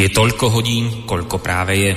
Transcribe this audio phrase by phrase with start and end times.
[0.00, 1.92] Je toľko hodín, koľko práve je.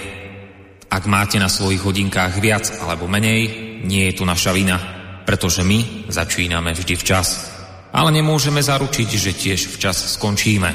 [0.91, 3.47] Ak máte na svojich hodinkách viac alebo menej,
[3.87, 4.75] nie je tu naša vina,
[5.23, 7.55] pretože my začíname vždy včas.
[7.95, 10.67] Ale nemôžeme zaručiť, že tiež včas skončíme.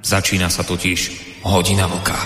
[0.00, 1.00] Začína sa totiž
[1.44, 2.16] hodina vlka.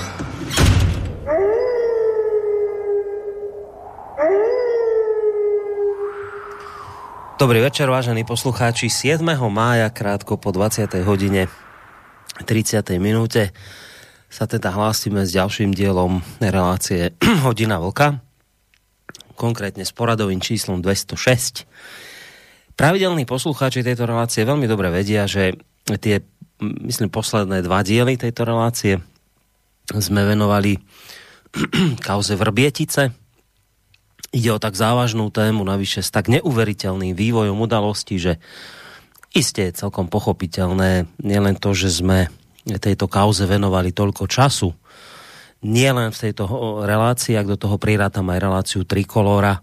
[7.35, 8.87] Dobrý večer, vážení poslucháči.
[8.87, 9.27] 7.
[9.51, 10.87] mája, krátko po 20.
[11.03, 11.51] hodine
[12.47, 12.95] 30.
[13.03, 13.51] minúte
[14.31, 18.23] sa teda hlásime s ďalším dielom relácie Hodina Vlka,
[19.35, 21.67] konkrétne s poradovým číslom 206.
[22.79, 25.59] Pravidelní poslucháči tejto relácie veľmi dobre vedia, že
[25.99, 26.23] tie,
[26.63, 29.03] myslím, posledné dva diely tejto relácie
[29.91, 30.79] sme venovali
[32.07, 33.11] kauze Vrbietice,
[34.31, 38.39] Ide o tak závažnú tému, navyše s tak neuveriteľným vývojom udalostí, že
[39.35, 42.31] isté je celkom pochopiteľné nielen to, že sme
[42.67, 44.69] tejto kauze venovali toľko času,
[45.65, 46.45] nielen v tejto
[46.85, 49.61] relácii, ak do toho prirátam aj reláciu Trikolóra,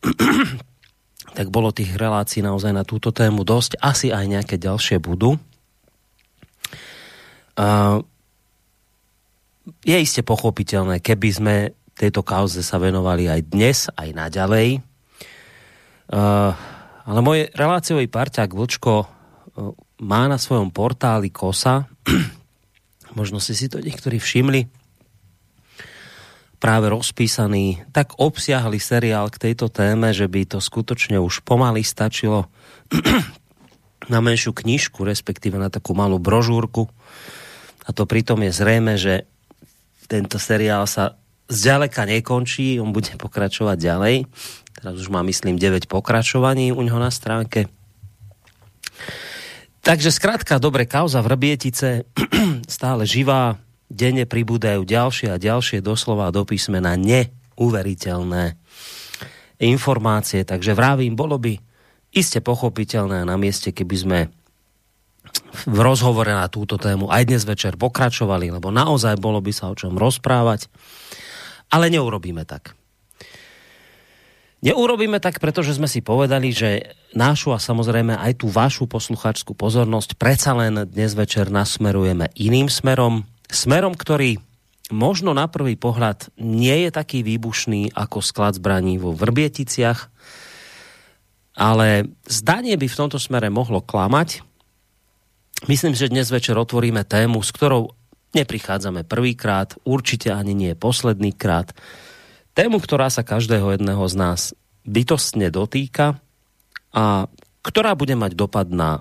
[1.38, 3.78] tak bolo tých relácií naozaj na túto tému dosť.
[3.78, 5.38] Asi aj nejaké ďalšie budú.
[9.86, 11.54] je iste pochopiteľné, keby sme
[11.94, 14.80] tejto kauze sa venovali aj dnes, aj naďalej.
[16.10, 16.50] Uh,
[17.06, 19.06] ale môj reláciový parťák Vlčko uh,
[20.02, 21.86] má na svojom portáli KOSA,
[23.14, 24.70] možno si si to niektorí všimli,
[26.60, 32.52] práve rozpísaný, tak obsiahli seriál k tejto téme, že by to skutočne už pomaly stačilo
[34.12, 36.92] na menšiu knižku, respektíve na takú malú brožúrku.
[37.88, 39.24] A to pritom je zrejme, že
[40.04, 41.16] tento seriál sa
[41.48, 44.16] zďaleka nekončí, on bude pokračovať ďalej.
[44.76, 47.72] Teraz už má, myslím, 9 pokračovaní u ňoho na stránke.
[49.90, 52.06] Takže skrátka, dobre, kauza v Rbietice
[52.78, 53.58] stále živá,
[53.90, 58.54] denne pribúdajú ďalšie a ďalšie doslova do písmena neuveriteľné
[59.58, 61.58] informácie, takže vravím, bolo by
[62.14, 64.18] iste pochopiteľné na mieste, keby sme
[65.66, 69.74] v rozhovore na túto tému aj dnes večer pokračovali, lebo naozaj bolo by sa o
[69.74, 70.70] čom rozprávať.
[71.74, 72.78] Ale neurobíme tak.
[74.60, 80.20] Neurobíme tak, pretože sme si povedali, že nášu a samozrejme aj tú vašu posluchačskú pozornosť
[80.20, 83.24] predsa len dnes večer nasmerujeme iným smerom.
[83.48, 84.36] Smerom, ktorý
[84.92, 90.12] možno na prvý pohľad nie je taký výbušný ako sklad zbraní vo Vrbieticiach,
[91.56, 94.44] ale zdanie by v tomto smere mohlo klamať.
[95.72, 97.96] Myslím, že dnes večer otvoríme tému, s ktorou
[98.30, 101.74] Neprichádzame prvýkrát, určite ani nie posledný krát.
[102.60, 104.52] Tému, ktorá sa každého jedného z nás
[104.84, 106.20] bytostne dotýka
[106.92, 107.24] a
[107.64, 109.00] ktorá bude mať dopad na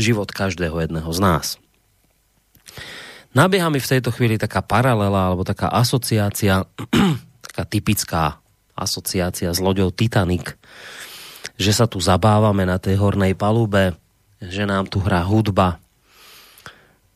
[0.00, 1.46] život každého jedného z nás.
[3.36, 6.64] Nabieha mi v tejto chvíli taká paralela alebo taká asociácia,
[7.52, 8.40] taká typická
[8.72, 10.56] asociácia s loďou Titanic,
[11.60, 13.92] že sa tu zabávame na tej hornej palube,
[14.40, 15.84] že nám tu hrá hudba,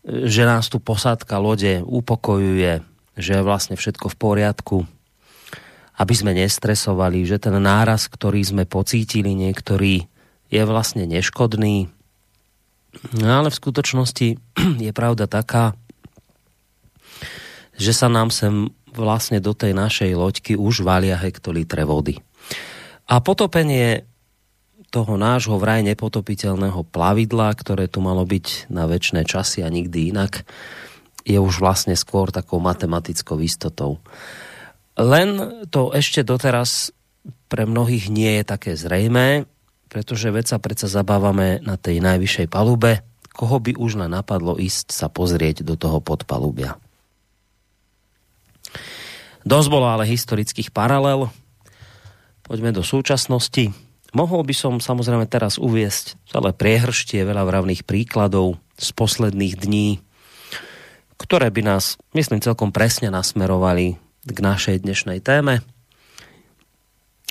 [0.05, 2.85] že nás tu posádka lode upokojuje,
[3.17, 4.85] že je vlastne všetko v poriadku,
[5.99, 10.07] aby sme nestresovali, že ten náraz, ktorý sme pocítili niektorý,
[10.49, 11.91] je vlastne neškodný.
[13.19, 14.29] No ale v skutočnosti
[14.87, 15.75] je pravda taká,
[17.79, 22.19] že sa nám sem vlastne do tej našej loďky už valia hektolitre vody.
[23.07, 24.09] A potopenie
[24.89, 30.49] toho nášho vraj nepotopiteľného plavidla, ktoré tu malo byť na väčšie časy a nikdy inak,
[31.29, 34.01] je už vlastne skôr takou matematickou istotou.
[34.99, 35.29] Len
[35.71, 36.91] to ešte doteraz
[37.47, 39.47] pre mnohých nie je také zrejmé,
[39.87, 44.91] pretože veď sa predsa zabávame na tej najvyššej palube, koho by už len napadlo ísť
[44.91, 46.77] sa pozrieť do toho podpalubia.
[49.47, 51.31] Dosť bolo ale historických paralel.
[52.43, 53.71] Poďme do súčasnosti.
[54.11, 59.89] Mohol by som samozrejme teraz uviesť celé priehrštie veľa vravných príkladov z posledných dní,
[61.23, 65.65] ktoré by nás, myslím, celkom presne nasmerovali k našej dnešnej téme.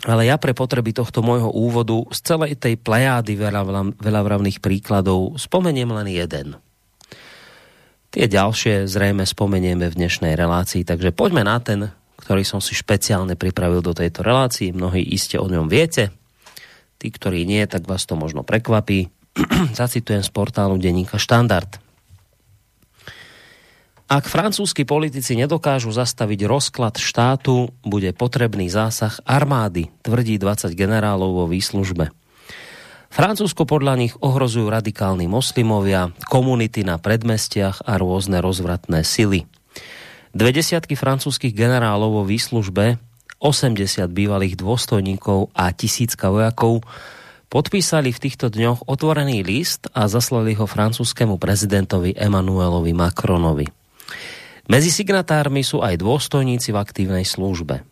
[0.05, 5.35] Ale ja pre potreby tohto môjho úvodu z celej tej plejády veľa, veľa vravných príkladov
[5.41, 6.47] spomeniem len jeden.
[8.13, 11.91] Tie ďalšie zrejme spomenieme v dnešnej relácii, takže poďme na ten,
[12.21, 14.71] ktorý som si špeciálne pripravil do tejto relácii.
[14.71, 16.13] Mnohí iste o ňom viete,
[16.97, 19.13] Tí, ktorí nie, tak vás to možno prekvapí.
[19.77, 21.77] Zacitujem z portálu denníka Štandard.
[24.07, 31.45] Ak francúzski politici nedokážu zastaviť rozklad štátu, bude potrebný zásah armády, tvrdí 20 generálov vo
[31.51, 32.15] výslužbe.
[33.11, 39.43] Francúzsko podľa nich ohrozujú radikálni moslimovia, komunity na predmestiach a rôzne rozvratné sily.
[40.31, 42.95] Dve desiatky francúzskych generálov vo výslužbe,
[43.43, 46.79] 80 bývalých dôstojníkov a tisícka vojakov
[47.51, 53.76] podpísali v týchto dňoch otvorený list a zaslali ho francúzskému prezidentovi Emmanuelovi Macronovi.
[54.67, 57.87] Medzi signatármi sú aj dôstojníci v aktívnej službe.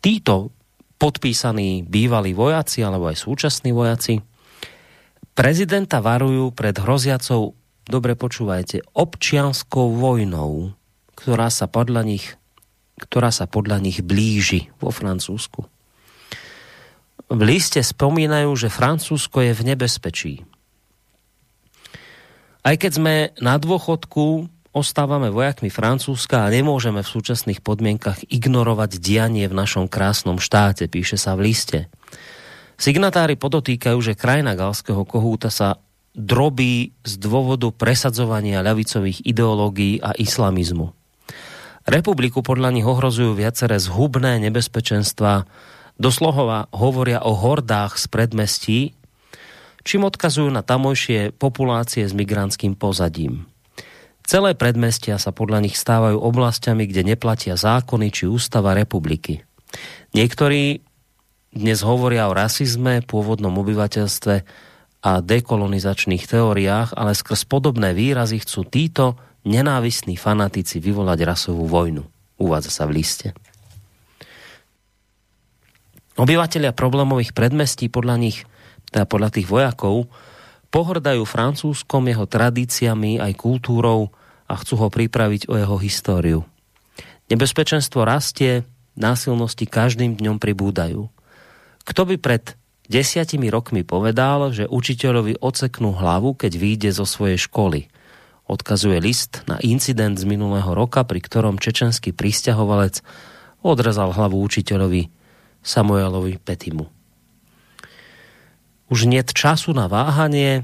[0.00, 0.52] Títo
[0.96, 4.24] podpísaní bývalí vojaci alebo aj súčasní vojaci
[5.36, 7.52] prezidenta varujú pred hroziacou
[7.86, 10.72] dobre počúvajte, občianskou vojnou,
[11.14, 12.34] ktorá sa podľa nich,
[12.98, 15.68] ktorá sa podľa nich blíži vo Francúzsku.
[17.26, 20.34] V liste spomínajú, že Francúzsko je v nebezpečí.
[22.66, 29.48] Aj keď sme na dôchodku, ostávame vojakmi Francúzska a nemôžeme v súčasných podmienkach ignorovať dianie
[29.48, 31.88] v našom krásnom štáte, píše sa v liste.
[32.76, 35.80] Signatári podotýkajú, že krajina galského kohúta sa
[36.12, 40.92] drobí z dôvodu presadzovania ľavicových ideológií a islamizmu.
[41.88, 45.48] Republiku podľa nich ohrozujú viaceré zhubné nebezpečenstva,
[45.96, 48.78] doslova hovoria o hordách z predmestí,
[49.88, 53.55] čím odkazujú na tamojšie populácie s migrantským pozadím.
[54.26, 59.46] Celé predmestia sa podľa nich stávajú oblastiami, kde neplatia zákony či ústava republiky.
[60.18, 60.82] Niektorí
[61.54, 64.34] dnes hovoria o rasizme, pôvodnom obyvateľstve
[65.06, 69.14] a dekolonizačných teóriách, ale skrz podobné výrazy chcú títo
[69.46, 72.02] nenávistní fanatici vyvolať rasovú vojnu.
[72.42, 73.30] Uvádza sa v liste.
[76.18, 78.42] Obyvatelia problémových predmestí podľa nich,
[78.90, 80.10] teda podľa tých vojakov,
[80.70, 84.10] pohrdajú Francúzskom, jeho tradíciami aj kultúrou
[84.46, 86.40] a chcú ho pripraviť o jeho históriu.
[87.26, 88.62] Nebezpečenstvo rastie,
[88.94, 91.10] násilnosti každým dňom pribúdajú.
[91.82, 92.54] Kto by pred
[92.86, 97.90] desiatimi rokmi povedal, že učiteľovi oceknú hlavu, keď vyjde zo svojej školy.
[98.46, 103.02] Odkazuje list na incident z minulého roka, pri ktorom čečenský pristahovalec
[103.66, 105.10] odrezal hlavu učiteľovi
[105.66, 106.95] Samuelovi Petimu.
[108.86, 110.62] Už nie času na váhanie,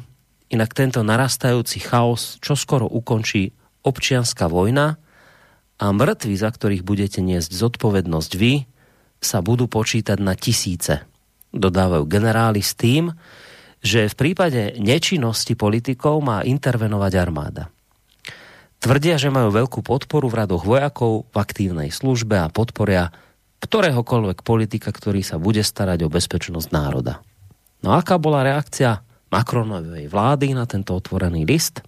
[0.52, 5.00] inak tento narastajúci chaos čoskoro ukončí občianská vojna
[5.82, 8.66] a mŕtvi, za ktorých budete niesť zodpovednosť vy,
[9.22, 11.06] sa budú počítať na tisíce
[11.52, 13.12] dodávajú generáli s tým,
[13.84, 17.68] že v prípade nečinnosti politikov má intervenovať armáda.
[18.82, 23.14] Tvrdia, že majú veľkú podporu v radoch vojakov v aktívnej službe a podporia
[23.62, 27.22] ktoréhokoľvek politika, ktorý sa bude starať o bezpečnosť národa.
[27.82, 31.82] No aká bola reakcia Macronovej vlády na tento otvorený list?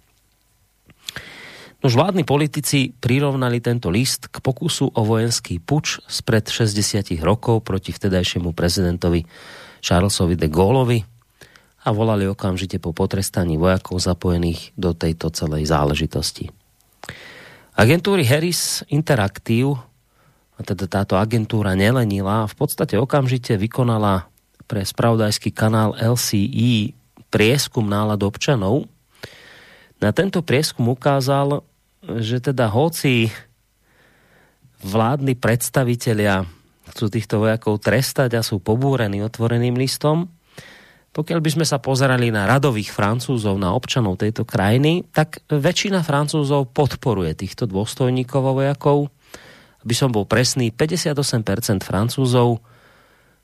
[1.85, 7.93] Nož vládni politici prirovnali tento list k pokusu o vojenský puč spred 60 rokov proti
[7.93, 9.21] vtedajšiemu prezidentovi
[9.85, 10.99] Charlesovi de Gaulleovi
[11.85, 16.49] a volali okamžite po potrestaní vojakov zapojených do tejto celej záležitosti.
[17.77, 19.77] Agentúry Harris Interactive,
[20.57, 24.25] a teda táto agentúra nelenila, v podstate okamžite vykonala
[24.65, 26.93] pre spravodajský kanál LCE
[27.29, 28.89] prieskum nálad občanov.
[30.01, 31.63] Na tento prieskum ukázal,
[32.21, 33.33] že teda hoci
[34.85, 36.45] vládni predstavitelia
[36.93, 40.29] chcú týchto vojakov trestať a sú pobúrení otvoreným listom.
[41.15, 46.75] Pokiaľ by sme sa pozerali na radových Francúzov, na občanov tejto krajiny, tak väčšina Francúzov
[46.75, 49.07] podporuje týchto dôstojníkov a vojakov.
[49.79, 52.59] Aby som bol presný, 58% Francúzov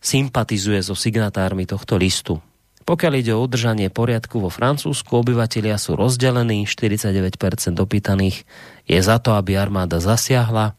[0.01, 2.41] sympatizuje so signatármi tohto listu.
[2.81, 8.43] Pokiaľ ide o udržanie poriadku vo Francúzsku, obyvatelia sú rozdelení, 49% opýtaných
[8.89, 10.73] je za to, aby armáda zasiahla,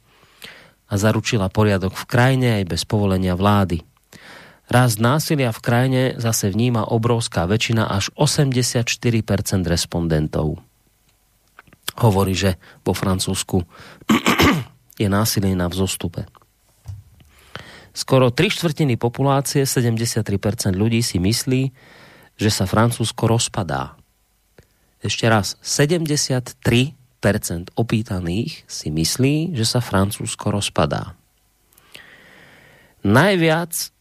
[0.92, 3.80] a zaručila poriadok v krajine aj bez povolenia vlády.
[4.68, 8.84] Rast násilia v krajine zase vníma obrovská väčšina až 84%
[9.64, 10.60] respondentov.
[11.96, 13.64] Hovorí, že vo Francúzsku
[15.02, 16.28] je násilie na vzostupe.
[17.92, 20.24] Skoro 3 štvrtiny populácie, 73%
[20.72, 21.62] ľudí si myslí,
[22.40, 24.00] že sa Francúzsko rozpadá.
[25.04, 26.96] Ešte raz, 73%
[27.76, 31.12] opýtaných si myslí, že sa Francúzsko rozpadá.
[33.04, 33.92] Najviac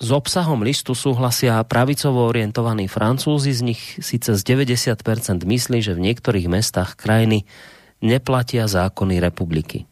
[0.00, 4.96] s obsahom listu súhlasia pravicovo orientovaní Francúzi, z nich síce z 90%
[5.44, 7.44] myslí, že v niektorých mestách krajiny
[8.00, 9.89] neplatia zákony republiky.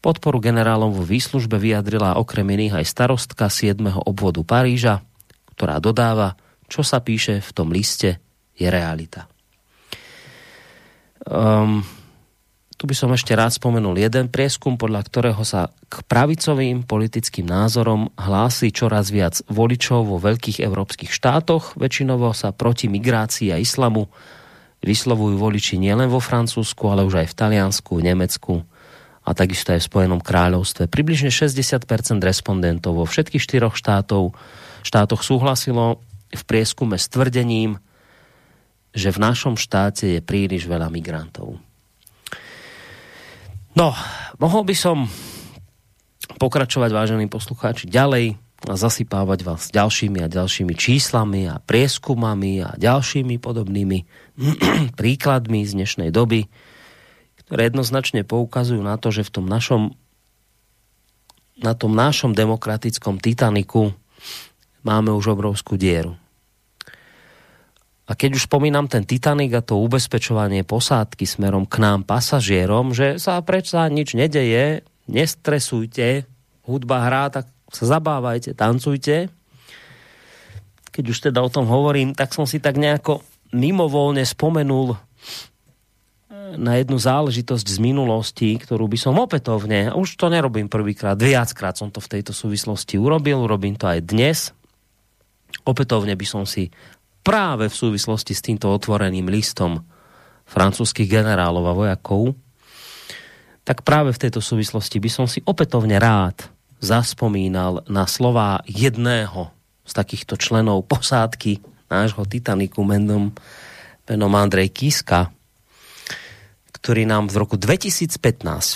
[0.00, 3.84] Podporu generálom vo výslužbe vyjadrila okrem iných aj starostka 7.
[4.08, 5.04] obvodu Paríža,
[5.52, 6.40] ktorá dodáva,
[6.72, 8.16] čo sa píše v tom liste,
[8.56, 9.28] je realita.
[11.28, 11.84] Um,
[12.80, 18.08] tu by som ešte rád spomenul jeden prieskum, podľa ktorého sa k pravicovým politickým názorom
[18.16, 21.76] hlási čoraz viac voličov vo veľkých európskych štátoch.
[21.76, 24.08] Väčšinovo sa proti migrácii a islamu
[24.80, 28.64] vyslovujú voliči nielen vo Francúzsku, ale už aj v Taliansku, Nemecku
[29.30, 30.90] a takisto aj v Spojenom kráľovstve.
[30.90, 31.86] Približne 60%
[32.18, 34.34] respondentov vo všetkých štyroch štátov,
[34.82, 36.02] štátoch súhlasilo
[36.34, 37.78] v prieskume s tvrdením,
[38.90, 41.62] že v našom štáte je príliš veľa migrantov.
[43.78, 43.94] No,
[44.42, 45.06] mohol by som
[46.42, 48.34] pokračovať, vážení poslucháči, ďalej
[48.66, 53.98] a zasypávať vás ďalšími a ďalšími číslami a prieskumami a ďalšími podobnými
[55.00, 56.50] príkladmi z dnešnej doby,
[57.50, 59.98] ktoré jednoznačne poukazujú na to, že v tom našom
[61.58, 63.90] na tom našom demokratickom Titaniku
[64.86, 66.14] máme už obrovskú dieru.
[68.06, 73.18] A keď už spomínam ten Titanic a to ubezpečovanie posádky smerom k nám pasažierom, že
[73.18, 76.26] sa prečo nič nedeje, nestresujte,
[76.70, 79.26] hudba hrá, tak sa zabávajte, tancujte.
[80.90, 85.09] Keď už teda o tom hovorím, tak som si tak nejako mimovolne spomenul
[86.56, 91.92] na jednu záležitosť z minulosti, ktorú by som opätovne, už to nerobím prvýkrát, viackrát som
[91.92, 94.38] to v tejto súvislosti urobil, urobím to aj dnes.
[95.62, 96.72] Opätovne by som si
[97.20, 99.84] práve v súvislosti s týmto otvoreným listom
[100.50, 102.34] francúzských generálov a vojakov,
[103.62, 106.48] tak práve v tejto súvislosti by som si opätovne rád
[106.80, 109.52] zaspomínal na slova jedného
[109.84, 111.60] z takýchto členov posádky
[111.92, 113.30] nášho Titaniku menom,
[114.08, 115.28] menom Andrej Kiska,
[116.80, 118.16] ktorý nám v roku 2015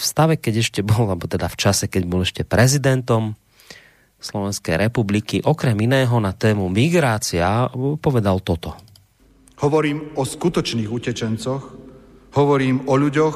[0.00, 3.32] v stave, keď ešte bol, alebo teda v čase, keď bol ešte prezidentom
[4.24, 7.68] Slovenskej republiky, okrem iného na tému migrácia
[8.00, 8.72] povedal toto.
[9.60, 11.62] Hovorím o skutočných utečencoch,
[12.32, 13.34] hovorím o ľuďoch,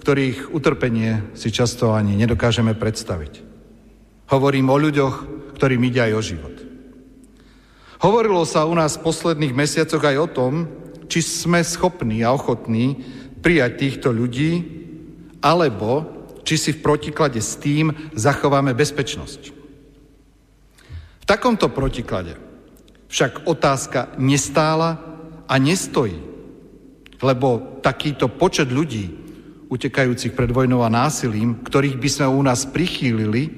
[0.00, 3.40] ktorých utrpenie si často ani nedokážeme predstaviť.
[4.28, 5.14] Hovorím o ľuďoch,
[5.56, 6.56] ktorým ide aj o život.
[8.04, 10.52] Hovorilo sa u nás v posledných mesiacoch aj o tom,
[11.08, 13.00] či sme schopní a ochotní
[13.44, 14.64] prijať týchto ľudí,
[15.44, 16.08] alebo
[16.48, 19.42] či si v protiklade s tým zachováme bezpečnosť.
[21.20, 22.40] V takomto protiklade
[23.12, 24.96] však otázka nestála
[25.44, 26.16] a nestojí,
[27.20, 29.12] lebo takýto počet ľudí,
[29.68, 33.52] utekajúcich pred vojnou a násilím, ktorých by sme u nás prichýlili,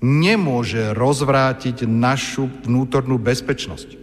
[0.00, 3.98] nemôže rozvrátiť našu vnútornú bezpečnosť.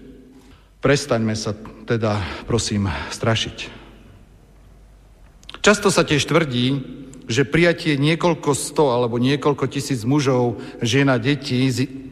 [0.81, 1.57] Prestaňme sa
[1.89, 3.84] teda, prosím, strašiť.
[5.65, 6.77] Často sa tiež tvrdí,
[7.25, 11.65] že prijatie niekoľko sto alebo niekoľko tisíc mužov, žien a detí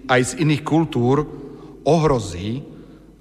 [0.09, 1.29] aj z iných kultúr
[1.85, 2.65] ohrozí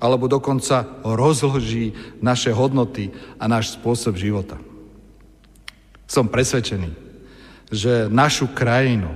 [0.01, 1.93] alebo dokonca rozloží
[2.25, 4.57] naše hodnoty a náš spôsob života.
[6.09, 6.89] Som presvedčený,
[7.69, 9.13] že našu krajinu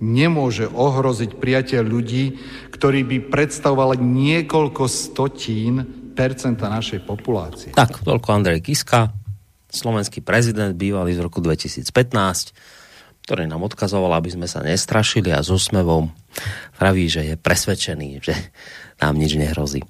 [0.00, 2.24] nemôže ohroziť priateľ ľudí,
[2.72, 5.84] ktorí by predstavovali niekoľko stotín
[6.16, 7.76] percenta našej populácie.
[7.76, 9.25] Tak, toľko Andrej Kiska,
[9.76, 11.84] slovenský prezident, bývalý z roku 2015,
[13.28, 16.08] ktorý nám odkazoval, aby sme sa nestrašili a s úsmevom
[16.80, 18.34] praví, že je presvedčený, že
[19.02, 19.84] nám nič nehrozí.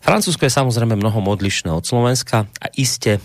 [0.00, 3.20] Francúzsko je samozrejme mnoho odlišné od Slovenska a iste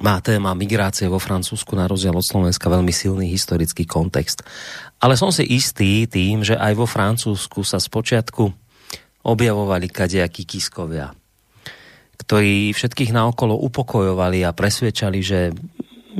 [0.00, 4.40] má téma migrácie vo Francúzsku na rozdiel od Slovenska veľmi silný historický kontext.
[4.96, 8.48] Ale som si istý tým, že aj vo Francúzsku sa spočiatku
[9.20, 11.12] objavovali kadejakí kiskovia,
[12.20, 15.56] ktorí všetkých naokolo upokojovali a presviečali, že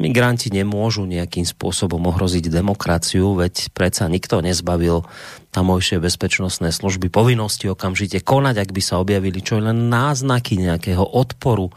[0.00, 5.04] migranti nemôžu nejakým spôsobom ohroziť demokraciu, veď predsa nikto nezbavil
[5.52, 11.68] tamojšie bezpečnostné služby povinnosti okamžite konať, ak by sa objavili čo len náznaky nejakého odporu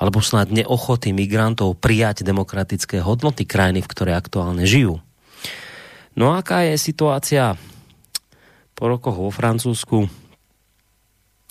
[0.00, 4.98] alebo snad neochoty migrantov prijať demokratické hodnoty krajiny, v ktorej aktuálne žijú.
[6.18, 7.54] No aká je situácia
[8.74, 10.21] po rokoch vo Francúzsku?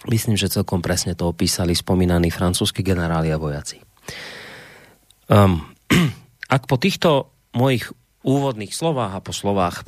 [0.10, 3.78] Myslím, že celkom presne to opísali spomínaní francúzski generáli a vojaci.
[5.30, 5.62] Um,
[6.56, 9.86] ak po týchto mojich úvodných slovách a po slovách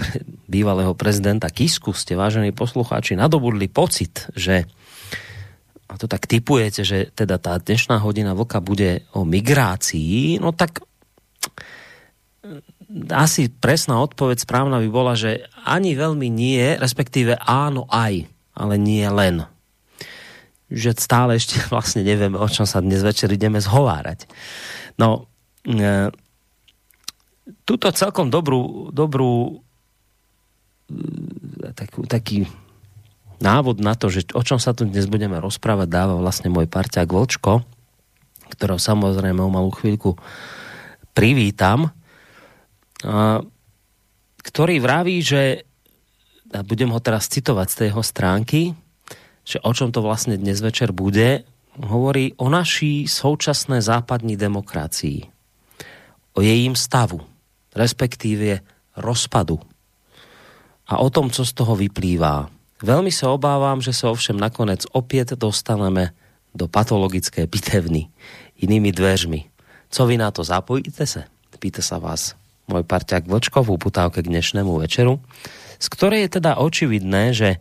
[0.54, 4.70] bývalého prezidenta Kisku ste, vážení poslucháči, nadobudli pocit, že
[5.94, 10.82] a to tak typujete, že teda tá dnešná hodina vlka bude o migrácii, no tak
[12.42, 18.26] mm, asi presná odpoveď správna by bola, že ani veľmi nie, respektíve áno aj,
[18.58, 19.46] ale nie len.
[20.74, 24.26] Že stále ešte vlastne nevieme, o čom sa dnes večer ideme zhovárať.
[24.98, 25.30] No,
[25.70, 26.10] e,
[27.64, 29.62] túto celkom dobrú, dobrú
[30.90, 32.50] e, takú, taký
[33.38, 37.06] návod na to, že o čom sa tu dnes budeme rozprávať, dáva vlastne môj parťák
[37.06, 37.62] Vlčko,
[38.56, 40.16] ktorého samozrejme o malú chvíľku
[41.12, 41.92] privítam,
[44.40, 45.68] ktorý vraví, že
[46.54, 48.62] a budem ho teraz citovať z tej jeho stránky,
[49.44, 51.44] že o čom to vlastne dnes večer bude,
[51.80, 55.28] hovorí o naší současné západní demokracii,
[56.34, 57.22] o jejím stavu,
[57.76, 58.62] respektíve
[58.98, 59.60] rozpadu
[60.88, 62.50] a o tom, co z toho vyplývá.
[62.84, 66.12] Veľmi sa obávam, že sa ovšem nakonec opäť dostaneme
[66.52, 68.12] do patologické pitevny
[68.60, 69.42] inými dveřmi.
[69.90, 71.26] Co vy na to zapojíte sa?
[71.58, 72.36] Pýta sa vás
[72.68, 75.20] môj parťák Vlčkov v uputávke k dnešnému večeru,
[75.80, 77.60] z ktorej je teda očividné, že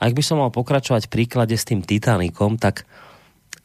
[0.00, 2.88] ak by som mal pokračovať v príklade s tým Titanikom, tak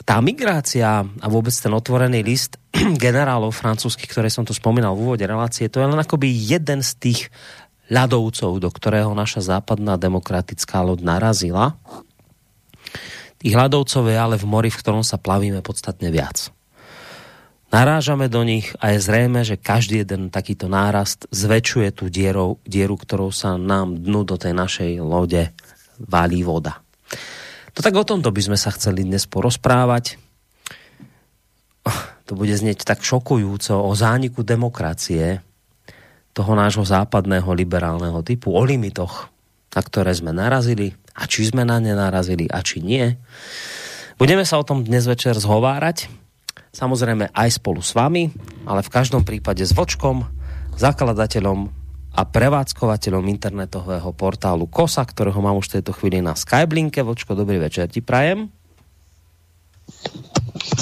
[0.05, 2.61] tá migrácia a vôbec ten otvorený list
[3.03, 6.91] generálov francúzskych, ktoré som tu spomínal v úvode relácie, to je len akoby jeden z
[6.99, 7.21] tých
[7.89, 11.77] ľadovcov, do ktorého naša západná demokratická loď narazila.
[13.41, 16.49] Tých ľadovcov je ale v mori, v ktorom sa plavíme podstatne viac.
[17.73, 22.95] Narážame do nich a je zrejme, že každý jeden takýto nárast zväčšuje tú dieru, dieru,
[22.95, 25.49] ktorou sa nám dnu do tej našej lode
[25.99, 26.81] válí voda.
[27.75, 30.15] To tak o tomto by sme sa chceli dnes porozprávať.
[32.25, 35.45] To bude znieť tak šokujúco o zániku demokracie,
[36.35, 39.31] toho nášho západného liberálneho typu, o limitoch,
[39.71, 43.15] na ktoré sme narazili a či sme na ne narazili a či nie.
[44.19, 46.11] Budeme sa o tom dnes večer zhovárať,
[46.75, 48.35] samozrejme aj spolu s vami,
[48.67, 50.27] ale v každom prípade s Vočkom,
[50.75, 51.84] zakladateľom
[52.15, 57.03] a prevádzkovateľom internetového portálu KOSA, ktorého mám už v tejto chvíli na Skyblinke.
[57.03, 58.47] Vočko, dobrý večer ti prajem.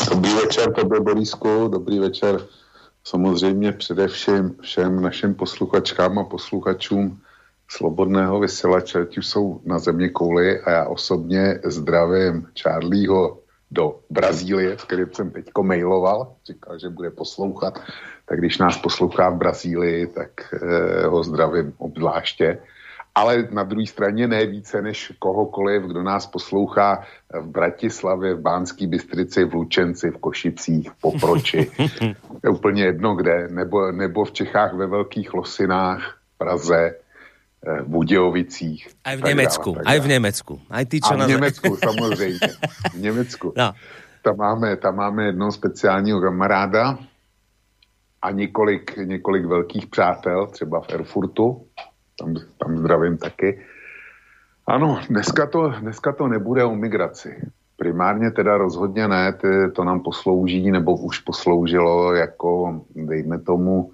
[0.09, 2.39] Dobrý večer, tebe Borisku, dobrý večer
[3.03, 7.19] samozřejmě především všem našim posluchačkám a posluchačům
[7.67, 13.39] Slobodného vysílače, už jsou na země kouli a já osobně zdravím Charlieho
[13.71, 17.79] do Brazílie, s kterým jsem teďko mailoval, říkal, že bude poslouchat,
[18.25, 22.59] tak když nás poslouchá v Brazílii, tak eh, ho zdravím obzvláště
[23.15, 28.88] ale na druhé straně ne více než kohokoliv, kdo nás poslouchá v Bratislavě, v Bánský
[28.88, 31.71] Bystrici, v Lučenci, v Košicích, v Poproči.
[32.43, 36.95] je úplně jedno kde, nebo, nebo v Čechách ve Velkých Losinách, Praze,
[37.67, 38.88] eh, v Budějovicích.
[39.05, 40.62] Aj v Německu, dále, aj v Německu.
[40.69, 42.47] Aj ty, čo A v Německu, samozřejmě.
[42.93, 43.53] V Německu.
[43.57, 43.73] No.
[44.21, 46.97] Tam, máme, tam máme jednoho speciálního kamaráda
[48.23, 51.65] a několik, několik velkých přátel, třeba v Erfurtu,
[52.19, 53.62] tam, tam zdravím taky.
[54.67, 57.41] Ano, dneska to, dneska to nebude o migraci.
[57.77, 59.38] Primárně teda rozhodně ne,
[59.75, 63.91] to nám poslouží, nebo už posloužilo jako, dejme tomu,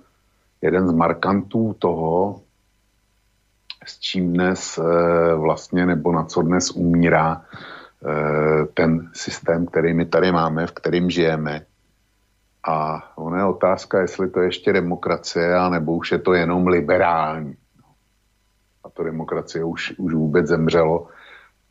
[0.61, 2.41] jeden z markantů toho,
[3.85, 4.81] s čím dnes e,
[5.35, 11.09] vlastně, nebo na co dnes umírá e, ten systém, který my tady máme, v kterým
[11.09, 11.61] žijeme.
[12.67, 17.55] A ona je otázka, jestli to je ještě demokracie, nebo už je to jenom liberální
[18.83, 21.07] a to demokracie už, už vůbec zemřelo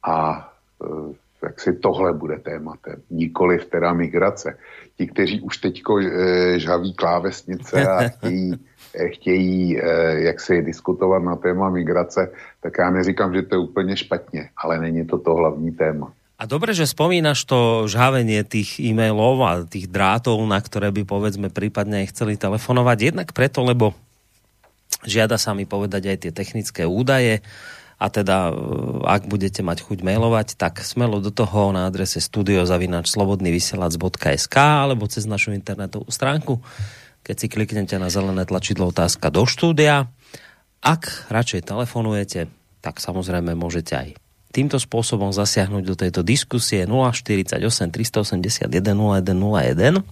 [0.03, 0.49] a
[0.85, 4.59] e, jak si tohle bude tématem, nikoli v teda migrace.
[4.97, 9.81] Ti, kteří už teďko e, žhaví klávesnice a chtějí, e, chtějí
[10.13, 14.79] jak si diskutovat na téma migrace, tak já neříkám, že to je úplně špatně, ale
[14.79, 16.13] není to to hlavní téma.
[16.39, 21.51] A dobre, že spomínaš to žhavenie tých e-mailov a tých drátov, na ktoré by povedzme
[21.51, 23.11] prípadne chceli telefonovať.
[23.11, 23.99] Jednak preto, lebo
[25.07, 27.39] Žiada sa mi povedať aj tie technické údaje
[28.03, 28.59] a teda, e,
[29.07, 35.55] ak budete mať chuť mailovať, tak smelo do toho na adrese studiozavinačslobodnyvysielac.sk alebo cez našu
[35.55, 36.59] internetovú stránku,
[37.23, 40.11] keď si kliknete na zelené tlačidlo otázka do štúdia.
[40.83, 42.51] Ak radšej telefonujete,
[42.83, 44.19] tak samozrejme môžete aj
[44.51, 50.05] týmto spôsobom zasiahnuť do tejto diskusie 048 381 0101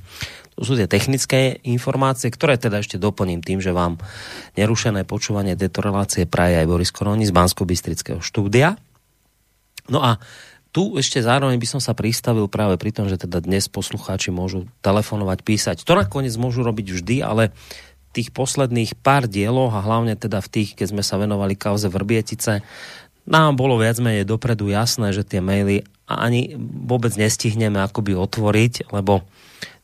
[0.56, 4.00] to sú tie technické informácie, ktoré teda ešte doplním tým, že vám
[4.56, 7.68] nerušené počúvanie tejto relácie praje aj Boris Koroni z bansko
[8.24, 8.80] štúdia.
[9.92, 10.16] No a
[10.72, 14.64] tu ešte zároveň by som sa pristavil práve pri tom, že teda dnes poslucháči môžu
[14.80, 15.76] telefonovať, písať.
[15.84, 17.52] To nakoniec môžu robiť vždy, ale
[18.16, 22.64] tých posledných pár dieloch a hlavne teda v tých, keď sme sa venovali kauze Vrbietice,
[23.26, 29.26] nám bolo viac menej dopredu jasné, že tie maily ani vôbec nestihneme akoby otvoriť, lebo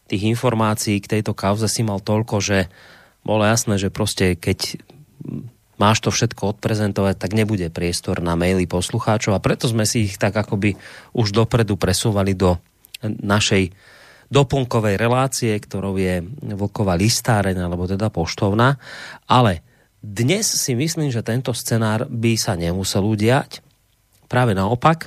[0.07, 2.71] tých informácií k tejto kauze si mal toľko, že
[3.27, 4.79] bolo jasné, že proste keď
[5.83, 10.15] máš to všetko odprezentovať, tak nebude priestor na maily poslucháčov a preto sme si ich
[10.19, 10.79] tak akoby
[11.11, 12.63] už dopredu presúvali do
[13.03, 13.75] našej
[14.33, 16.25] doplnkovej relácie, ktorou je
[16.57, 18.81] Vlková listáreň, alebo teda poštovná.
[19.29, 19.61] Ale
[20.03, 23.63] dnes si myslím, že tento scenár by sa nemusel udiať.
[24.27, 25.07] Práve naopak,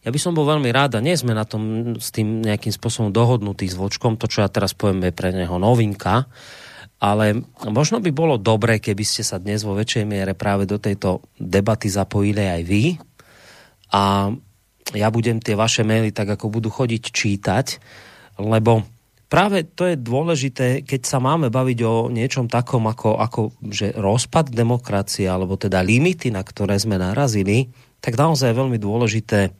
[0.00, 3.14] ja by som bol veľmi rád, a nie sme na tom s tým nejakým spôsobom
[3.14, 6.26] dohodnutí s Vočkom, to, čo ja teraz poviem, je pre neho novinka,
[7.00, 11.24] ale možno by bolo dobre, keby ste sa dnes vo väčšej miere práve do tejto
[11.36, 12.84] debaty zapojili aj vy.
[13.92, 14.32] A
[14.96, 17.66] ja budem tie vaše maily tak, ako budú chodiť čítať,
[18.40, 18.84] lebo
[19.30, 23.40] práve to je dôležité, keď sa máme baviť o niečom takom, ako, ako
[23.70, 27.70] že rozpad demokracie, alebo teda limity, na ktoré sme narazili,
[28.02, 29.54] tak naozaj je veľmi dôležité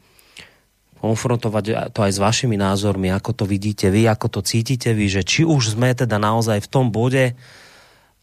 [1.00, 5.24] konfrontovať to aj s vašimi názormi, ako to vidíte vy, ako to cítite vy, že
[5.24, 7.32] či už sme teda naozaj v tom bode,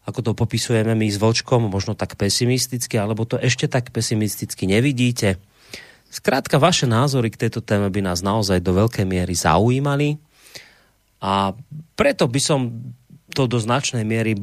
[0.06, 5.42] ako to popisujeme my s Vlčkom, možno tak pesimisticky, alebo to ešte tak pesimisticky nevidíte.
[6.08, 10.27] Skrátka, vaše názory k tejto téme by nás naozaj do veľkej miery zaujímali
[11.18, 11.52] a
[11.98, 12.60] preto by som
[13.34, 14.34] to do značnej miery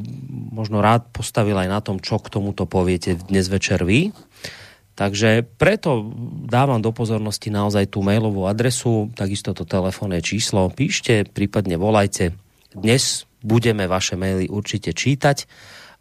[0.55, 4.15] možno rád postavil aj na tom, čo k tomuto poviete dnes večer vy.
[4.95, 6.07] Takže preto
[6.47, 10.71] dávam do pozornosti naozaj tú mailovú adresu, takisto to telefónne číslo.
[10.71, 12.31] Píšte, prípadne volajte.
[12.71, 15.43] Dnes budeme vaše maily určite čítať.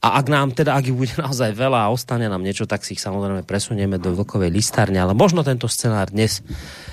[0.05, 2.95] A ak nám teda, ak ich bude naozaj veľa a ostane nám niečo, tak si
[2.95, 6.47] ich samozrejme presunieme do vlkovej listárne, ale možno tento scenár dnes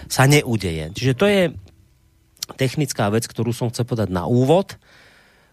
[0.10, 0.90] sa neudeje.
[0.98, 1.42] Čiže to je
[2.56, 4.76] technická vec, ktorú som chcel podať na úvod.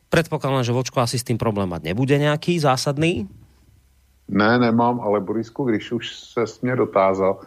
[0.09, 3.29] Predpokladám, že Vočko asi s tým problém mať nebude nejaký zásadný.
[4.29, 7.41] Ne, nemám, ale Borisku, když už se mě dotázal,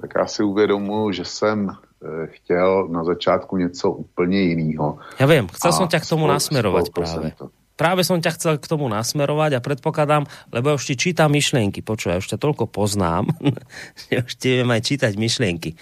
[0.00, 4.98] tak já si uvědomuji, že jsem e, chtěl na začátku něco úplně jiného.
[5.18, 7.32] Ja viem, chcel som ťa k tomu nasmerovať práve.
[7.40, 7.48] To.
[7.76, 11.84] Práve som ťa chcel k tomu nasmerovať a predpokladám, lebo ja už ti čítam myšlienky,
[11.84, 13.28] počuj, ja už ťa toľko poznám,
[14.08, 15.76] že už ti viem aj čítať myšlienky.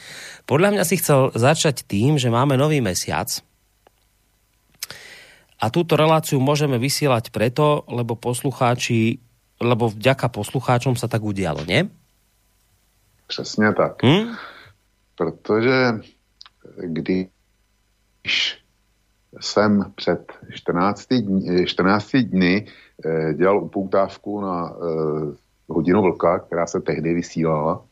[0.45, 3.29] Podľa mňa si chcel začať tým, že máme nový mesiac,
[5.65, 9.17] a túto reláciu môžeme vysielať preto, lebo poslucháči
[9.63, 11.89] lebo vďaka poslucháčom sa tak udialo, nie?
[13.27, 14.03] Přesně tak.
[14.03, 14.37] Hmm?
[15.15, 16.01] Protože
[16.77, 18.59] když
[19.41, 22.67] jsem před 14 dny, 14 dny
[23.05, 25.37] eh, dělal upoutávku na eh,
[25.69, 27.85] hodinu vlka, která se tehdy vysílala,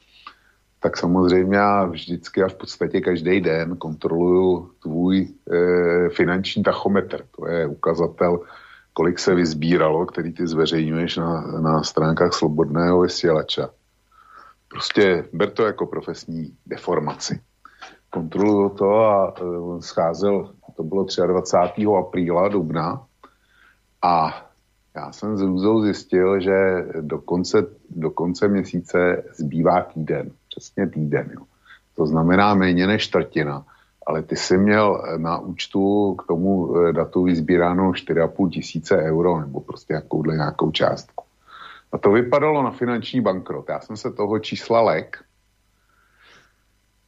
[0.82, 7.24] tak samozřejmě já vždycky a v podstatě každý den kontroluju tvůj e, finanční tachometr.
[7.36, 8.40] To je ukazatel
[8.92, 13.70] kolik se vyzbíralo, který ty zveřejňuješ na, na stránkách Slobodného vysílača.
[14.68, 17.40] Prostě ber to jako profesní deformaci.
[18.10, 21.86] Kontroluju to a uh, scházel, to bylo 23.
[21.98, 23.06] apríla, dubna,
[24.02, 24.46] a
[24.96, 31.30] já jsem z Růzou zjistil, že do konce, do konce měsíce zbývá týden, přesně týden.
[31.34, 31.42] Jo.
[31.96, 33.64] To znamená méně než čtvrtina
[34.06, 39.60] ale ty jsi měl na účtu k tomu eh, datu vyzbíráno 4,5 tisíce euro nebo
[39.60, 41.24] prostě jakouhle nějakou částku.
[41.92, 43.68] A to vypadalo na finanční bankrot.
[43.68, 45.24] Já jsem se toho čísla lek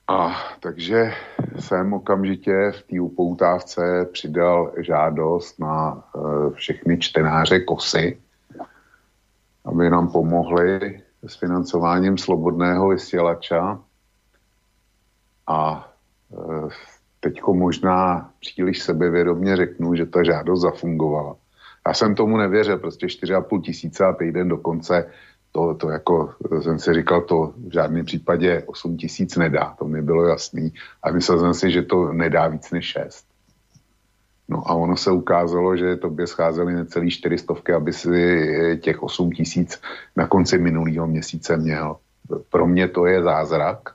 [0.08, 1.12] a takže
[1.58, 8.18] jsem okamžitě v té upoutávce přidal žádost na uh, všechny čtenáře KOSY,
[9.64, 13.80] aby nám pomohli s financováním slobodného vysílača.
[15.46, 15.90] A
[16.34, 16.68] Eh,
[17.20, 21.36] teďko možná příliš sebevědomně řeknu, že ta žádost zafungovala.
[21.86, 25.10] Já jsem tomu nevěřil, prostě 4,5 tisíce a týden do konce,
[25.52, 30.02] to, to jako jsem si říkal, to v žádném případě 8 tisíc nedá, to mi
[30.02, 30.72] bylo jasný.
[31.02, 33.26] A myslel jsem si, že to nedá víc než 6.
[34.48, 39.30] No a ono se ukázalo, že to by scházely necelý 400, aby si těch 8
[39.30, 39.80] tisíc
[40.16, 41.96] na konci minulého měsíce měl.
[42.50, 43.94] Pro mě to je zázrak,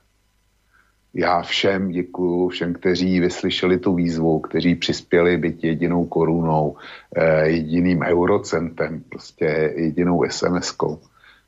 [1.14, 6.78] já všem děkuju, všem, kteří vyslyšeli tu výzvu, kteří přispěli být jedinou korunou,
[7.16, 11.00] eh, jediným eurocentem, prostě jedinou SMS-kou.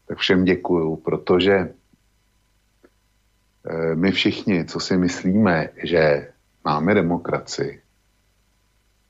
[0.08, 1.74] Tak všem děkuju, protože
[3.70, 6.28] eh, my všichni, co si myslíme, že
[6.66, 7.81] máme demokracii,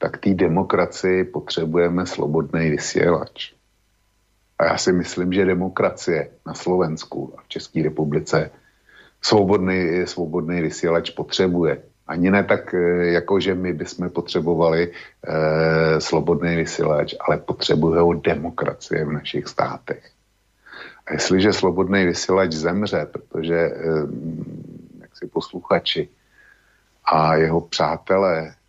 [0.02, 3.54] tak té demokracii potřebujeme slobodný vysílač.
[4.60, 8.52] A já si myslím, že demokracie na Slovensku a v České republice
[9.22, 11.82] svobodný, svobodný vysílač potřebuje.
[12.08, 12.78] Ani ne tak, e,
[13.14, 20.12] jako že my bychom potřebovali eh, slobodný vysílač, ale potřebuje ho demokracie v našich státech.
[21.06, 23.74] A jestliže slobodný vysílač zemře, protože eh,
[25.02, 26.10] jak si posluchači
[27.06, 28.61] a jeho přátelé eh,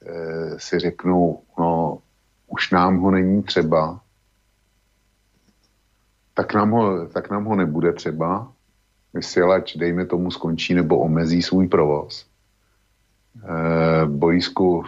[0.57, 1.99] si řeknou, no
[2.47, 4.01] už nám ho není třeba,
[6.35, 8.53] tak nám ho, tak nám ho nebude třeba.
[9.15, 12.27] Vysílač, dejme tomu, skončí nebo omezí svůj provoz.
[13.45, 14.85] E, bojísku,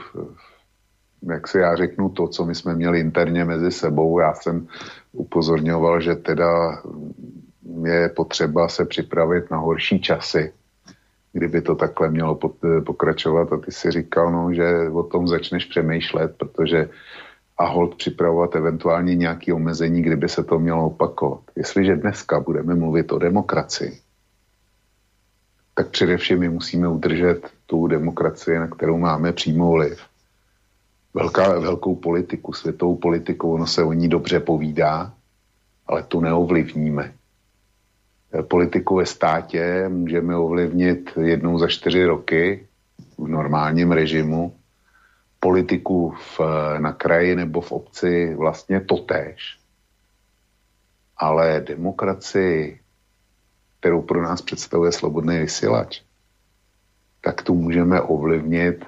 [1.22, 4.66] jak si já řeknu to, co my jsme měli interně mezi sebou, já jsem
[5.12, 6.82] upozorňoval, že teda
[7.84, 10.52] je potřeba se připravit na horší časy,
[11.34, 12.38] kdyby to takhle mělo
[12.86, 16.88] pokračovat a ty si říkal, no, že o tom začneš přemýšlet, protože
[17.58, 21.40] a hold připravovat eventuálně nějaké omezení, kdyby se to mělo opakovat.
[21.56, 23.98] Jestliže dneska budeme mluvit o demokracii,
[25.74, 30.00] tak především my musíme udržet tu demokracii, na kterou máme přímou vliv.
[31.14, 35.12] Velká, velkou politiku, světovou politiku, ono se o ní dobře povídá,
[35.86, 37.12] ale tu neovlivníme.
[38.42, 42.66] Politiku ve státě můžeme ovlivnit jednou za čtyři roky
[43.18, 44.56] v normálním režimu,
[45.40, 46.40] politiku v,
[46.78, 49.58] na kraji nebo v obci vlastně totéž.
[51.16, 52.80] Ale demokracii,
[53.80, 56.00] kterou pro nás představuje slobodný vysílač,
[57.20, 58.84] tak tu můžeme ovlivnit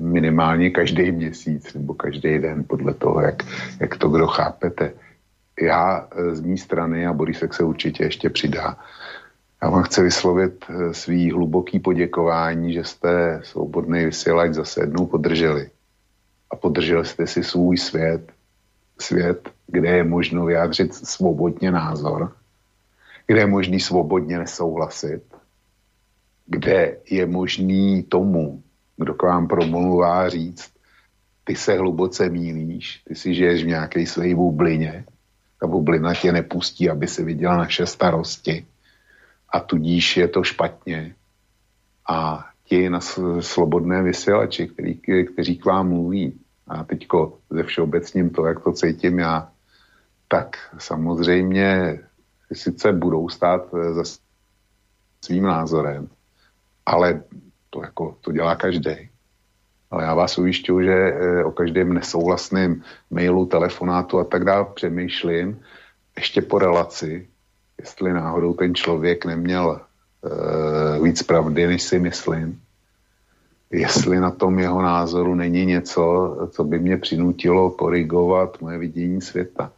[0.00, 3.42] minimálně každý měsíc nebo každý den podle toho, jak,
[3.80, 4.92] jak to kdo chápete.
[5.60, 8.76] Já eh, z mé strany, a Borisek se určitě ještě přidá,
[9.62, 15.70] já vám chci vyslovit eh, svý hluboký poděkování, že jste svobodný vysílač zase jednou podrželi.
[16.50, 18.32] A podrželi jste si svůj svět,
[19.00, 22.32] svět, kde je možno vyjádřit svobodně názor,
[23.26, 25.22] kde je možný svobodně nesouhlasit,
[26.46, 28.62] kde je možný tomu,
[28.96, 30.72] kdo k vám promluvá říct,
[31.44, 35.04] ty se hluboce mílíš, ty si žiješ v nějaké své bublině,
[35.60, 38.66] ta bublina tě nepustí, aby si viděla naše starosti
[39.48, 41.14] a tudíž je to špatně.
[42.08, 43.00] A ti na
[43.40, 44.94] slobodné vysílači, který,
[45.24, 49.52] kteří k vám mluví, a teďko ze všeobecním to, jak to cítím já,
[50.28, 52.00] tak samozřejmě
[52.52, 54.02] sice budou stát eh, za
[55.24, 56.08] svým názorem,
[56.86, 57.22] ale
[57.70, 59.07] to, jako, to dělá každý.
[59.90, 65.60] Ale já vás ujišťuju, že eh, o každém nesouhlasném mailu, telefonátu a tak dále přemýšlím
[66.16, 67.28] ještě po relaci,
[67.80, 69.80] jestli náhodou ten člověk neměl
[70.22, 72.60] uh, víc pravdy, než si myslím,
[73.70, 79.72] jestli na tom jeho názoru není něco, co by mě přinutilo korigovat moje vidění světa.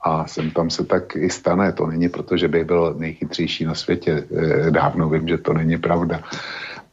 [0.00, 1.72] A sem tam se tak i stane.
[1.72, 4.26] To není proto, že bych byl nejchytřejší na světě.
[4.36, 6.22] Eh, dávno vím, že to není pravda.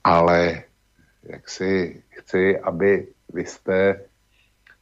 [0.03, 0.63] Ale
[1.23, 2.00] jak si
[2.31, 3.95] chci, aby vy jste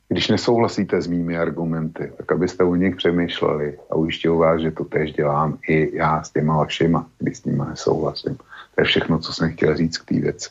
[0.09, 4.83] když nesouhlasíte s mými argumenty, tak abyste o nich přemýšleli a ujišťuju vás, že to
[4.85, 8.35] tež dělám i já s těma vašima, když s nimi nesouhlasím.
[8.35, 10.49] To je všechno, co jsem chtěl říct k té věci.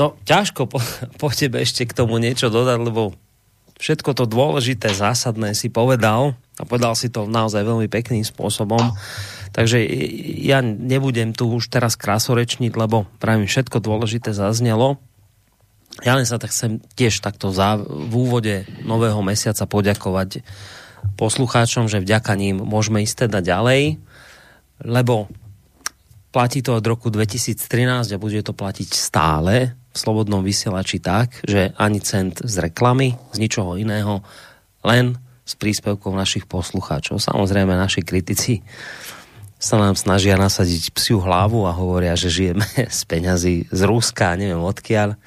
[0.00, 0.80] No, ťažko po,
[1.20, 3.12] po tebe ešte k tomu niečo dodať, lebo
[3.76, 8.96] všetko to dôležité, zásadné si povedal a povedal si to naozaj veľmi pekným spôsobom.
[9.52, 9.84] Takže
[10.40, 14.96] ja nebudem tu už teraz krásorečniť, lebo pravím, všetko dôležité zaznelo.
[16.00, 20.40] Ja len sa tak chcem tiež takto v úvode nového mesiaca poďakovať
[21.20, 24.00] poslucháčom, že vďaka ním môžeme ísť teda ďalej,
[24.80, 25.28] lebo
[26.32, 31.76] platí to od roku 2013 a bude to platiť stále v Slobodnom vysielači tak, že
[31.76, 34.24] ani cent z reklamy, z ničoho iného,
[34.80, 37.20] len s príspevkou našich poslucháčov.
[37.20, 38.64] Samozrejme, naši kritici
[39.60, 44.64] sa nám snažia nasadiť psiu hlavu a hovoria, že žijeme z peňazí z Ruska, neviem
[44.64, 45.20] odkiaľ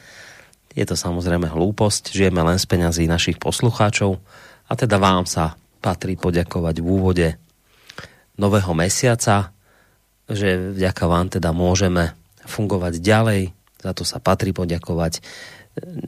[0.76, 4.20] je to samozrejme hlúposť, žijeme len z peňazí našich poslucháčov
[4.68, 7.28] a teda vám sa patrí poďakovať v úvode
[8.36, 9.56] nového mesiaca,
[10.28, 12.12] že vďaka vám teda môžeme
[12.44, 13.42] fungovať ďalej,
[13.80, 15.24] za to sa patrí poďakovať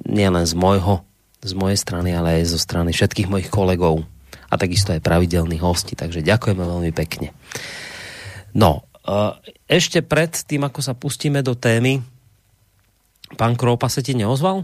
[0.03, 1.05] nielen z môjho,
[1.39, 4.03] z mojej strany, ale aj zo strany všetkých mojich kolegov
[4.47, 7.35] a takisto aj pravidelných hostí, takže ďakujeme veľmi pekne.
[8.55, 9.13] No, e,
[9.67, 11.99] ešte pred tým, ako sa pustíme do témy,
[13.35, 14.63] Pan Kroupa se ti neozval?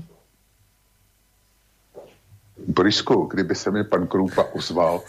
[2.67, 5.01] Borisku, kdyby se mi pan Kroupa ozval,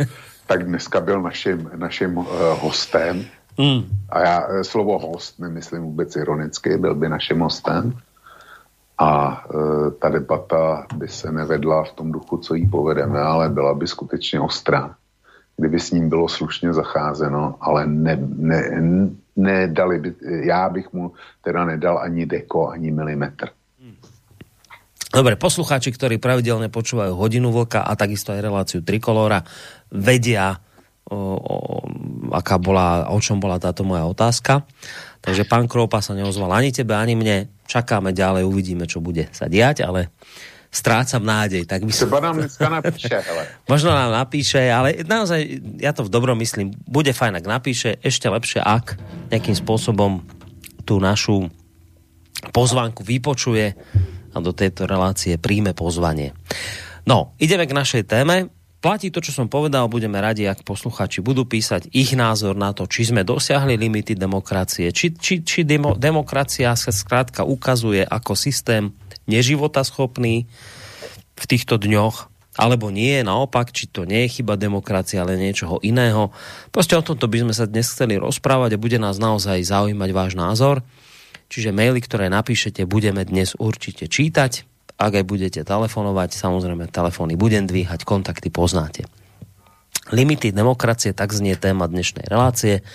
[0.46, 2.26] tak dneska byl naším, naším uh,
[2.60, 3.24] hostem.
[3.58, 3.82] Mm.
[4.08, 7.98] A já eh, slovo host nemyslím vůbec ironicky, byl by naším hostem.
[8.98, 13.74] A uh, ta debata by se nevedla v tom duchu, co jí povedeme, ale byla
[13.74, 14.94] by skutečně ostrá.
[15.56, 18.80] Kdyby s ním bylo slušně zacházeno, ale ne, ne,
[19.36, 20.14] nedali by,
[20.46, 21.12] já bych mu
[21.44, 23.50] teda nedal ani deko, ani milimetr.
[25.14, 29.46] Dobre, poslucháči, ktorí pravidelne počúvajú Hodinu Vlka a takisto aj reláciu Trikolora,
[29.94, 30.58] vedia,
[31.06, 31.54] o, o,
[32.34, 34.66] aká bola, o čom bola táto moja otázka.
[35.22, 37.46] Takže pán Kroupa sa neozval ani tebe, ani mne.
[37.62, 40.10] Čakáme ďalej, uvidíme, čo bude sa diať, ale
[40.74, 41.70] strácam nádej.
[41.70, 42.10] Tak by som...
[42.10, 43.42] nám dneska napíše, ale...
[43.72, 45.40] Možno nám napíše, ale naozaj,
[45.78, 48.98] ja to v dobrom myslím, bude fajn, ak napíše, ešte lepšie, ak
[49.30, 50.26] nejakým spôsobom
[50.82, 51.46] tú našu
[52.50, 53.78] pozvánku vypočuje
[54.34, 56.34] a do tejto relácie príjme pozvanie.
[57.06, 58.50] No, ideme k našej téme.
[58.84, 62.84] Platí to, čo som povedal, budeme radi, ak posluchači budú písať ich názor na to,
[62.84, 68.92] či sme dosiahli limity demokracie, či, či, či demo, demokracia sa skrátka ukazuje ako systém
[69.26, 70.46] neživotaschopný
[71.34, 76.30] v týchto dňoch, alebo nie, naopak, či to nie je chyba demokracie, ale niečoho iného.
[76.70, 80.32] Proste o tomto by sme sa dnes chceli rozprávať a bude nás naozaj zaujímať váš
[80.38, 80.86] názor.
[81.50, 84.66] čiže maily, ktoré napíšete, budeme dnes určite čítať.
[84.94, 89.10] Ak aj budete telefonovať, samozrejme telefóny budem dvíhať, kontakty poznáte.
[90.14, 92.86] Limity demokracie, tak znie téma dnešnej relácie.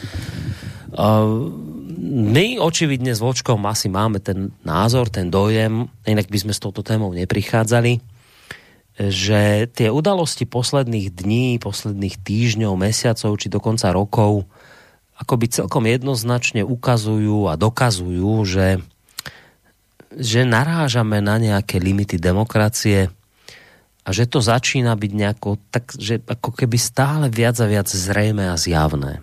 [2.00, 6.82] My očividne s Vočkom asi máme ten názor, ten dojem, inak by sme s touto
[6.82, 8.02] témou neprichádzali,
[9.00, 14.50] že tie udalosti posledných dní, posledných týždňov, mesiacov či dokonca rokov
[15.20, 18.80] akoby celkom jednoznačne ukazujú a dokazujú, že,
[20.16, 23.12] že narážame na nejaké limity demokracie
[24.08, 28.48] a že to začína byť nejako, tak, že ako keby stále viac a viac zrejme
[28.48, 29.20] a zjavné.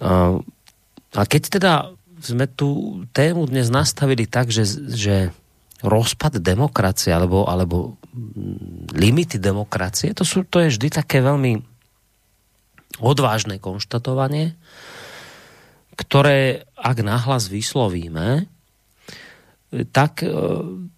[0.00, 1.72] A keď teda
[2.20, 5.32] sme tú tému dnes nastavili tak, že, že
[5.80, 7.96] rozpad demokracie alebo, alebo
[8.92, 11.64] limity demokracie, to, sú, to je vždy také veľmi
[13.00, 14.56] odvážne konštatovanie,
[15.96, 18.48] ktoré ak nahlas vyslovíme,
[19.94, 20.28] tak e,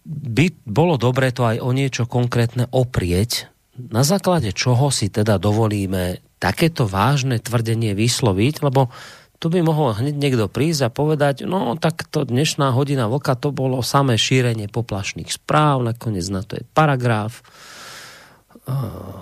[0.03, 6.21] by bolo dobré to aj o niečo konkrétne oprieť, na základe čoho si teda dovolíme
[6.43, 8.91] takéto vážne tvrdenie vysloviť, lebo
[9.39, 13.55] tu by mohol hneď niekto prísť a povedať, no tak to dnešná hodina vlka to
[13.55, 17.39] bolo samé šírenie poplašných správ, nakoniec na to je paragraf,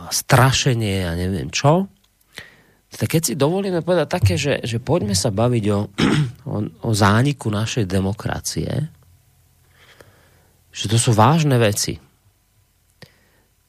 [0.10, 1.86] strašenie a neviem čo.
[2.92, 5.80] Tak keď si dovolíme povedať také, že, že poďme sa baviť o,
[6.54, 8.70] o, o zániku našej demokracie,
[10.74, 11.98] že to sú vážne veci.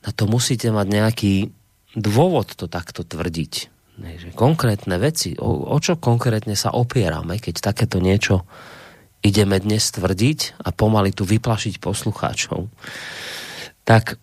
[0.03, 1.35] Na to musíte mať nejaký
[1.97, 8.01] dôvod to takto tvrdiť že konkrétne veci, o, o čo konkrétne sa opierame, keď takéto
[8.01, 8.49] niečo
[9.23, 12.67] ideme dnes tvrdiť a pomaly tu vyplašiť poslucháčov.
[13.87, 14.19] Tak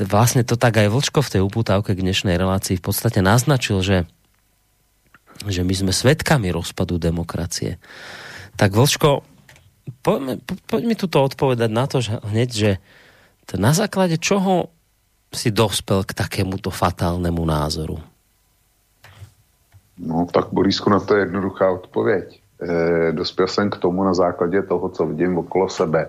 [0.00, 3.98] vlastne to tak aj Vlčko v tej upútavke k dnešnej relácii v podstate naznačil, že,
[5.46, 7.78] že my sme svetkami rozpadu demokracie.
[8.56, 9.22] Tak Vlčko,
[10.02, 12.70] poďme, poď mi tuto odpovedať na to, že hneď, že
[13.54, 14.72] na základe čoho
[15.34, 17.98] si dospel k takémuto fatálnemu názoru?
[19.98, 22.40] No tak Borisku, na to je jednoduchá odpověď.
[22.62, 26.08] E, dospěl jsem k tomu na základě toho, co vidím okolo sebe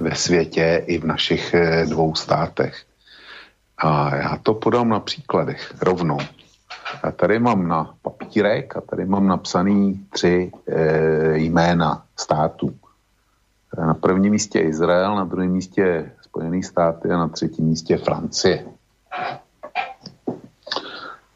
[0.00, 2.82] ve světě i v našich e, dvou státech.
[3.78, 6.18] A já to podám na příkladech rovnou.
[7.04, 12.74] Já tady mám na papírek a tady mám napsaný tři e, jména států.
[13.78, 18.66] Na prvním místě Izrael, na druhém místě Spojené státy a na třetím místě Francie.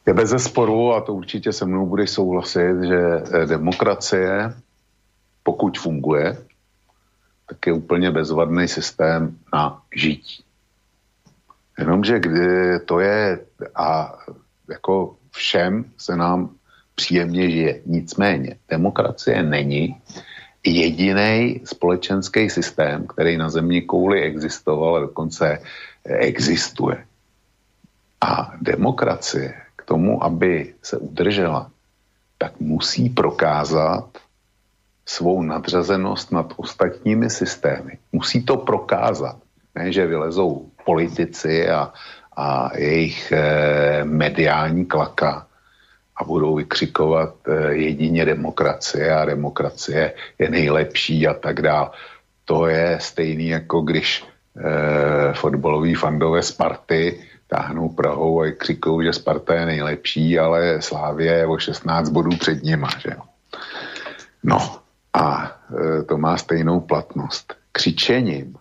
[0.07, 4.55] Je bez zesporu, a to určitě se mnou bude souhlasit, že eh, demokracie,
[5.43, 6.39] pokud funguje,
[7.49, 10.45] tak je úplně bezvadný systém na žití.
[11.79, 13.39] Jenomže kdy to je
[13.75, 14.19] a
[14.71, 16.55] jako všem se nám
[16.95, 17.81] příjemně žije.
[17.87, 20.03] Nicméně demokracie není
[20.65, 25.63] jediný společenský systém, který na země kouli existoval a dokonce
[26.05, 27.05] existuje.
[28.21, 31.71] A demokracie tomu, aby se udržela,
[32.39, 34.19] tak musí prokázat
[35.07, 37.99] svou nadřazenost nad ostatními systémy.
[38.13, 39.37] Musí to prokázat.
[39.75, 41.93] Ne, že vylezou politici a,
[42.37, 45.44] a jejich e, mediální klaka
[46.17, 51.91] a budou vykřikovat e, jedině demokracie a demokracie je nejlepší a tak dále.
[52.45, 54.25] To je stejný, jako když
[54.57, 61.47] e, fotbaloví fandové Sparty táhnou Prahou a křikou, že Sparta je nejlepší, ale Slávě je
[61.47, 63.11] o 16 bodů před nima, že
[64.45, 64.59] No
[65.13, 67.55] a e, to má stejnou platnost.
[67.73, 68.55] Křičením,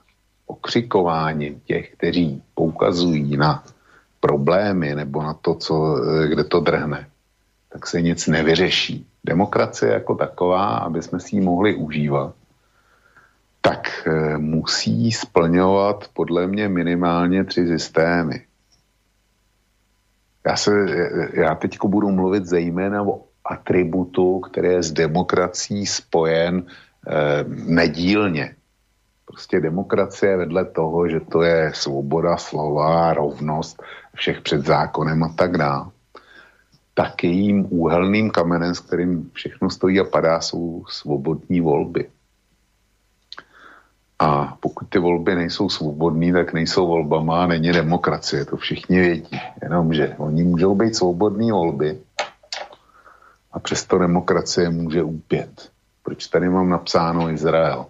[0.48, 3.64] okřikováním těch, kteří poukazují na
[4.20, 7.08] problémy nebo na to, co, e, kde to drhne,
[7.74, 9.08] tak se nic nevyřeší.
[9.26, 12.36] Demokracie jako taková, aby jsme si ji mohli užívat,
[13.62, 18.46] tak e, musí splňovat podle mě minimálně tři systémy.
[20.46, 20.72] Já, se,
[21.34, 26.64] já teď budu mluvit zejména o atributu, který je s demokracií spojen
[27.08, 28.56] eh, nedílně.
[29.26, 33.84] Prostě demokracie vedle toho, že to je svoboda slova, rovnost
[34.16, 35.86] všech před zákonem a tak dále.
[36.94, 42.10] Tak jejím úhelným kamenem, s kterým všechno stojí a padá, jsou svobodní volby.
[44.20, 48.46] A pokud ty volby nejsou svobodné, tak nejsou volbama a není demokracie.
[48.46, 49.40] To všichni vědí.
[49.64, 52.00] Jenomže oni můžou být svobodné volby
[53.52, 55.70] a přesto demokracie může úpět.
[56.04, 57.86] Proč tady mám napsáno Izrael?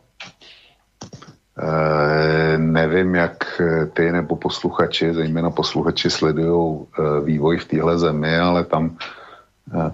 [1.59, 3.61] E, nevím, jak
[3.93, 8.97] ty nebo posluchači, zejména posluchači, sledují e, vývoj v téhle zemi, ale tam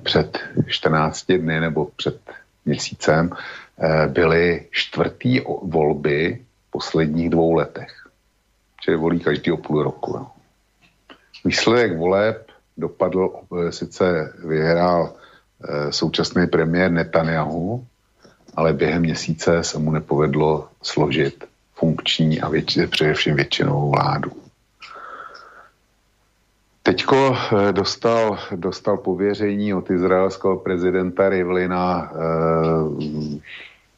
[0.03, 2.19] před 14 dny nebo před
[2.65, 3.29] měsícem,
[4.07, 8.07] byly čtvrtý volby v posledních dvou letech.
[8.81, 10.27] Čili volí každý o půl roku.
[11.45, 12.47] Výsledek voleb
[12.77, 13.31] dopadl,
[13.69, 15.13] sice vyhrál
[15.89, 17.85] současný premiér Netanyahu,
[18.59, 21.45] ale během měsíce se mu nepovedlo složit
[21.75, 24.31] funkční a větši, především většinou vládu.
[26.83, 33.39] Teďko eh, dostal, dostal pověření od izraelského prezidenta Rivlina eh,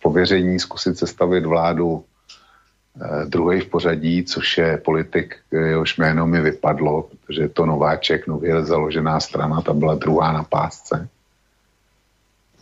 [0.02, 2.04] pověření zkusit sestavit vládu
[3.02, 8.28] eh, druhý v pořadí, což je politik, jehož jméno mi vypadlo, protože je to Nováček,
[8.28, 11.10] nově založená strana, ta byla druhá na pásce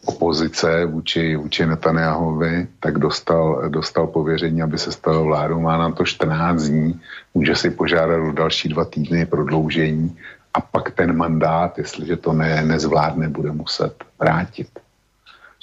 [0.09, 5.59] opozice vůči, vůči Netanyahovi, tak dostal, dostal pověření, aby se stalo vládu.
[5.61, 6.99] Má na to 14 dní,
[7.33, 10.17] může si požádat o další dva týdny prodloužení
[10.53, 14.69] a pak ten mandát, jestliže to ne, nezvládne, bude muset vrátit.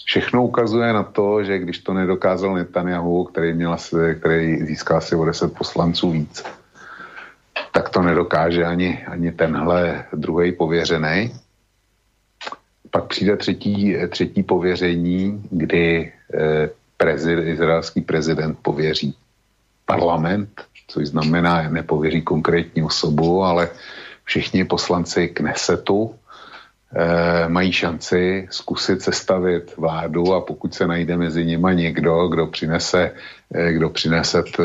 [0.06, 5.18] Všechno ukazuje na to, že když to nedokázal Netanyahu, který, měl asi, který získal asi
[5.18, 6.44] o 10 poslanců víc,
[7.72, 11.34] tak to nedokáže ani, ani tenhle druhý pověřený
[12.90, 19.14] pak přijde třetí, třetí pověření, kdy eh, prezid, izraelský prezident pověří
[19.86, 23.68] parlament, což znamená, nepověří konkrétní osobu, ale
[24.24, 26.14] všichni poslanci Knesetu
[26.96, 33.12] eh, mají šanci zkusit sestavit vládu a pokud se najde mezi nimi někdo, kdo přinese,
[33.54, 34.62] eh, kdo přinese t,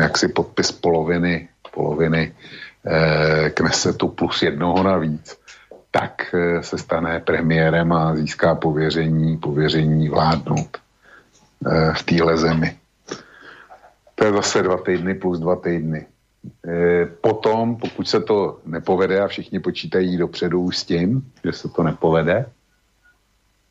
[0.00, 2.32] jaksi podpis poloviny, poloviny
[2.86, 5.36] eh, Knesetu plus jednoho navíc,
[5.90, 10.76] tak eh, se stane premiérem a získá pověření, pověření vládnout
[11.66, 12.76] eh, v téhle zemi.
[14.14, 16.06] To je zase dva týdny plus dva týdny.
[16.68, 21.82] Eh, potom, pokud se to nepovede a všichni počítají dopředu s tím, že se to
[21.82, 22.46] nepovede,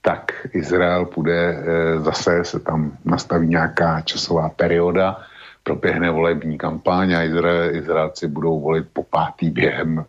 [0.01, 1.63] tak Izrael bude
[1.99, 5.19] zase, se tam nastaví nějaká časová perioda,
[5.63, 10.05] proběhne volební kampaň a Izrael, Izraelci budou volit po pátý během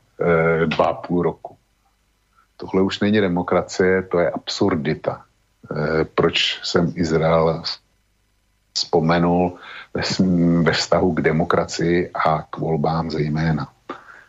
[0.67, 1.58] dva půl roku.
[2.61, 5.25] Tohle už není demokracie, to je absurdita.
[5.71, 7.63] E, proč jsem Izrael
[8.73, 9.59] vzpomenul
[10.63, 13.69] ve, vztahu k demokracii a k volbám zejména.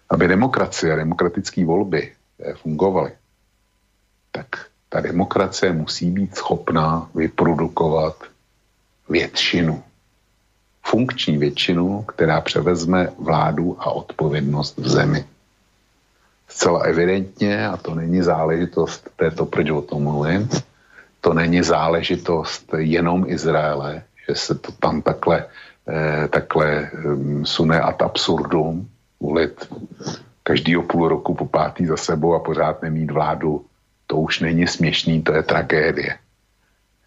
[0.09, 3.11] Aby demokracie a demokratické volby e, fungovaly,
[4.31, 4.45] tak
[4.89, 8.15] ta demokracie musí být schopná vyprodukovat
[9.09, 9.83] většinu.
[10.85, 15.25] Funkční většinu, která převezme vládu a odpovědnost v zemi
[16.49, 20.49] zcela evidentně, a to není záležitost této, proč o tom mluvím,
[21.21, 25.45] to není záležitost jenom Izraele, že se to tam takhle,
[25.87, 26.89] eh, takhle
[27.43, 28.89] sune ad absurdum,
[29.19, 29.73] volit
[30.43, 33.65] každýho půl roku po pátý za sebou a pořád nemít vládu,
[34.07, 36.17] to už není směšný, to je tragédie.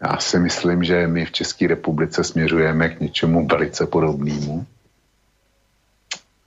[0.01, 4.65] Já si myslím, že my v České republice směřujeme k něčemu velice podobnému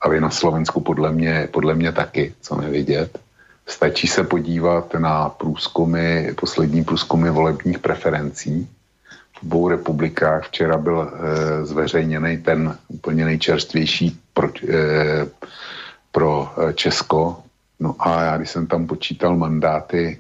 [0.01, 3.19] a vy na Slovensku podle mě, podle mě taky, co nevidět.
[3.67, 8.69] Stačí se podívat na průzkumy, poslední průzkumy volebních preferencí.
[9.33, 15.27] V obou republikách včera byl e, zveřejněný ten úplně nejčerstvější pro, e,
[16.13, 17.43] pro eh, Česko.
[17.81, 20.19] No a já, když jsem tam počítal mandáty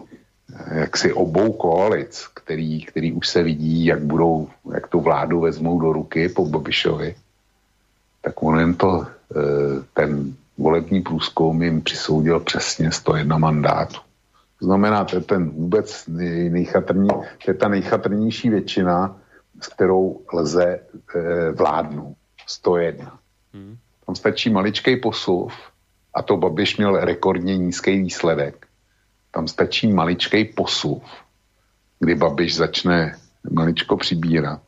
[0.74, 5.92] jaksi obou koalic, který, který už se vidí, jak budou, jak tu vládu vezmou do
[5.92, 7.14] ruky po Babišovi,
[8.22, 9.06] tak ono jen to
[9.94, 13.98] ten volební průzkum jim přisoudil přesně 101 mandátů.
[14.58, 16.04] To znamená, to je ten vůbec
[16.48, 19.16] nejchatrní, to je ta nejchatrnější většina,
[19.60, 20.80] s kterou lze e,
[21.50, 22.16] vládnout.
[22.46, 23.18] 101.
[23.52, 23.76] Hmm.
[24.06, 25.52] Tam stačí maličký posuv
[26.14, 28.66] a to Babiš měl rekordně nízký výsledek.
[29.30, 31.02] Tam stačí maličký posuv,
[32.00, 33.16] kdy Babiš začne
[33.50, 34.60] maličko přibírat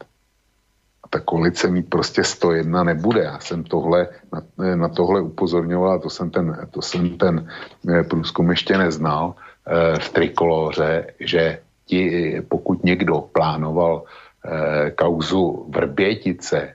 [1.10, 3.22] ta koalice mít prostě 101 nebude.
[3.22, 4.42] Já jsem tohle, na,
[4.74, 7.48] na tohle upozorňoval, to jsem ten, to jsem ten
[7.88, 9.34] eh, průzkum ještě neznal
[9.66, 16.74] eh, v trikoloře, že ti, pokud někdo plánoval eh, kauzu Vrbětice,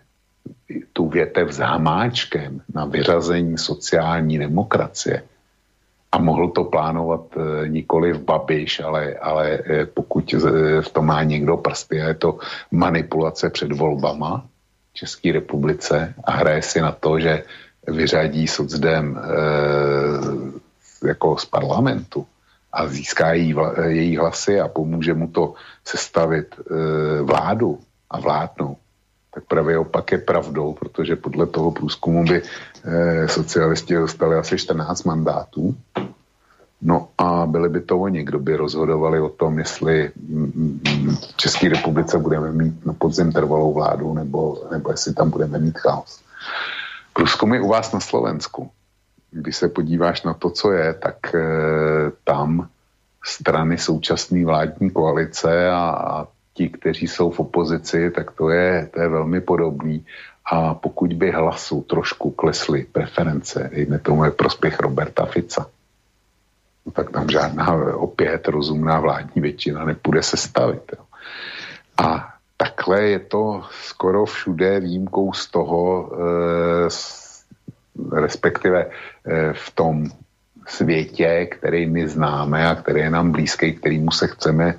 [0.93, 5.23] tu větev s Hamáčkem na vyřazení sociální demokracie,
[6.13, 10.35] a mohl to plánovat e, nikoli v Babiš, ale, ale e, pokud
[10.81, 12.01] v tom má někdo prsty.
[12.01, 12.37] A je to
[12.71, 14.45] manipulace před volbama
[14.93, 17.43] České republice a hraje si na to, že
[17.87, 19.21] vyřadí socdem e,
[21.07, 22.25] jako z parlamentu
[22.73, 23.55] a získá její,
[23.87, 25.53] její hlasy a pomůže mu to
[25.85, 26.61] sestavit e,
[27.21, 28.77] vládu a vládnout,
[29.33, 32.47] tak pravý opak je pravdou, protože podle toho průzkumu by eh,
[33.25, 35.75] socialisti dostali asi 14 mandátů.
[36.81, 41.37] No a byli by to oni, kdo by rozhodovali o tom, jestli mm, mm, v
[41.37, 46.23] České republice budeme mít na podzim trvalou vládu, nebo, nebo jestli tam budeme mít chaos.
[47.13, 48.69] Průzkumy u vás na Slovensku.
[49.31, 51.41] Když se podíváš na to, co je, tak e,
[52.23, 52.67] tam
[53.25, 59.01] strany současné vládní koalice a, a ti, kteří jsou v opozici, tak to je, to
[59.01, 60.05] je velmi podobný.
[60.45, 65.65] A pokud by hlasu trošku klesly preference, dejme tomu je prospěch Roberta Fica,
[66.85, 70.91] no tak tam žádná opět rozumná vládní většina nepůjde se stavit.
[70.97, 71.05] Jo.
[71.97, 76.89] A takhle je to skoro všude výjimkou z toho, e,
[78.21, 78.85] respektive
[79.25, 80.09] e, v tom
[80.67, 84.75] světě, který my známe a který je nám blízký, kterýmu se chceme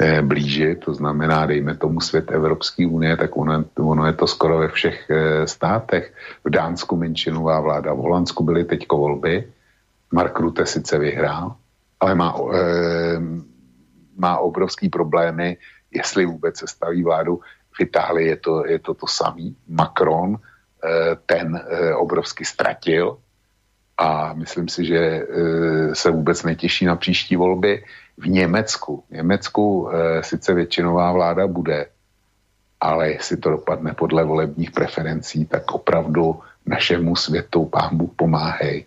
[0.00, 4.58] e, blížit, to znamená, dejme tomu svět Evropské unie, tak ono, ono je to skoro
[4.58, 6.12] ve všech e, státech.
[6.44, 9.44] V Dánsku menšinová vláda, v Holandsku byly teďko volby,
[10.12, 11.54] Mark Rutte sice vyhrál,
[12.00, 12.60] ale má, e,
[14.16, 15.56] má obrovský problémy,
[15.90, 17.40] jestli vůbec se staví vládu.
[17.76, 19.56] V Itálii je to, je to to samý.
[19.68, 20.38] Macron e,
[21.26, 23.18] ten e, obrovsky ztratil
[23.98, 25.24] a myslím si, že e,
[25.94, 27.84] se vůbec netěší na příští volby.
[28.18, 31.86] V Německu, v Německu e, sice většinová vláda bude,
[32.80, 38.84] ale jestli to dopadne podle volebních preferencí, tak opravdu našemu světu pán Bůh pomáhej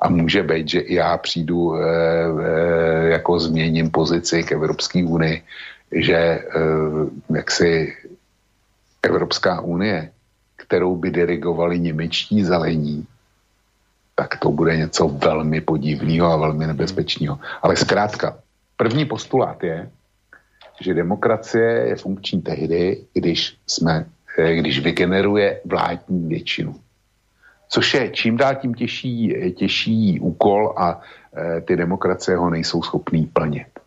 [0.00, 5.42] a může být, že i já přijdu, e, e, jako změním pozici k Evropské unii,
[5.92, 6.42] že e,
[7.34, 7.96] jaksi
[9.02, 10.10] Evropská unie,
[10.56, 13.06] kterou by dirigovali němečtí zelení,
[14.20, 17.40] tak to bude něco velmi podivného a velmi nebezpečného.
[17.62, 18.36] Ale zkrátka,
[18.76, 19.90] první postulát je,
[20.80, 24.04] že demokracie je funkční tehdy, když, jsme,
[24.36, 26.76] když vygeneruje vládní většinu
[27.70, 31.00] což je čím dál tím těžší, těžší úkol a
[31.36, 33.79] e, ty demokracie ho nejsou schopný plnit.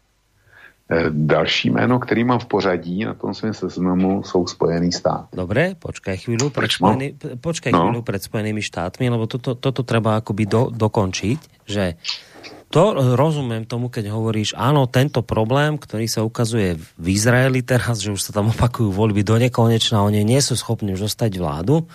[0.94, 5.34] E, další jméno, který mám v pořadí na tom svém seznamu, jsou Spojený stát.
[5.34, 7.90] Dobre, počkaj chvíľu pred, spojený, počkaj no.
[7.90, 11.98] chvíľu pred Spojenými štátmi, lebo toto, toto treba akoby do, dokončiť, že
[12.70, 18.14] to rozumiem tomu, keď hovoríš, áno, tento problém, ktorý sa ukazuje v Izraeli teraz, že
[18.14, 21.86] už sa tam opakujú voľby do nekonečna, oni nie sú schopní už zostať vládu,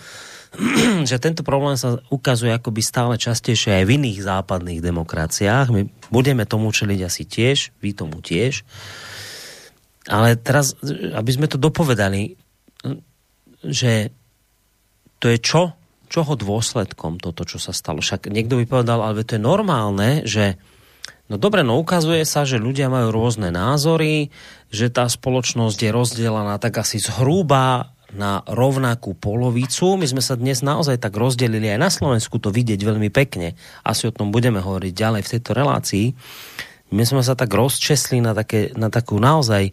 [1.09, 5.67] že tento problém sa ukazuje akoby stále častejšie aj v iných západných demokraciách.
[5.69, 8.65] My budeme tomu čeliť asi tiež, vy tomu tiež.
[10.09, 10.73] Ale teraz,
[11.13, 12.33] aby sme to dopovedali,
[13.61, 14.09] že
[15.21, 15.77] to je čo?
[16.09, 18.01] Čoho dôsledkom toto, čo sa stalo?
[18.01, 20.57] Však niekto by povedal, ale to je normálne, že
[21.29, 24.33] No dobre, no ukazuje sa, že ľudia majú rôzne názory,
[24.73, 29.97] že tá spoločnosť je rozdelená tak asi zhruba na rovnakú polovicu.
[29.97, 33.53] My sme sa dnes naozaj tak rozdelili aj na Slovensku to vidieť veľmi pekne.
[33.85, 36.05] Asi o tom budeme hovoriť ďalej v tejto relácii.
[36.89, 39.69] My sme sa tak rozčesli na, také, na takú naozaj,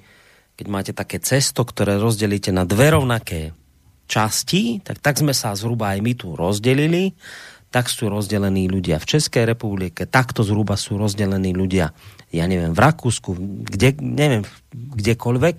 [0.57, 3.57] keď máte také cesto, ktoré rozdelíte na dve rovnaké
[4.07, 7.17] časti, tak, tak sme sa zhruba aj my tu rozdelili.
[7.73, 11.93] Tak sú rozdelení ľudia v Českej republike, takto zhruba sú rozdelení ľudia,
[12.31, 13.37] ja neviem, v Rakúsku,
[13.69, 15.57] kde, neviem, kdekoľvek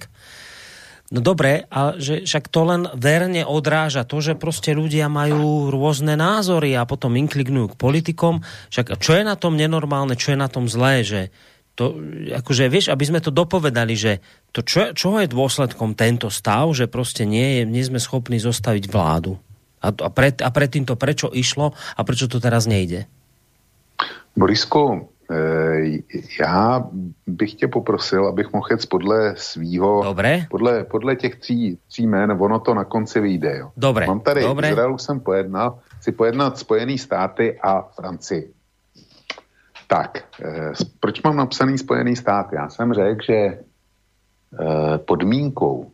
[1.08, 6.20] No dobre, a že však to len verne odráža to, že proste ľudia majú rôzne
[6.20, 8.44] názory a potom inklignujú k politikom.
[8.76, 11.22] Však čo je na tom nenormálne, čo je na tom zlé, že
[11.80, 11.96] to,
[12.34, 14.20] akože vieš, aby sme to dopovedali, že
[14.52, 18.92] to čo, čo je dôsledkom tento stav, že proste nie, je, nie sme schopní zostaviť
[18.92, 19.40] vládu.
[19.80, 23.06] A, a, pred, a predtým to prečo išlo a prečo to teraz nejde?
[24.98, 25.08] Eh,
[26.40, 26.84] já
[27.28, 30.46] bych tě poprosil, abych mohl jet podle svýho, Dobre.
[30.50, 33.58] Podle, podle těch tří, tří jmén, ono to na konci vyjde.
[33.58, 33.72] Jo.
[33.78, 34.08] Dobre.
[34.08, 34.70] Mám tady Dobre.
[34.70, 38.54] Izrael, jsem pojednal, chci pojednat Spojený státy a Francii.
[39.88, 42.56] Tak, eh, proč mám napsaný Spojený státy?
[42.56, 43.60] Já jsem řekl, že eh,
[44.98, 45.92] podmínkou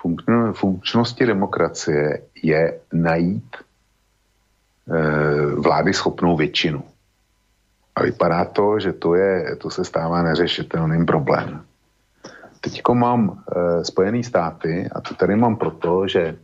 [0.00, 6.84] funkčno, funkčnosti demokracie je najít eh, vlády schopnou většinu.
[8.08, 11.60] Vypadá to, že to, je, to se stává neřešitelným problémem.
[12.60, 16.36] Teď mám e, Spojené státy a to tady mám proto, že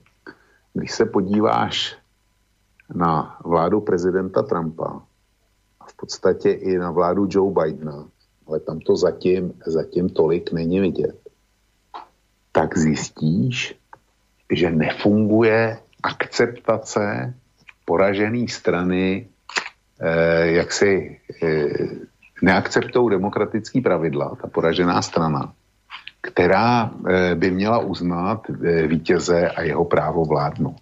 [0.75, 1.97] když se podíváš
[2.95, 5.03] na vládu prezidenta Trumpa
[5.81, 8.05] a v podstatě i na vládu Joe Bidena,
[8.47, 11.17] ale tam to zatím, zatím tolik není vidět,
[12.53, 13.81] tak zjistíš,
[14.53, 17.35] že nefunguje akceptace
[17.85, 19.29] poražené strany
[20.01, 21.69] eh, jak si eh,
[22.43, 25.53] neakceptují demokratický pravidla, ta poražená strana,
[26.21, 28.47] která eh, by měla uznat
[28.87, 30.81] vítěze a jeho právo vládnout.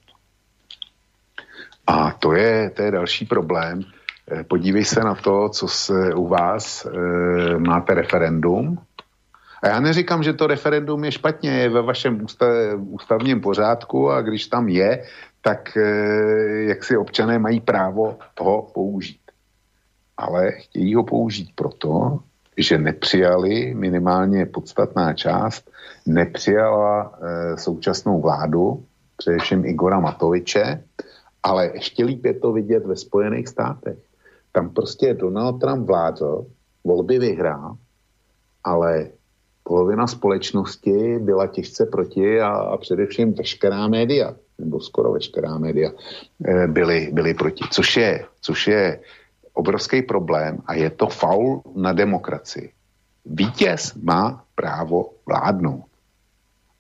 [1.87, 3.83] A to je, to je další problém.
[4.49, 6.87] Podívej se na to, co se u vás
[7.59, 8.79] máte referendum
[9.63, 12.49] A já neříkám, že to referendum je špatně, je ve vašem ústav,
[12.79, 15.05] ústavním pořádku a když tam je,
[15.43, 19.21] tak eh, jak si občané mají právo ho použít.
[20.17, 22.19] Ale chtějí ho použít proto,
[22.57, 25.71] že nepřijali minimálně podstatná část,
[26.07, 28.85] nepřijala e, současnou vládu,
[29.17, 30.85] především Igora Matoviče,
[31.43, 33.99] ale ještě líp je to vidět ve Spojených státech.
[34.53, 36.47] Tam prostě Donald Trump vládl,
[36.85, 37.77] volby vyhrál,
[38.65, 39.09] ale
[39.63, 45.91] polovina společnosti byla těžce proti a, a především veškerá média, nebo skoro veškerá média,
[46.67, 47.65] byly, byly proti.
[47.71, 49.01] Což je, což je
[49.53, 52.73] obrovský problém a je to faul na demokracii.
[53.27, 55.85] Vítěz má právo vládnout.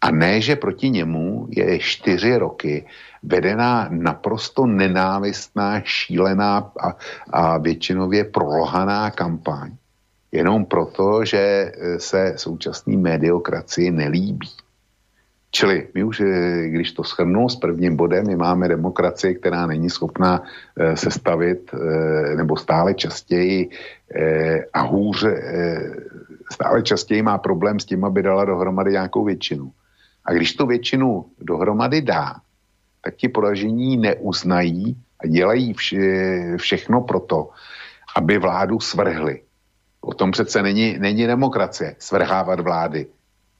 [0.01, 2.87] A ne, že proti němu je čtyři roky
[3.22, 6.97] vedená naprosto nenávistná, šílená a,
[7.30, 9.70] a většinově prolohaná kampaň.
[10.33, 14.51] Jenom proto, že se současný mediokracii nelíbí.
[15.53, 19.91] Čili my už, eh, když to schrnu s prvním bodem, my máme demokracii, která není
[19.91, 20.43] schopná
[20.77, 23.71] e, sestavit e, nebo stále častěji
[24.73, 25.81] a hůře, e,
[26.53, 29.73] stále častěji má problém s tím, aby dala dohromady nějakou většinu.
[30.25, 32.35] A když tu většinu dohromady dá,
[33.05, 37.51] tak ti poražení neuznají a dělají vše, všechno proto,
[38.17, 39.41] aby vládu svrhli.
[40.01, 43.07] O tom přece není, není demokracie, svrhávat vlády.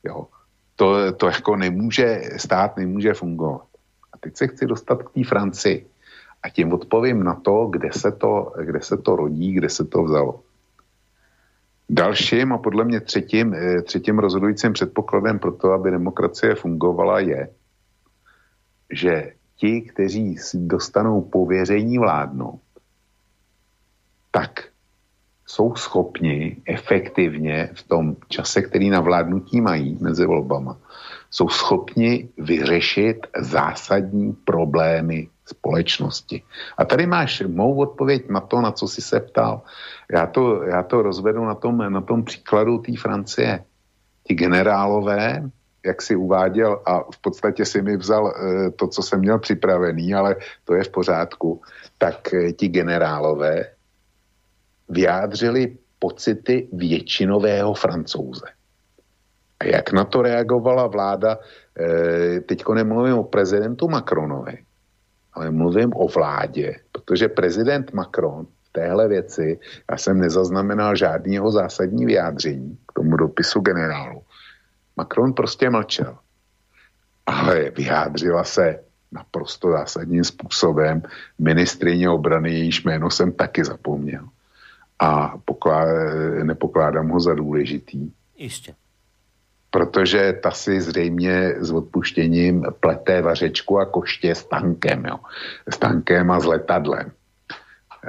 [0.05, 0.27] Jo
[0.77, 3.67] to, to jako nemůže, stát nemůže fungovat.
[4.13, 5.87] A teď se chci dostat k té Francii
[6.43, 10.03] a tím odpovím na to, kde se to, kde se to rodí, kde se to
[10.03, 10.43] vzalo.
[11.91, 17.49] Dalším a podle mě třetím, eh, třetím rozhodujícím předpokladem pro to, aby demokracie fungovala, je,
[18.91, 22.61] že ti, kteří dostanou pověření vládnout,
[24.31, 24.72] tak
[25.47, 30.77] jsou schopni efektivně v tom čase, který na vládnutí mají mezi volbama,
[31.31, 36.43] jsou schopni vyřešit zásadní problémy společnosti.
[36.79, 39.63] A tady máš mou odpověď na to, na co jsi se ptal.
[40.13, 43.65] Já to, já to rozvedu na tom, na tom příkladu té Francie.
[44.27, 45.51] Ti generálové,
[45.87, 50.15] jak si uváděl, a v podstatě si mi vzal e, to, co jsem měl připravený,
[50.15, 51.61] ale to je v pořádku,
[51.99, 53.65] tak e, ti generálové
[54.89, 58.47] vyjádřili pocity většinového francouze.
[59.61, 64.59] A jak na to reagovala vláda, e, teďko nemluvím o prezidentu Macronovi,
[65.33, 69.61] ale mluvím o vládě, protože prezident Macron v téhle věci,
[69.91, 74.23] já jsem nezaznamenal žádného zásadní vyjádření k tomu dopisu generálu.
[74.97, 76.19] Macron prostě mlčel.
[77.27, 81.03] Ale vyjádřila se naprosto zásadním způsobem
[81.39, 84.27] ministrině obrany, jejíž jméno jsem taky zapomněl
[85.03, 88.11] a poklá- nepokládám ho za důležitý.
[88.37, 88.75] Ještě.
[89.71, 95.19] Protože ta si zřejmě s odpuštěním pleté vařečku a koště s tankem, jo.
[95.69, 97.11] S tankem a s letadlem.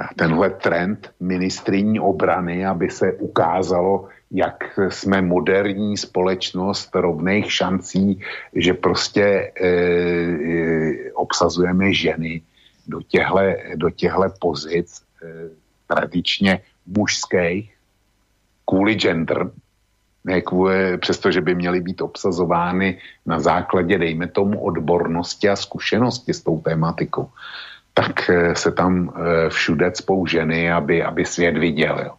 [0.00, 8.20] A tenhle trend ministriní obrany, aby se ukázalo, jak jsme moderní společnost rovných šancí,
[8.54, 12.42] že prostě e, e, obsazujeme ženy
[12.86, 13.38] do těchto
[13.76, 13.88] do
[14.40, 15.26] pozic e,
[15.86, 17.74] tradičně mužských
[18.66, 19.50] kvůli gender,
[20.24, 26.42] ne kvůli, přestože by měly být obsazovány na základě, dejme tomu, odbornosti a zkušenosti s
[26.42, 27.30] tou tématikou,
[27.94, 32.00] tak eh, se tam eh, všude cpou ženy, aby, aby svět viděl.
[32.04, 32.14] Jo.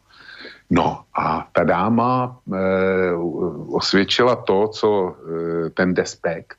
[0.70, 2.57] No a ta dáma e,
[3.70, 6.57] osvědčila to, co e, ten despekt,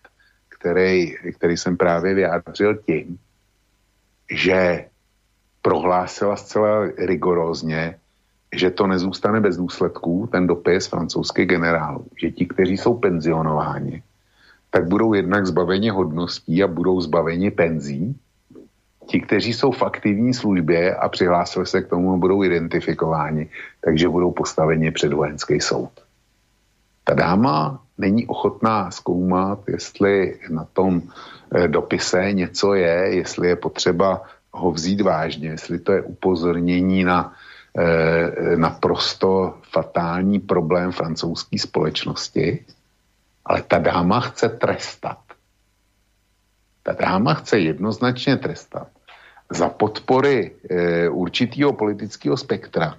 [0.49, 3.19] který, který jsem právě vyjádřil tím,
[4.31, 4.85] že
[5.67, 7.99] prohlásila zcela rigorózně,
[8.55, 14.03] že to nezůstane bez důsledků, ten dopis francouzských generálů, že ti, kteří jsou penzionováni,
[14.71, 18.15] tak budou jednak zbaveni hodností a budou zbaveni penzí.
[19.07, 23.51] Ti, kteří jsou v aktivní službě a přihlásili se k tomu, budou identifikováni,
[23.83, 25.91] takže budou postaveni před vojenský soud.
[27.05, 34.23] Ta dáma není ochotná zkoumat, jestli na tom eh, dopise něco je, jestli je potřeba
[34.57, 37.35] ho vzít vážně, jestli to je upozornění na
[37.79, 42.65] eh, naprosto fatální problém francouzské společnosti,
[43.45, 45.19] ale ta dáma chce trestat.
[46.83, 48.89] Ta dáma chce jednoznačně trestat
[49.51, 52.99] za podpory e, určitého politického spektra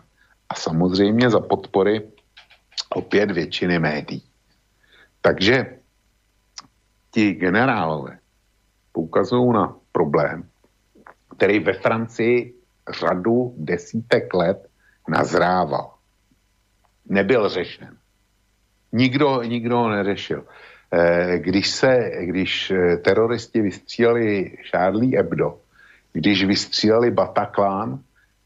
[0.49, 2.07] a samozřejmě za podpory
[2.89, 4.23] opět většiny médií.
[5.21, 5.77] Takže
[7.11, 8.19] ti generálové
[8.91, 10.43] poukazují na problém,
[11.37, 12.53] který ve Francii
[12.99, 14.67] řadu desítek let
[15.07, 15.93] nazrával.
[17.09, 17.97] Nebyl řešen.
[18.91, 20.45] Nikdo, nikdo ho neřešil.
[20.91, 25.57] Eh, když se, když eh, teroristi vystříleli Charlie Hebdo,
[26.13, 27.99] když vystříleli Bataclan,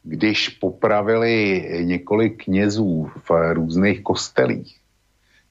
[0.04, 4.82] když popravili několik knězů v různých kostelích,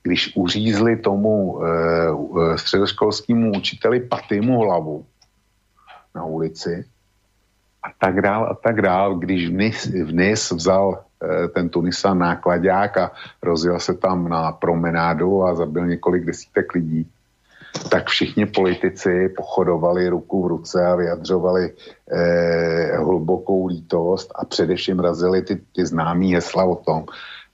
[0.03, 5.07] když uřízli tomu e, středoškolskému učiteli Patimu hlavu
[6.14, 6.84] na ulici
[7.83, 13.12] a tak dál a tak dál, když vnis, vnis vzal e, ten Tunisan nákladák a
[13.43, 17.07] rozjel se tam na promenádu a zabil několik desítek lidí,
[17.89, 21.72] tak všichni politici pochodovali ruku v ruce a vyjadřovali
[22.12, 27.05] eh, hlubokou lítost a především razili ty, ty známý hesla o tom,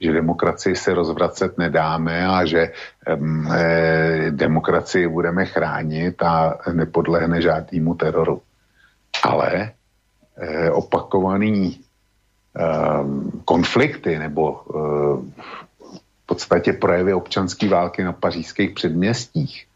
[0.01, 2.73] že demokracii se rozvracet nedáme a že
[3.07, 8.41] eh, demokracii budeme chránit a nepodlehne žádnému teroru.
[9.23, 9.73] Ale
[10.71, 11.81] opakovaný
[12.57, 12.63] eh,
[13.45, 14.75] konflikty nebo eh,
[16.23, 19.67] v podstatě projevy občanské války na pařížských předměstích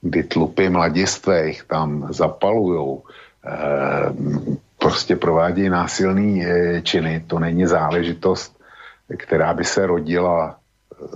[0.00, 3.02] kdy tlupy mladistvých tam zapalujou,
[3.44, 4.12] eh,
[4.78, 8.60] prostě provádí násilný eh, činy, to není záležitost,
[9.16, 11.06] která by se rodila, eh,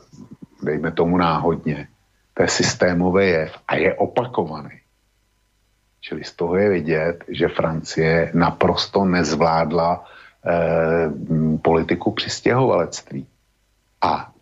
[0.63, 1.89] dejme tomu náhodně.
[2.35, 4.84] To je systémové jev a je opakovaný.
[6.05, 11.11] Čili z toho je vidět, že Francie naprosto nezvládla eh,
[11.63, 13.27] politiku přistěhovalectví.
[14.03, 14.33] A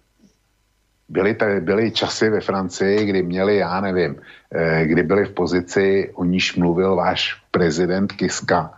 [1.09, 4.17] byly, tady, byly časy ve Francii, kdy měli, já nevím,
[4.55, 8.75] eh, kdy byli v pozici, o níž mluvil váš prezident Kiska.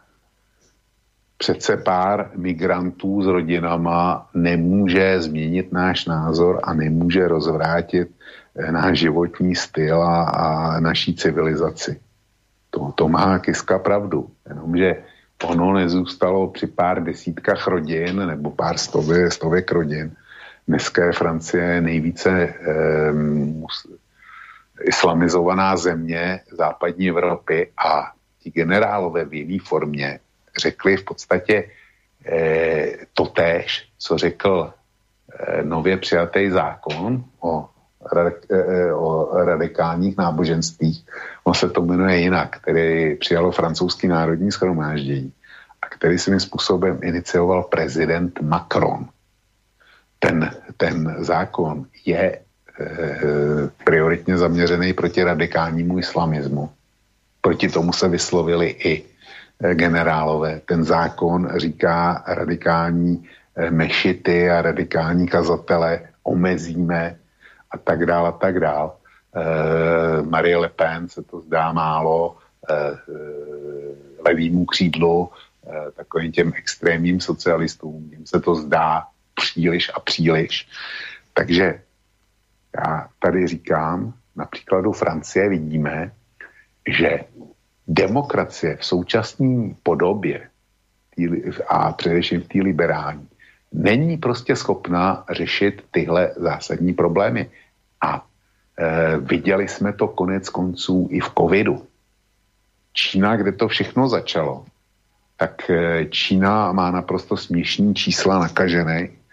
[1.38, 8.08] Přece pár migrantů s rodinama nemůže změnit náš názor a nemůže rozvrátit
[8.56, 12.03] eh, náš životní styl a, a naší civilizaci.
[12.74, 15.04] To, to má Kiska pravdu, jenomže
[15.44, 20.16] ono nezůstalo při pár desítkách rodin nebo pár stově, stovek rodin,
[20.68, 23.12] Dneska je Francie nejvíce eh,
[24.84, 30.20] islamizovaná země západní Evropy a ti generálové v jiné formě
[30.58, 31.70] řekli v podstatě
[32.26, 37.68] eh, totéž, co řekl eh, nově přijatý zákon o,
[38.94, 41.04] o radikálních náboženstvích.
[41.44, 45.32] On se to jmenuje jinak, který přijalo francouzský národní schromáždění
[45.82, 49.08] a který svým způsobem inicioval prezident Macron
[50.24, 52.40] ten, ten zákon je e,
[53.84, 56.70] prioritně zaměřený proti radikálnímu islamismu.
[57.40, 60.60] Proti tomu se vyslovili i e, generálové.
[60.64, 67.16] Ten zákon říká radikální e, mešity a radikální kazatele omezíme
[67.74, 68.96] a tak dál a tak dál.
[69.34, 72.36] E, Marie Le Pen se to zdá málo
[72.70, 72.74] e,
[74.26, 75.30] levýmu křídlu,
[75.66, 80.68] e, takovým těm extrémním socialistům, jim se to zdá příliš a příliš.
[81.34, 81.80] Takže
[82.76, 86.12] já tady říkám, na příkladu Francie vidíme,
[86.86, 87.20] že
[87.86, 90.48] demokracie v současné podobě
[91.68, 93.28] a především v té liberální
[93.74, 97.50] není prostě schopná řešit tyhle zásadní problémy.
[98.04, 98.26] A
[98.78, 101.86] e, viděli jsme to konec konců i v covidu.
[102.92, 104.64] Čína, kde to všechno začalo,
[105.36, 109.24] tak e, Čína má naprosto směšní čísla nakažených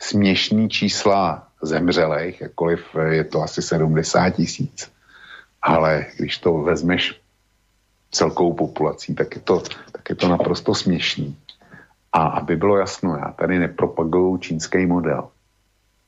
[0.00, 4.92] směšný čísla zemřelých, jakkoliv je to asi 70 tisíc.
[5.62, 7.20] Ale když to vezmeš
[8.10, 9.62] celkovou populací, tak je to,
[9.92, 11.36] tak je to naprosto směšný.
[12.12, 15.28] A aby bylo jasno, já tady nepropaguju čínský model.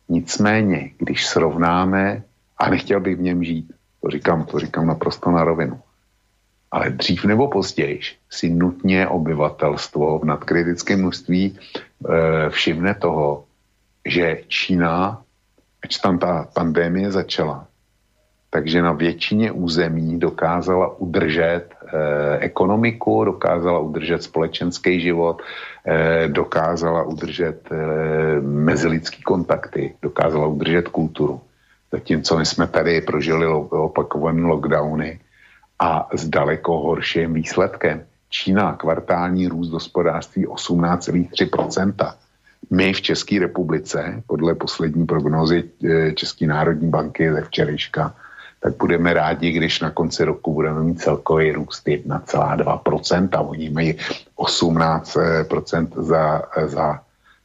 [0.08, 2.22] Nicméně, když srovnáme,
[2.58, 3.72] a nechtěl bych v něm žít,
[4.02, 5.80] to říkám, to říkám naprosto na rovinu,
[6.70, 8.00] ale dřív nebo později
[8.30, 13.44] si nutně obyvatelstvo v nadkritickém množství e, všimne toho,
[14.06, 15.22] že Čína,
[15.84, 17.66] ač tam ta pandémie začala,
[18.50, 21.68] takže na většině území dokázala udržet
[22.40, 25.42] ekonomiku, dokázala udržet společenský život,
[25.86, 27.76] eh, dokázala udržet eh,
[28.40, 31.40] mezilidský kontakty, dokázala udržet kulturu.
[31.92, 35.20] Zatímco my jsme tady prožili opakované lockdowny
[35.78, 38.04] a s daleko horším výsledkem.
[38.30, 42.14] Čína kvartální růst hospodářství 18,3%.
[42.70, 48.14] My v České republice, podle poslední prognózy eh, České národní banky ze včerejška,
[48.62, 53.28] tak budeme rádi, když na konci roku budeme mít celkový růst 1,2%.
[53.32, 53.94] A oni mají
[54.38, 57.00] 18% za, za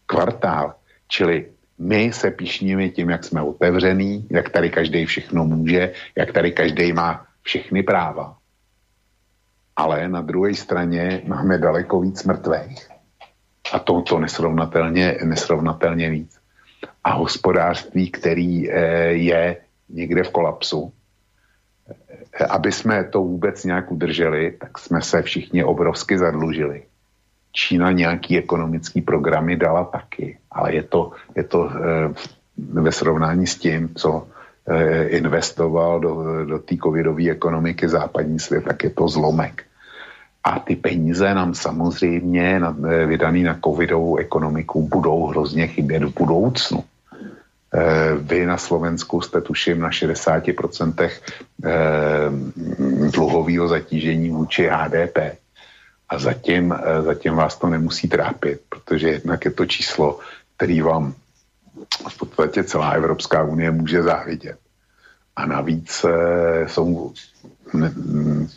[0.05, 0.73] kvartál.
[1.07, 1.45] Čili
[1.77, 6.93] my se píšníme tím, jak jsme otevřený, jak tady každý všechno může, jak tady každý
[6.93, 8.37] má všechny práva.
[9.75, 12.89] Ale na druhé straně máme daleko víc mrtvých
[13.73, 16.37] a to, to nesrovnatelně, nesrovnatelně víc.
[17.03, 18.61] a hospodářství, který
[19.09, 19.57] je
[19.89, 20.93] někde v kolapsu,
[22.49, 26.83] aby jsme to vůbec nějak udrželi, tak jsme se všichni obrovsky zadlužili.
[27.51, 31.71] Čína nějaký ekonomický programy dala taky, ale je to, je to
[32.57, 34.27] ve srovnání s tím, co
[35.07, 39.63] investoval do, do té covidové ekonomiky západní svět, tak je to zlomek.
[40.43, 42.75] A ty peníze nám samozřejmě na,
[43.05, 46.83] vydaný na covidovou ekonomiku budou hrozně chybět v budoucnu.
[47.73, 51.09] Eh, vy na Slovensku jste tuším na 60%
[51.65, 51.71] eh,
[53.11, 55.17] dluhového zatížení vůči HDP.
[56.09, 60.19] A zatím, eh, zatím vás to nemusí trápit, protože jednak je to číslo,
[60.55, 61.13] který vám
[62.09, 64.57] v podstatě celá Evropská unie může závidět.
[65.35, 66.05] A navíc
[66.65, 67.13] jsou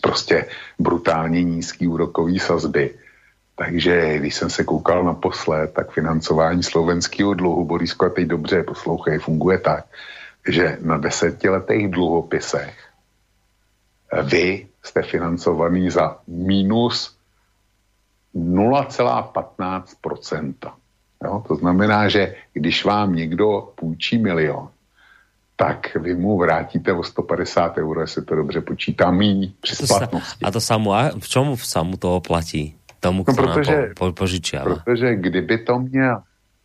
[0.00, 0.46] prostě
[0.78, 2.94] brutálně nízký úrokový sazby,
[3.60, 9.18] takže když jsem se koukal naposled, tak financování slovenského dluhu, Borisko, a teď dobře poslouchej,
[9.18, 9.84] funguje tak,
[10.48, 12.88] že na desetiletých dluhopisech
[14.22, 17.16] vy jste financovaný za minus
[18.34, 20.54] 0,15%.
[21.24, 21.44] Jo?
[21.48, 24.68] To znamená, že když vám někdo půjčí milion,
[25.56, 30.44] tak vy mu vrátíte o 150 euro, jestli to dobře počítá, míň při splatnosti.
[30.44, 32.79] A to samu, a v čom samu to oplatí?
[33.00, 34.74] Tomu, no, protože, po, požičiava.
[34.74, 36.22] Protože kdyby to měl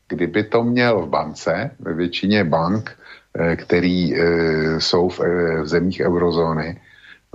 [0.07, 2.97] kdyby to měl v bance, ve většině bank,
[3.33, 6.81] eh, který eh, jsou v, eh, v zemích eurozóny,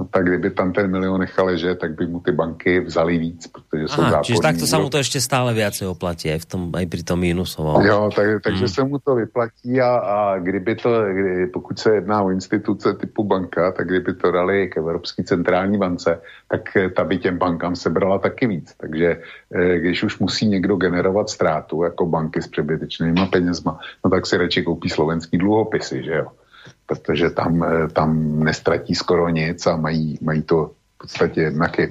[0.01, 3.47] No tak kdyby tam ten milion nechal ležet, tak by mu ty banky vzali víc,
[3.47, 6.63] protože jsou Aha, Čiže takto sa mu to ešte stále viacej oplatí, aj, v tom,
[6.73, 7.85] aj pri tom mínusovom.
[7.85, 8.73] Jo, tak, takže hmm.
[8.73, 13.25] se mu to vyplatí a, a kdyby to, kdy, pokud se jedná o instituce typu
[13.25, 17.77] banka, tak kdyby to dali k Evropské centrální bance, tak eh, ta by těm bankám
[17.77, 18.73] sebrala taky víc.
[18.81, 19.21] Takže
[19.53, 24.37] eh, když už musí někdo generovat ztrátu, jako banky s přebytečnými penězma, no tak si
[24.37, 26.27] radši koupí slovenský dluhopisy, že jo
[26.91, 31.89] protože tam, eh, tam nestratí skoro nic a mají, mají to v podstatě jednak je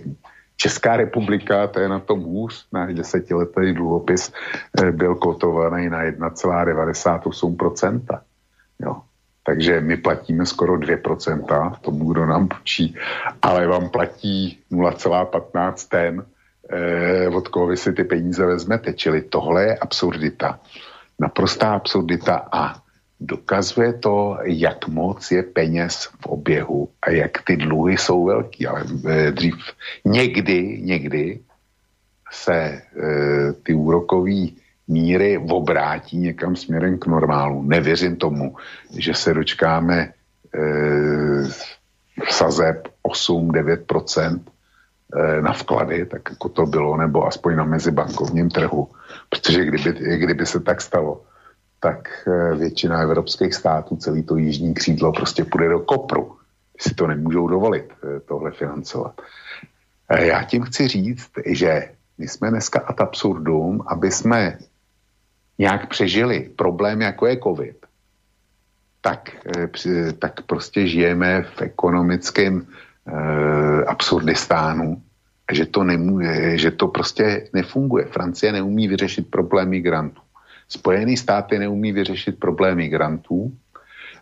[0.60, 4.34] Česká republika, to je na tom hůř, náš desetiletý dluhopis
[4.76, 8.20] eh, byl kotovaný na 1,98%.
[8.80, 9.02] Jo.
[9.44, 12.96] Takže my platíme skoro 2% tomu, kdo nám půjčí,
[13.42, 16.26] ale vám platí 0,15 ten,
[16.70, 18.94] eh, od koho vy si ty peníze vezmete.
[18.94, 20.60] Čili tohle je absurdita.
[21.20, 22.89] Naprostá absurdita a
[23.20, 28.68] dokazuje to, jak moc je peněz v oběhu a jak ty dluhy jsou velký.
[28.68, 29.56] Ale e, dřív
[30.06, 31.40] někdy, někdy
[32.32, 32.82] se e,
[33.64, 34.32] ty úrokové
[34.88, 37.64] míry obrátí někam směrem k normálu.
[37.64, 38.56] Nevěřím tomu,
[38.98, 40.14] že se dočkáme e,
[42.30, 48.88] sazeb 8-9% e, na vklady, tak jako to bylo, nebo aspoň na mezibankovním trhu.
[49.30, 51.22] Protože kdyby, kdyby se tak stalo,
[51.80, 56.36] tak eh, většina evropských států, celý to jižní křídlo prostě půjde do kopru.
[56.80, 59.22] Si to nemůžou dovolit eh, tohle financovat.
[60.10, 64.58] Eh, já tím chci říct, že my jsme dneska ad absurdum, aby jsme
[65.58, 67.86] nějak přežili problém, jako je covid,
[69.02, 69.30] tak,
[70.20, 72.68] tak prostě žijeme v ekonomickém
[73.88, 75.02] absurdistánu,
[75.52, 78.06] že to, nemůže, že to prostě nefunguje.
[78.06, 80.22] Francie neumí vyřešit problém migrantů.
[80.70, 83.52] Spojené státy neumí vyřešit problém migrantů,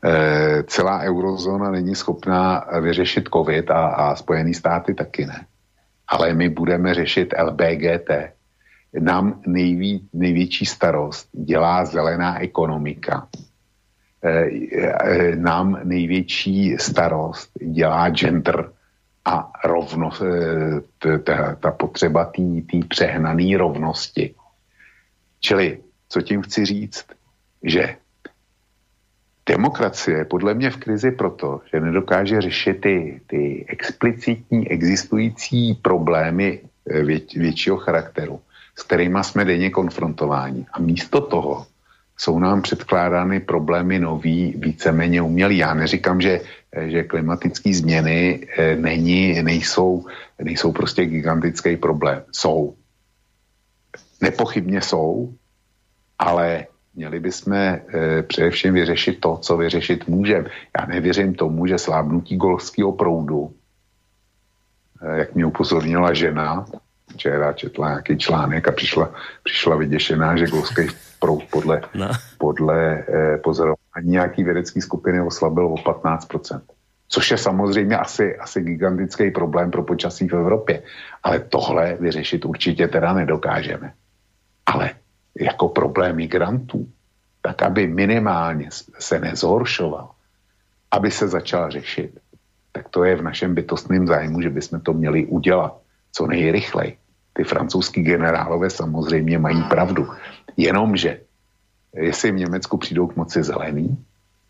[0.04, 5.46] e, celá eurozóna není schopná vyřešit COVID a, a Spojené státy taky ne.
[6.08, 8.10] Ale my budeme řešit LBGT.
[9.00, 13.28] Nám nejví, největší starost dělá zelená ekonomika.
[14.24, 18.72] E, e, nám největší starost dělá gender
[19.26, 20.24] a rovnost,
[21.60, 24.36] ta potřeba té přehnané rovnosti.
[25.40, 25.80] Čili
[26.10, 27.06] co tím chci říct?
[27.64, 27.96] Že
[29.48, 36.60] demokracie je podle mě v krizi proto, že nedokáže řešit ty, ty explicitní existující problémy
[36.60, 38.40] eh, vět, většího charakteru,
[38.76, 40.66] s kterými jsme denně konfrontováni.
[40.74, 41.66] A místo toho
[42.18, 45.58] jsou nám předkládány problémy nový, víceméně umělý.
[45.58, 46.42] Já neříkám, že,
[46.72, 50.06] eh, že klimatické změny eh, není, nejsou,
[50.44, 52.24] nejsou prostě gigantický problém.
[52.32, 52.76] Jsou.
[54.22, 55.34] Nepochybně jsou,
[56.20, 56.66] ale
[56.96, 57.82] měli bychom e,
[58.28, 60.50] především vyřešit to, co vyřešit můžeme.
[60.80, 63.54] Já nevěřím tomu, že slábnutí golfského proudu,
[65.02, 66.66] e, jak mě upozornila žena,
[67.14, 69.14] včera četla nějaký článek a přišla,
[69.44, 70.82] přišla vyděšená, že golfský
[71.20, 72.10] proud podle, no.
[72.38, 76.62] podle e, pozorování nějaký vědecký skupiny oslabil o 15%.
[77.10, 80.84] Což je samozřejmě asi, asi gigantický problém pro počasí v Evropě.
[81.24, 83.94] Ale tohle vyřešit určitě teda nedokážeme.
[84.66, 84.92] Ale
[85.40, 86.88] jako problém migrantů,
[87.42, 88.70] tak aby minimálně
[89.00, 90.12] se nezhoršoval,
[90.92, 92.20] aby se začal řešit,
[92.72, 95.78] tak to je v našem bytostném zájmu, že bychom to měli udělat
[96.12, 96.98] co nejrychleji.
[97.34, 100.08] Ty francouzský generálové samozřejmě mají pravdu.
[100.58, 101.20] Jenomže,
[101.94, 103.98] jestli v Německu přijdou k moci zelený,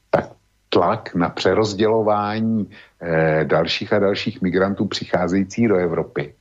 [0.09, 0.31] tak
[0.69, 2.69] tlak na přerozdělování
[3.01, 6.33] eh, dalších a dalších migrantů přicházejících do Evropy,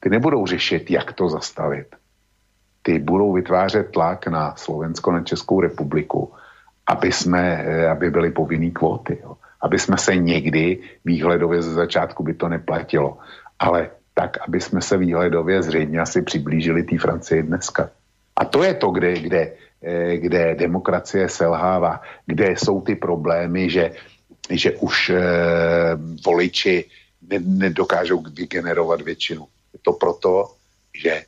[0.00, 1.97] ty nebudou řešit, jak to zastavit.
[2.82, 6.32] Ty budou vytvářet tlak na Slovensko, na Českou republiku,
[6.86, 9.18] aby, jsme, eh, aby byly povinný kvóty.
[9.60, 13.18] Aby jsme se někdy výhledově ze začátku by to neplatilo.
[13.58, 17.90] Ale tak, aby jsme se výhledově zřejmě asi přiblížili té Francii dneska.
[18.36, 19.42] A to je to, kde, kde,
[19.82, 23.92] eh, kde demokracie selhává, kde jsou ty problémy, že,
[24.50, 25.20] že už eh,
[26.26, 26.84] voliči
[27.44, 29.46] nedokážou vygenerovat většinu.
[29.72, 30.54] Je to proto,
[30.94, 31.22] že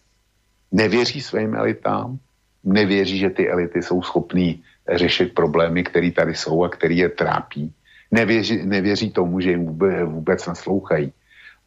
[0.73, 2.19] nevěří svým elitám,
[2.65, 7.73] nevěří, že ty elity jsou schopný řešit problémy, které tady jsou a které je trápí.
[8.11, 11.13] Nevěří, nevěří tomu, že jim vůbec, vůbec naslouchají.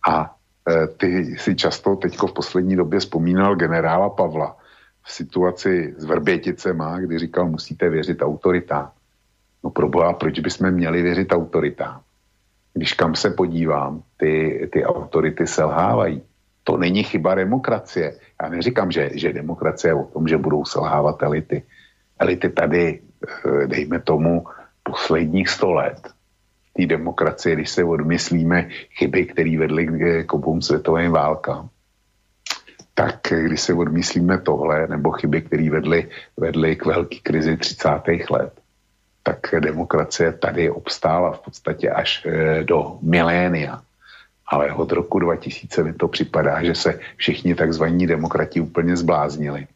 [0.07, 0.35] A
[0.69, 4.57] e, ty si často teďko v poslední době vzpomínal generála Pavla
[5.03, 8.91] v situaci s Vrběticema, kdy říkal, musíte věřit autoritám.
[9.63, 12.01] No proboha, proč bychom měli věřit autoritám?
[12.73, 16.21] Když kam se podívám, ty, ty autority selhávají.
[16.63, 18.15] To není chyba demokracie.
[18.41, 21.63] Já neříkám, že, že demokracie je o tom, že budou selhávat elity.
[22.19, 24.47] Elity tady, eh, dejme tomu,
[24.83, 25.99] posledních sto let
[26.73, 29.87] té demokracie, když se odmyslíme chyby, které vedly
[30.25, 31.69] k obou světovým válkám,
[32.93, 37.89] tak když se odmyslíme tohle, nebo chyby, které vedly, vedly k velké krizi 30.
[38.29, 38.53] let,
[39.23, 43.81] tak demokracie tady obstála v podstatě až eh, do milénia
[44.53, 49.67] ale od roku 2000 mi to připadá, že se všichni takzvaní demokrati úplně zbláznili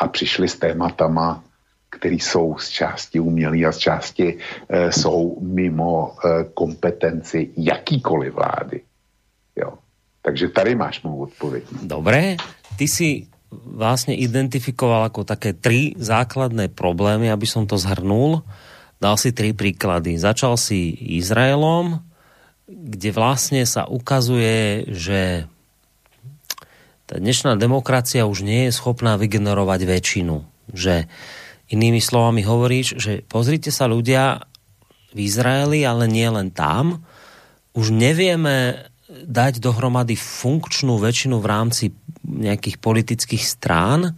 [0.00, 1.44] a přišli s tématama,
[1.90, 8.80] které jsou z části umělý a z části e, jsou mimo e, kompetenci jakýkoliv vlády.
[9.56, 9.76] Jo.
[10.24, 11.64] Takže tady máš mou odpověď.
[11.84, 12.40] Dobré,
[12.80, 18.40] ty si vlastne identifikoval ako také tri základné problémy, aby som to zhrnul.
[18.98, 20.16] Dal si tri príklady.
[20.16, 22.00] Začal si Izraelom,
[22.64, 25.50] kde vlastne sa ukazuje, že
[27.04, 30.36] tá dnešná demokracia už nie je schopná vygenerovať väčšinu.
[30.72, 31.04] Že
[31.68, 34.48] inými slovami hovoríš, že pozrite sa ľudia
[35.12, 37.04] v Izraeli, ale nie len tam,
[37.76, 41.84] už nevieme dať dohromady funkčnú väčšinu v rámci
[42.24, 44.16] nejakých politických strán,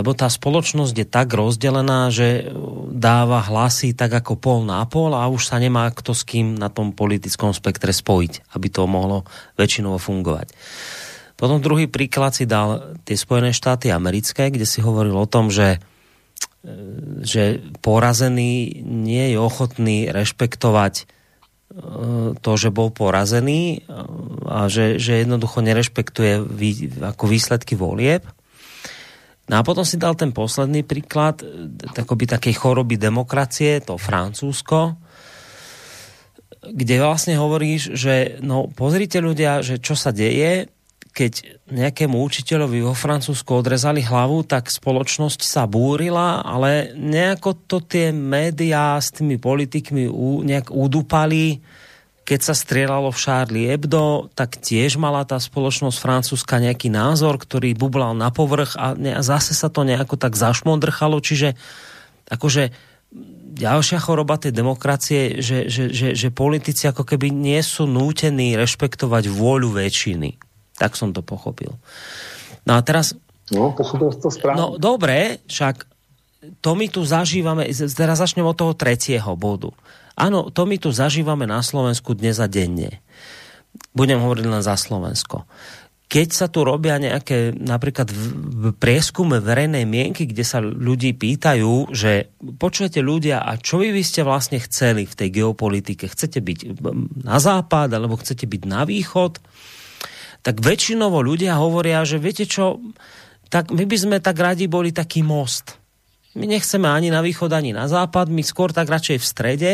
[0.00, 2.48] lebo tá spoločnosť je tak rozdelená, že
[2.88, 6.72] dáva hlasy tak ako pol na pol a už sa nemá kto s kým na
[6.72, 9.28] tom politickom spektre spojiť, aby to mohlo
[9.60, 10.56] väčšinovo fungovať.
[11.36, 15.80] Potom druhý príklad si dal tie Spojené štáty americké, kde si hovoril o tom, že
[17.24, 21.04] že porazený nie je ochotný rešpektovať e,
[22.36, 23.88] to, že bol porazený
[24.44, 28.28] a že, že jednoducho nerešpektuje vý, ako výsledky volieb
[29.50, 31.42] No a potom si dal ten posledný príklad
[31.90, 34.94] takoby takej choroby demokracie, to Francúzsko,
[36.62, 40.70] kde vlastne hovoríš, že no pozrite ľudia, že čo sa deje,
[41.10, 48.14] keď nejakému učiteľovi vo Francúzsku odrezali hlavu, tak spoločnosť sa búrila, ale nejako to tie
[48.14, 50.06] médiá s tými politikmi
[50.46, 51.58] nejak udupali,
[52.30, 57.74] keď sa strieľalo v Charlie Hebdo, tak tiež mala tá spoločnosť francúzska nejaký názor, ktorý
[57.74, 61.58] bublal na povrch a, ne, a zase sa to nejako tak zašmondrchalo, čiže
[62.30, 62.70] akože
[63.58, 69.26] ďalšia choroba tej demokracie, že, že, že, že politici ako keby nie sú nútení rešpektovať
[69.26, 70.38] vôľu väčšiny.
[70.78, 71.82] Tak som to pochopil.
[72.62, 73.10] No a teraz...
[73.50, 74.54] No, pochopil to správne.
[74.54, 75.82] No, dobre, však
[76.62, 79.74] to my tu zažívame, teraz začnem od toho tretieho bodu.
[80.18, 83.02] Áno, to my tu zažívame na Slovensku dnes a denne.
[83.94, 85.46] Budem hovoriť len za Slovensko.
[86.10, 92.34] Keď sa tu robia nejaké napríklad v prieskume verejnej mienky, kde sa ľudí pýtajú, že
[92.58, 96.10] počujete ľudia, a čo vy by ste vlastne chceli v tej geopolitike?
[96.10, 96.82] Chcete byť
[97.22, 99.38] na západ, alebo chcete byť na východ?
[100.42, 102.82] Tak väčšinovo ľudia hovoria, že viete čo,
[103.46, 105.79] tak my by sme tak radi boli taký most
[106.38, 109.72] my nechceme ani na východ, ani na západ, my skôr tak radšej v strede.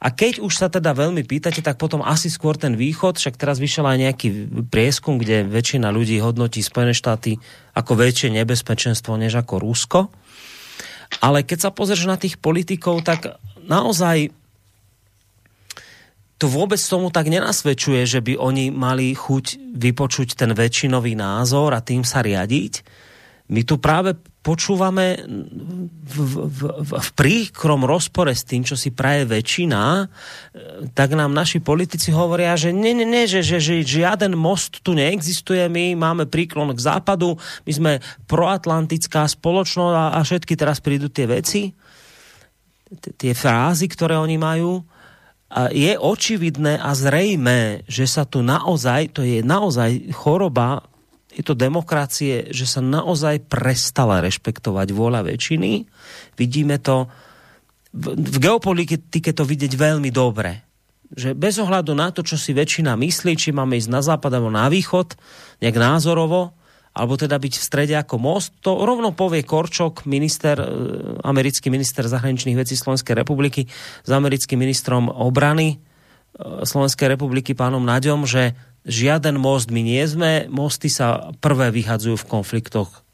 [0.00, 3.60] A keď už sa teda veľmi pýtate, tak potom asi skôr ten východ, však teraz
[3.60, 4.28] vyšiel aj nejaký
[4.70, 7.36] prieskum, kde väčšina ľudí hodnotí Spojené štáty
[7.76, 10.00] ako väčšie nebezpečenstvo než ako Rusko.
[11.20, 13.36] Ale keď sa pozrieš na tých politikov, tak
[13.66, 14.32] naozaj
[16.40, 21.84] to vôbec tomu tak nenasvedčuje, že by oni mali chuť vypočuť ten väčšinový názor a
[21.84, 22.80] tým sa riadiť.
[23.52, 26.60] My tu práve počúvame v, v, v,
[26.96, 30.04] v príkrom rozpore s tým, čo si praje väčšina, e,
[30.96, 34.96] tak nám naši politici hovoria, že nie, nie, nie, že, že, že žiaden most tu
[34.96, 37.36] neexistuje, my máme príklon k západu,
[37.68, 37.92] my sme
[38.24, 41.76] proatlantická spoločnosť a, a všetky teraz prídu tie veci,
[43.20, 44.80] tie frázy, ktoré oni majú.
[45.50, 50.89] A je očividné a zrejmé, že sa tu naozaj, to je naozaj choroba
[51.30, 55.86] je to demokracie, že sa naozaj prestala rešpektovať vôľa väčšiny.
[56.34, 57.06] Vidíme to,
[57.94, 60.66] v, v geopolitike to vidieť veľmi dobre.
[61.10, 64.50] Že bez ohľadu na to, čo si väčšina myslí, či máme ísť na západ alebo
[64.50, 65.18] na východ,
[65.62, 66.54] nejak názorovo,
[66.90, 70.66] alebo teda byť v strede ako most, to rovno povie Korčok, minister, e,
[71.22, 73.70] americký minister zahraničných vecí Slovenskej republiky
[74.02, 80.48] s americkým ministrom obrany e, Slovenskej republiky pánom Naďom, že žiaden most my nie sme,
[80.48, 83.04] mosty sa prvé vyhadzujú v konfliktoch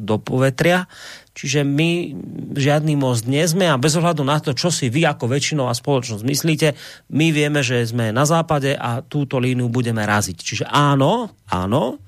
[0.00, 0.88] do povetria,
[1.36, 2.16] čiže my
[2.56, 6.24] žiadny most nie sme a bez ohľadu na to, čo si vy ako väčšinová spoločnosť
[6.24, 6.68] myslíte,
[7.12, 10.36] my vieme, že sme na západe a túto línu budeme raziť.
[10.40, 12.00] Čiže áno, áno,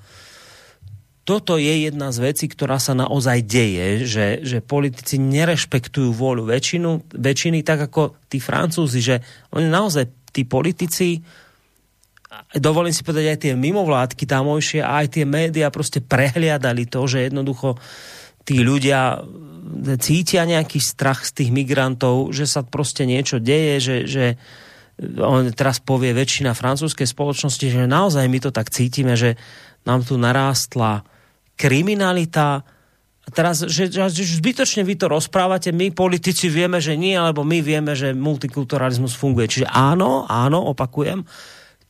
[1.23, 7.15] toto je jedna z vecí, ktorá sa naozaj deje, že, že politici nerešpektujú vôľu väčšinu,
[7.15, 9.17] väčšiny, tak ako tí Francúzi, že
[9.55, 11.23] oni naozaj, tí politici,
[12.57, 17.29] dovolím si povedať aj tie mimovládky tamojšie a aj tie médiá proste prehliadali to, že
[17.29, 17.77] jednoducho
[18.43, 19.23] tí ľudia
[20.03, 24.25] cítia nejaký strach z tých migrantov, že sa proste niečo deje, že, že
[25.23, 29.39] on teraz povie väčšina francúzskej spoločnosti, že naozaj my to tak cítime, že
[29.87, 31.07] nám tu narástla
[31.57, 32.67] kriminalita,
[33.31, 37.95] teraz, že, že zbytočne vy to rozprávate, my politici vieme, že nie, alebo my vieme,
[37.95, 39.47] že multikulturalizmus funguje.
[39.47, 41.23] Čiže áno, áno, opakujem,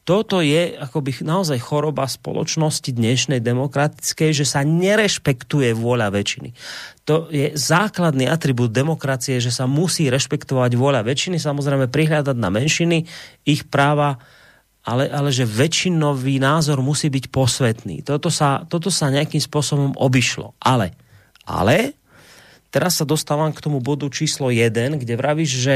[0.03, 6.51] toto je akoby naozaj choroba spoločnosti dnešnej demokratickej, že sa nerešpektuje vôľa väčšiny.
[7.07, 13.07] To je základný atribút demokracie, že sa musí rešpektovať vôľa väčšiny, samozrejme prihľadať na menšiny,
[13.47, 14.19] ich práva,
[14.83, 18.03] ale, ale že väčšinový názor musí byť posvetný.
[18.03, 20.59] Toto sa, toto sa nejakým spôsobom obišlo.
[20.59, 20.99] Ale,
[21.47, 21.95] ale,
[22.75, 25.75] teraz sa dostávam k tomu bodu číslo 1, kde vravíš, že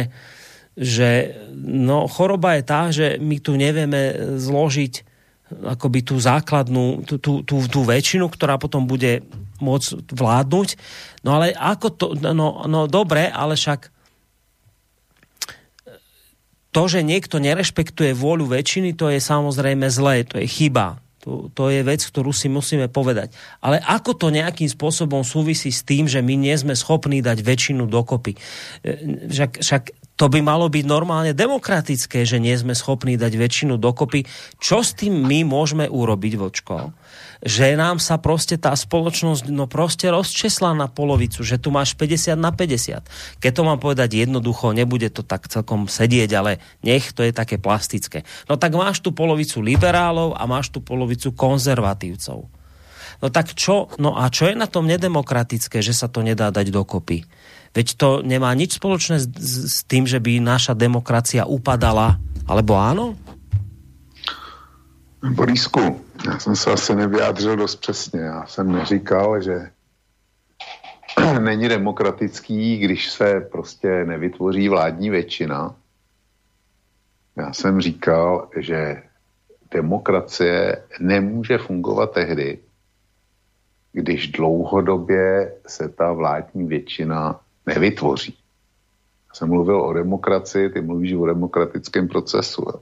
[0.77, 5.17] že no, choroba je tá, že my tu nevieme zložiť
[5.47, 9.25] akoby tú základnú, tú, tú, tú, tú väčšinu, ktorá potom bude
[9.63, 10.69] môcť vládnuť.
[11.25, 13.89] No ale ako to, no, no dobre, ale však
[16.77, 21.01] to, že niekto nerešpektuje vôľu väčšiny, to je samozrejme zlé, to je chyba.
[21.25, 23.33] To, to je vec, ktorú si musíme povedať.
[23.65, 27.89] Ale ako to nejakým spôsobom súvisí s tým, že my nie sme schopní dať väčšinu
[27.89, 28.37] dokopy?
[28.85, 28.91] E,
[29.27, 29.83] však, však
[30.17, 34.25] to by malo byť normálne demokratické, že nie sme schopní dať väčšinu dokopy.
[34.57, 36.97] Čo s tým my môžeme urobiť, Vočko?
[37.45, 42.33] Že nám sa proste tá spoločnosť no proste rozčesla na polovicu, že tu máš 50
[42.33, 43.05] na 50.
[43.45, 47.61] Keď to mám povedať jednoducho, nebude to tak celkom sedieť, ale nech to je také
[47.61, 48.25] plastické.
[48.49, 52.49] No tak máš tu polovicu liberálov a máš tu polovicu konzervatívcov.
[53.21, 56.73] No tak čo, no a čo je na tom nedemokratické, že sa to nedá dať
[56.73, 57.25] dokopy?
[57.77, 59.29] Veď to nemá nič spoločné s,
[59.69, 62.17] s tým, že by naša demokracia upadala,
[62.49, 63.13] alebo áno?
[65.21, 68.21] Borisku, já jsem se asi nevyjádřil dost přesně.
[68.21, 69.71] Já jsem neříkal, že
[71.39, 75.75] není demokratický, když se prostě nevytvoří vládní většina.
[77.37, 79.03] Já jsem říkal, že
[79.71, 82.59] demokracie nemůže fungovat tehdy,
[83.93, 88.37] když dlouhodobě se ta vládní většina nevytvoří.
[89.29, 92.65] Já jsem mluvil o demokracii, ty mluvíš o demokratickém procesu.
[92.67, 92.81] Jo.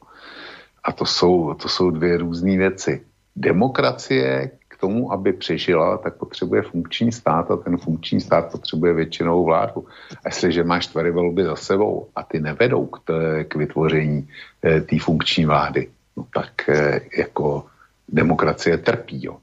[0.84, 3.04] A to jsou, to jsou dvě různé věci.
[3.36, 9.44] Demokracie k tomu, aby přežila, tak potřebuje funkční stát a ten funkční stát potřebuje většinou
[9.44, 9.86] vládu.
[10.10, 14.28] A jestliže máš čtyři volby za sebou a ty nevedou k, t, k vytvoření
[14.64, 17.66] e, té funkční vlády, no tak e, jako
[18.08, 19.24] demokracie trpí.
[19.24, 19.36] Jo.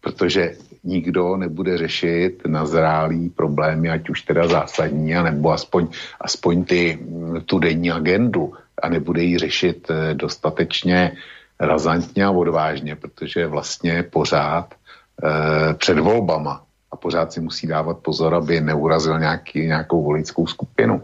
[0.00, 5.88] Protože nikdo nebude řešit nazrálý problémy, ať už teda zásadní, nebo aspoň,
[6.20, 11.12] aspoň ty, mm, tu denní agendu a nebude ji řešit eh, dostatečně
[11.60, 18.34] razantně a odvážně, protože vlastně pořád eh, před volbama a pořád si musí dávat pozor,
[18.34, 21.02] aby neurazil nějaký, nějakou voličskou skupinu.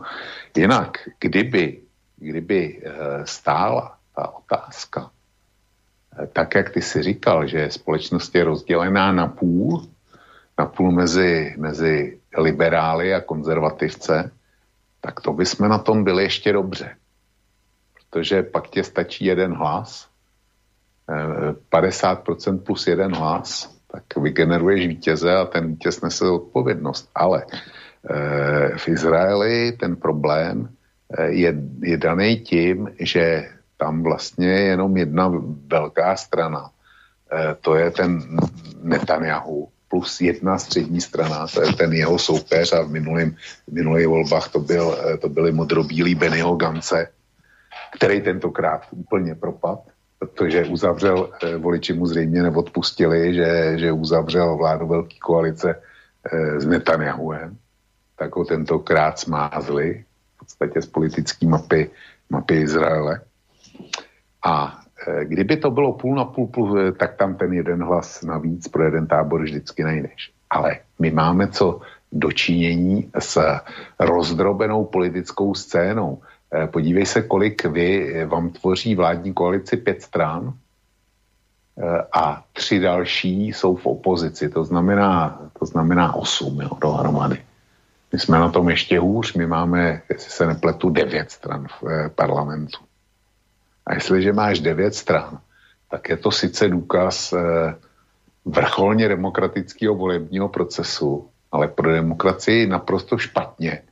[0.57, 1.79] Jinak, kdyby,
[2.17, 2.91] kdyby eh,
[3.25, 5.11] stála ta otázka,
[6.33, 9.87] tak, jak ty si říkal, že společnost je rozdělená na půl,
[10.59, 14.31] na půl mezi, mezi liberály a konzervativce,
[15.01, 16.97] tak to bychom na tom byli ještě dobře.
[17.95, 20.09] Protože pak tě stačí jeden hlas,
[21.71, 27.11] 50% eh, plus jeden hlas tak vygeneruješ vítěze a ten vítěz nese odpovědnost.
[27.15, 30.69] Ale e, v Izraeli ten problém
[31.19, 35.33] e, je, je daný tím, že tam vlastně je jenom jedna
[35.67, 36.71] velká strana.
[37.33, 38.39] E, to je ten
[38.83, 43.37] Netanyahu plus jedna střední strana, to je ten jeho soupeř a v minulým,
[43.67, 47.09] v volbách to, byl, to byly modrobílí Bennyho Gance,
[47.97, 49.81] který tentokrát úplně propad
[50.19, 55.77] protože uzavřel, eh, voliči mu zřejmě neodpustili, že, že uzavřel vládu velké koalice
[56.33, 57.57] s Netanyahuem,
[58.19, 60.05] tak ho tentokrát smázli
[60.35, 61.91] v podstatě z politické mapy,
[62.31, 63.21] mapy Izraele.
[64.45, 68.69] A eh, kdyby to bylo půl na půl, půl, tak tam ten jeden hlas navíc
[68.69, 70.33] pro jeden tábor vždycky najdeš.
[70.51, 71.81] Ale my máme co
[72.13, 73.61] dočinění s
[74.01, 76.23] rozdrobenou politickou scénou.
[76.55, 80.55] Eh, podívej se, kolik vy, vám tvoří vládní koalici pět stran
[82.13, 84.49] a tři další jsou v opozici.
[84.49, 87.37] To znamená, to znamená osm jo, dohromady.
[88.13, 92.86] My jsme na tom ještě hůř, my máme, jestli se nepletu, devět stran v parlamentu.
[93.87, 95.39] A jestliže máš devět stran,
[95.91, 97.35] tak je to sice důkaz
[98.45, 103.83] vrcholně demokratického volebního procesu, ale pro demokracii naprosto špatně,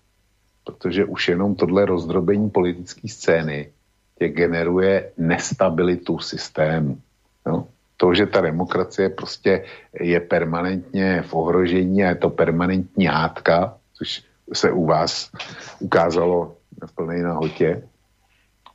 [0.64, 3.70] protože už jenom tohle rozdrobení politické scény
[4.18, 6.98] tě generuje nestabilitu systému.
[7.46, 7.66] No,
[7.96, 9.64] to, že ta demokracie prostě
[10.00, 14.22] je permanentně v ohrožení a je to permanentní hádka, což
[14.52, 15.30] se u vás
[15.78, 16.56] ukázalo
[16.86, 17.82] v plné nahotě,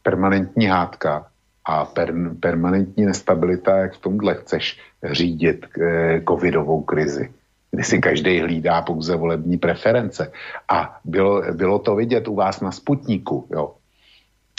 [0.09, 1.27] permanentní hádka
[1.65, 7.29] a per, permanentní nestabilita, jak v tomhle chceš řídit eh, covidovou krizi
[7.71, 10.31] kdy si každý hlídá pouze volební preference.
[10.69, 13.75] A bylo, bylo to vidět u vás na Sputniku, jo,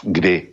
[0.02, 0.48] kdy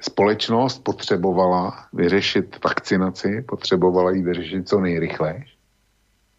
[0.00, 5.44] společnost potřebovala vyřešit vakcinaci, potřebovala ji vyřešit co nejrychleji.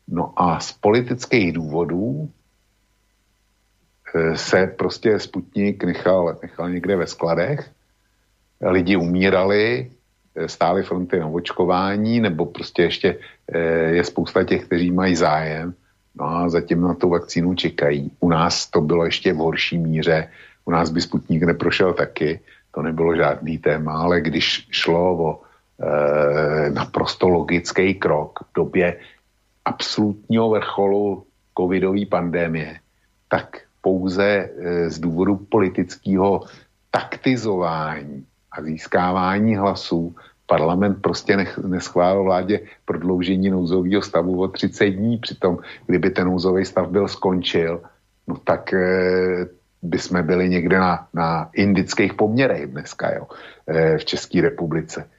[0.07, 2.29] No a z politických důvodů
[4.35, 7.69] se prostě Sputnik nechal, nechal někde ve skladech,
[8.61, 9.91] lidi umírali,
[10.35, 13.17] Eh, stály fronty na očkování, nebo prostě ještě
[13.53, 13.59] eh,
[14.01, 15.73] je spousta těch, kteří mají zájem,
[16.15, 18.11] no a zatím na tu vakcínu čekají.
[18.19, 20.29] U nás to bylo ještě v horší míře,
[20.65, 22.39] u nás by Sputnik neprošel taky,
[22.73, 28.97] to nebylo žádný téma, ale když šlo o e, naprosto logický krok v době
[29.65, 31.25] absolutního vrcholu
[31.57, 32.79] covidové pandémie,
[33.29, 36.41] tak pouze e, z důvodu politického
[36.91, 40.15] taktizování a získávání hlasů
[40.45, 41.37] parlament prostě
[41.67, 45.17] neschválil vládě prodloužení nouzového stavu o 30 dní.
[45.17, 45.57] Přitom,
[45.87, 47.81] kdyby ten nouzový stav byl skončil,
[48.27, 48.79] no tak e,
[49.81, 53.27] by jsme byli někde na, na indických poměrech dneska, jo,
[53.67, 55.09] e, v České republice.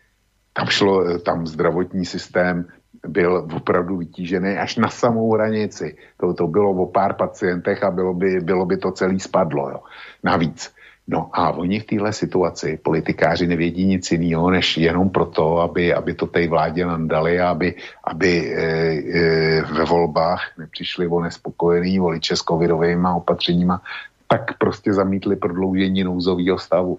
[0.53, 2.65] Tam šlo, tam zdravotní systém
[3.07, 5.97] byl opravdu vytížený až na samou hranici.
[6.17, 9.71] To, to bylo o pár pacientech a bylo by, bylo by to celý spadlo.
[9.71, 9.81] Jo.
[10.23, 10.75] Navíc
[11.09, 16.15] No a oni v téhle situaci, politikáři nevědí nic jiného, než jenom proto, aby, aby
[16.15, 17.75] to té vládě nandali a aby,
[18.05, 23.83] aby e, e, ve volbách nepřišli o nespokojený voliče s covidovými opatřeníma,
[24.29, 26.99] tak prostě zamítli prodloužení nouzového stavu.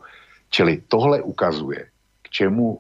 [0.50, 1.86] Čili tohle ukazuje,
[2.22, 2.80] k čemu,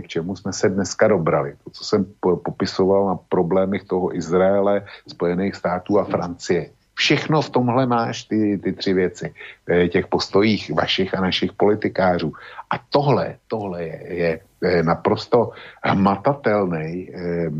[0.00, 1.54] k čemu jsme se dneska dobrali.
[1.64, 7.86] To, co jsem popisoval na problémech toho Izraele, Spojených států a Francie Všechno v tomhle
[7.86, 9.34] máš ty, ty tři věci,
[9.68, 12.32] eh, těch postojích vašich a našich politikářů.
[12.70, 15.50] A tohle, tohle je, je, je naprosto
[15.82, 17.50] hmatatelný eh,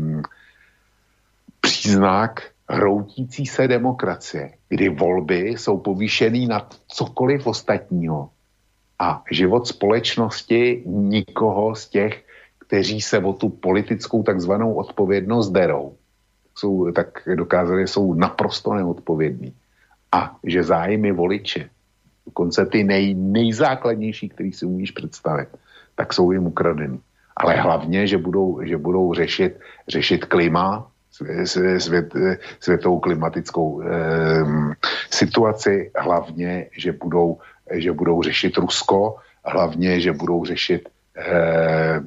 [1.61, 8.29] příznak hroutící se demokracie, kdy volby jsou povýšený nad cokoliv ostatního
[8.99, 12.23] a život společnosti nikoho z těch,
[12.67, 15.95] kteří se o tu politickou takzvanou odpovědnost derou,
[16.55, 19.53] jsou, tak dokázali, jsou naprosto neodpovědní.
[20.11, 21.69] A že zájmy voliče,
[22.25, 25.49] dokonce ty nej, nejzákladnější, který si umíš představit,
[25.95, 26.99] tak jsou jim ukradený.
[27.37, 30.87] Ale hlavně, že budou, že budou řešit, řešit klima,
[31.77, 32.13] svět,
[32.59, 34.43] světovou klimatickou eh,
[35.11, 37.37] situaci, hlavně, že budou,
[37.71, 39.15] že budou řešit Rusko,
[39.45, 42.01] hlavně, že budou řešit eh,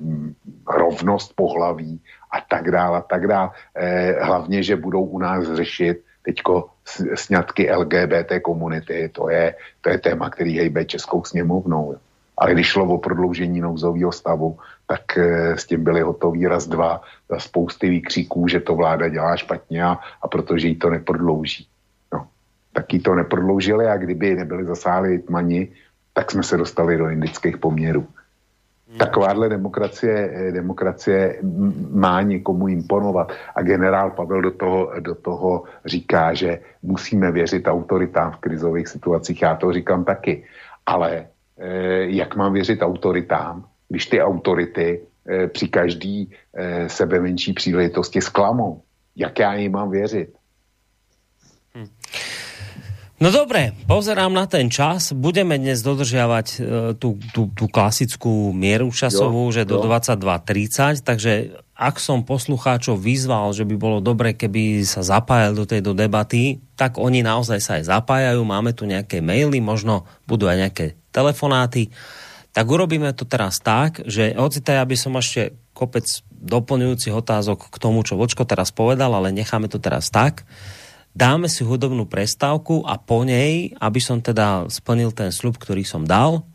[0.68, 3.50] rovnost pohlaví a tak dále a tak dále.
[3.74, 6.68] Eh, hlavně, že budou u nás řešit teďko
[7.14, 11.96] sňatky LGBT komunity, to je, to je téma, který hejbe Českou sněmovnou.
[12.38, 17.02] Ale když šlo o prodloužení nouzového stavu, tak eh, s tím byli hotoví raz dva
[17.28, 21.66] za spousty výkřiků, že to vláda dělá špatně a, a protože jí to neprodlouží.
[22.78, 25.68] Tak jí to neprodloužili a kdyby nebyli zasáhli tmani,
[26.14, 28.06] tak jsme se dostali do indických poměrů.
[28.98, 31.42] Takováhle demokracie, demokracie
[31.90, 33.32] má někomu imponovat.
[33.54, 39.42] A generál Pavel do toho, do toho říká, že musíme věřit autoritám v krizových situacích.
[39.42, 40.46] Já to říkám taky.
[40.86, 41.26] Ale
[41.58, 48.22] eh, jak mám věřit autoritám, když ty autority eh, při každý eh, sebe menší příležitosti
[48.22, 48.82] zklamou?
[49.16, 50.30] Jak já jim mám věřit?
[51.74, 51.86] Hm.
[53.18, 55.10] No dobre, pozerám na ten čas.
[55.10, 56.56] Budeme dnes dodržiavať e,
[57.02, 63.50] tú, tú, tú klasickú mieru časovú, jo, že do 22.30, takže ak som poslucháčov vyzval,
[63.50, 67.90] že by bolo dobre, keby sa zapájali do tejto debaty, tak oni naozaj sa aj
[67.90, 68.38] zapájajú.
[68.46, 71.90] Máme tu nejaké maily, možno budú aj nejaké telefonáty.
[72.54, 76.06] Tak urobíme to teraz tak, že ocitaj, aby som ešte kopec
[76.38, 80.46] doplňujúcich otázok k tomu, čo Vočko teraz povedal, ale necháme to teraz tak
[81.18, 86.06] dáme si hudobnú prestávku a po nej, aby som teda splnil ten slub, ktorý som
[86.06, 86.46] dal,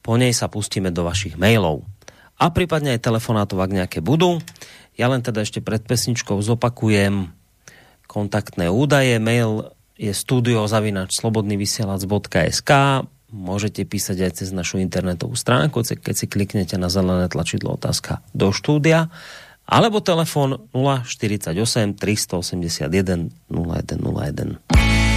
[0.00, 1.84] po nej sa pustíme do vašich mailov.
[2.40, 4.40] A prípadne aj telefonátov, ak nejaké budú.
[4.96, 7.28] Ja len teda ešte pred pesničkou zopakujem
[8.08, 9.20] kontaktné údaje.
[9.20, 12.72] Mail je studiozavinačslobodnyvysielac.sk
[13.30, 18.50] Môžete písať aj cez našu internetovú stránku, keď si kliknete na zelené tlačidlo otázka do
[18.50, 19.06] štúdia
[19.70, 25.09] alebo telefon 048 381 0101.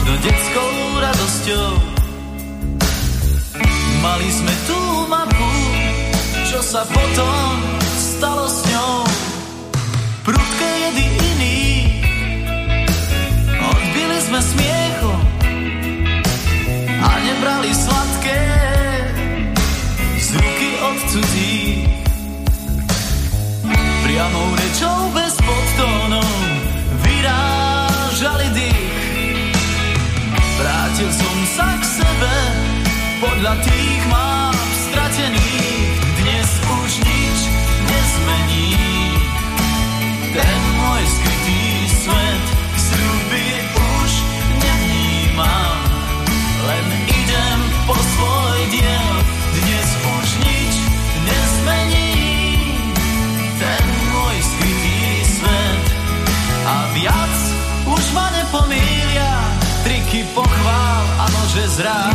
[0.00, 1.70] možno detskou radosťou.
[4.00, 4.80] Mali sme tú
[5.12, 5.52] mapu,
[6.48, 7.52] čo sa potom
[8.00, 9.04] stalo s ňou.
[10.24, 11.60] Prudké jedy iný,
[13.60, 15.12] odbili sme smiechu
[17.04, 18.40] a nebrali sladké
[20.16, 21.92] z ruky od cudzích.
[24.08, 26.32] Priamou rečou bez podtónov
[27.04, 27.59] vyrážali
[32.20, 32.36] k sebe
[33.20, 34.52] podľa tých mám
[34.92, 35.88] stratených.
[36.20, 37.38] Dnes už nič
[37.88, 38.76] nezmení.
[40.36, 42.44] Ten môj skrytý svet
[42.76, 44.10] sľuby už
[44.60, 45.76] nevnímam.
[46.68, 49.14] Len idem po svoj diel.
[49.56, 50.74] Dnes už nič
[51.24, 52.12] nezmení.
[53.56, 55.84] Ten môj skrytý svet
[56.68, 57.36] a viac
[57.88, 62.09] už ma nepomília triky pochvál a nože zrád.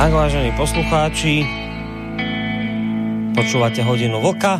[0.00, 1.44] Tak, vážení poslucháči,
[3.36, 4.56] počúvate hodinu vlka.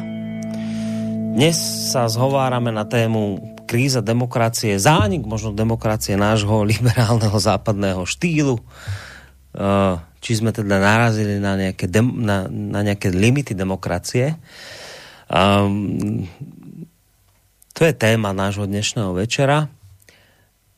[1.33, 1.57] Dnes
[1.89, 8.61] sa zhovárame na tému kríza demokracie, zánik možno demokracie nášho liberálneho západného štýlu.
[10.21, 14.37] Či sme teda narazili na nejaké, dem, na, na nejaké limity demokracie.
[15.25, 16.29] Um,
[17.73, 19.73] to je téma nášho dnešného večera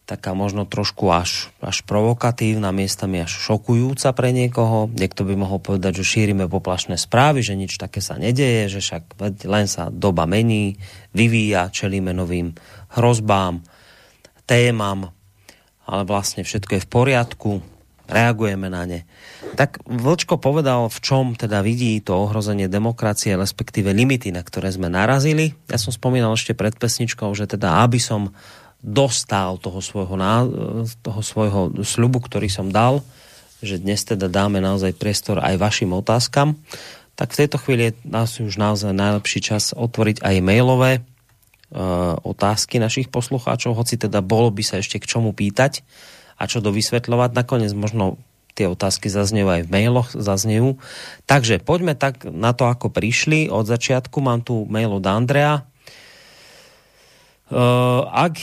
[0.02, 4.90] taká možno trošku až, až provokatívna, miestami až šokujúca pre niekoho.
[4.90, 9.16] Niekto by mohol povedať, že šírime poplašné správy, že nič také sa nedeje, že však
[9.46, 10.76] len sa doba mení,
[11.14, 12.52] vyvíja, čelíme novým
[12.98, 13.62] hrozbám,
[14.44, 15.14] témam,
[15.86, 17.50] ale vlastne všetko je v poriadku,
[18.10, 19.00] reagujeme na ne.
[19.54, 24.90] Tak Vlčko povedal, v čom teda vidí to ohrozenie demokracie, respektíve limity, na ktoré sme
[24.90, 25.54] narazili.
[25.70, 28.34] Ja som spomínal ešte pred pesničkou, že teda aby som
[28.82, 30.18] dostal toho svojho,
[31.00, 33.00] toho svojho sľubu, ktorý som dal,
[33.62, 36.58] že dnes teda dáme naozaj priestor aj vašim otázkam,
[37.14, 42.82] tak v tejto chvíli je nás už naozaj najlepší čas otvoriť aj mailové uh, otázky
[42.82, 45.86] našich poslucháčov, hoci teda bolo by sa ešte k čomu pýtať
[46.34, 47.38] a čo dovysvetľovať.
[47.38, 48.18] Nakoniec možno
[48.58, 50.76] tie otázky zaznejú aj v mailoch, zaznejú.
[51.24, 53.48] Takže poďme tak na to, ako prišli.
[53.48, 55.64] Od začiatku mám tu mail od Andrea,
[58.08, 58.34] ak,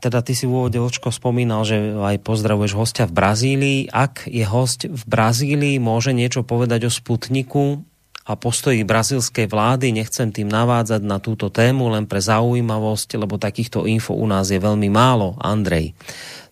[0.00, 4.44] teda ty si v úvode Vlčko spomínal, že aj pozdravuješ hostia v Brazílii, ak je
[4.48, 7.84] host v Brazílii, môže niečo povedať o Sputniku
[8.28, 13.88] a postoji brazílskej vlády, nechcem tým navádzať na túto tému, len pre zaujímavosť, lebo takýchto
[13.88, 15.40] info u nás je veľmi málo.
[15.40, 15.96] Andrej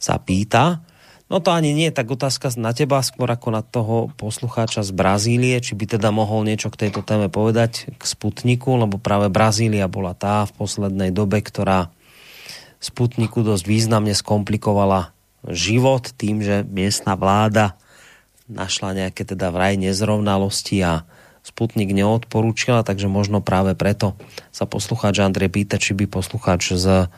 [0.00, 0.80] sa pýta,
[1.26, 5.58] No to ani nie tak otázka na teba, skôr ako na toho poslucháča z Brazílie,
[5.58, 10.14] či by teda mohol niečo k tejto téme povedať k Sputniku, lebo práve Brazília bola
[10.14, 11.90] tá v poslednej dobe, ktorá
[12.78, 15.10] Sputniku dosť významne skomplikovala
[15.50, 17.74] život tým, že miestna vláda
[18.46, 21.02] našla nejaké teda vraj nezrovnalosti a
[21.42, 24.18] Sputnik neodporúčila, takže možno práve preto
[24.50, 27.10] sa poslucháč Andrej pýta, či by poslucháč z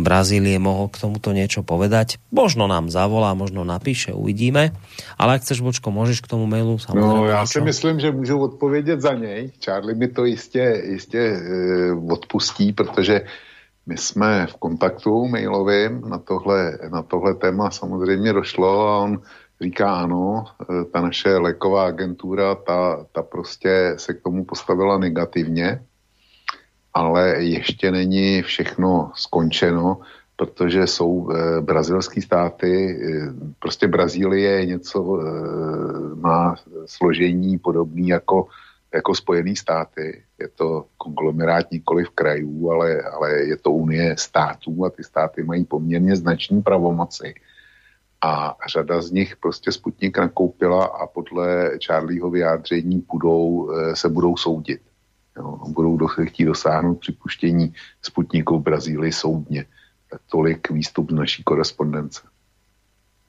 [0.00, 2.16] Brazílie mohol k tomuto niečo povedať.
[2.32, 4.72] Možno nám zavolá, možno napíše, uvidíme.
[5.20, 7.20] Ale ak chceš, Bočko, môžeš k tomu mailu samozrejme.
[7.20, 9.52] No, já si myslím, že můžu odpovědět za něj.
[9.64, 11.36] Charlie mi to jistě, jistě e,
[11.92, 13.20] odpustí, protože
[13.86, 19.20] my jsme v kontaktu mailovým na tohle, na tohle téma samozřejmě došlo a on
[19.60, 25.80] říká ano, e, ta naše léková agentura, ta, ta prostě se k tomu postavila negativně
[26.94, 30.00] ale ještě není všechno skončeno,
[30.36, 35.24] protože jsou e, brazilské státy, e, prostě Brazílie je něco, e,
[36.14, 36.56] má
[36.86, 38.46] složení podobný jako,
[38.94, 40.22] jako Spojené státy.
[40.38, 45.42] Je to konglomerát nikoli v krajů, ale, ale je to unie států a ty státy
[45.42, 47.34] mají poměrně znační pravomoci.
[48.24, 54.80] A řada z nich prostě Sputnik nakoupila a podle Charlieho vyjádření budou, se budou soudit.
[55.36, 59.64] Jo, budou do, chtít dosáhnout připuštění Sputniku Brazílii soudně.
[60.10, 62.20] Tak tolik výstup z naší korespondence.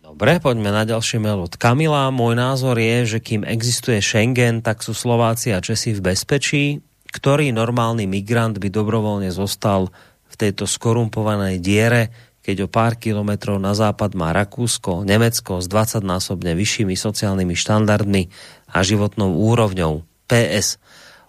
[0.04, 2.12] Dobre, poďme na ďalší mail od Kamila.
[2.12, 6.84] Môj názor je, že kým existuje Schengen, tak sú Slováci a Česi v bezpečí.
[7.08, 9.96] Ktorý normálny migrant by dobrovoľne zostal
[10.28, 12.12] v tejto skorumpovanej diere,
[12.44, 18.28] keď o pár kilometrov na západ má Rakúsko, Nemecko s 20-násobne vyššími sociálnymi štandardmi
[18.76, 20.04] a životnou úrovňou.
[20.28, 20.84] PS.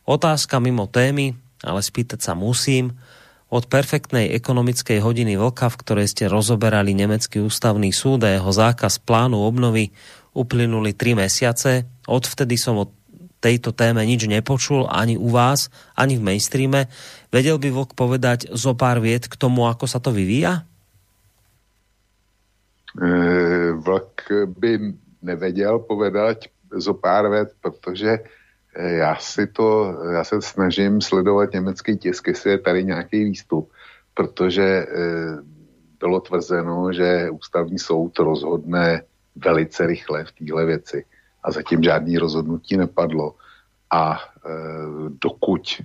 [0.05, 1.33] Otázka mimo témy,
[1.65, 2.93] ale spýtať sa musím.
[3.49, 9.01] Od perfektnej ekonomickej hodiny vlka, v ktorej ste rozoberali Nemecký ústavný súd a jeho zákaz
[9.01, 9.97] plánu obnovy,
[10.37, 11.89] uplynuli tri mesiace.
[12.05, 12.91] Odvtedy som o
[13.41, 16.89] tejto téme nič nepočul ani u vás, ani v mainstreame.
[17.29, 20.65] Vedel by Vlk povedať zo pár viet k tomu, ako sa to vyvíja?
[22.97, 23.11] E,
[23.77, 28.19] vlk by nevedel povedať zo pár vět, protože
[28.77, 33.73] já si to, já se snažím sledovat německý tisk, jestli je tady nějaký výstup,
[34.15, 34.87] protože e,
[36.01, 39.03] bylo tvrzeno, že ústavní soud rozhodne
[39.37, 41.05] velice rychle v téhle věci
[41.43, 43.35] a zatím žádný rozhodnutí nepadlo
[43.91, 44.51] a e,
[45.23, 45.83] dokud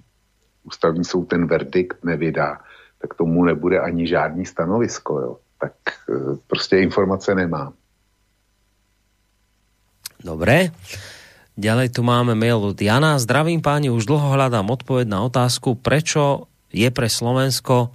[0.63, 2.59] ústavní soud ten verdikt nevydá,
[3.01, 5.37] tak tomu nebude ani žádný stanovisko, jo.
[5.59, 5.73] tak
[6.09, 6.13] e,
[6.47, 7.73] prostě informace nemám.
[10.23, 10.71] Dobré.
[11.59, 13.19] Ďalej tu máme mail od Jana.
[13.19, 17.91] Zdravím páni, už dlho hľadám odpoveď na otázku, prečo je pre Slovensko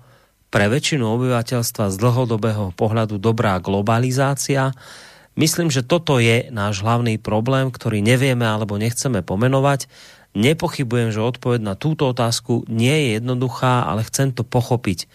[0.53, 4.77] pre väčšinu obyvateľstva z dlhodobého pohľadu dobrá globalizácia.
[5.41, 9.89] Myslím, že toto je náš hlavný problém, ktorý nevieme alebo nechceme pomenovať.
[10.37, 15.09] Nepochybujem, že odpoveď na túto otázku nie je jednoduchá, ale chcem to pochopiť.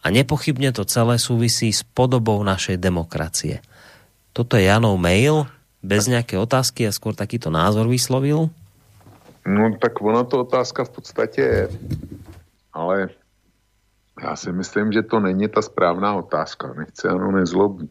[0.00, 3.60] A nepochybne to celé súvisí s podobou našej demokracie.
[4.32, 5.44] Toto je Janov mail
[5.82, 8.48] bez nějaké otázky a skôr takýto názor vyslovil?
[9.46, 11.68] No tak ona to otázka v podstatě je,
[12.72, 13.08] ale
[14.22, 16.74] já si myslím, že to není ta správná otázka.
[16.78, 17.90] Nechce ano nezlobí.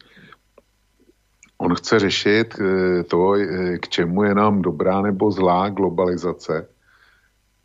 [1.57, 6.67] On chce řešit eh, to, eh, k čemu je nám dobrá nebo zlá globalizace,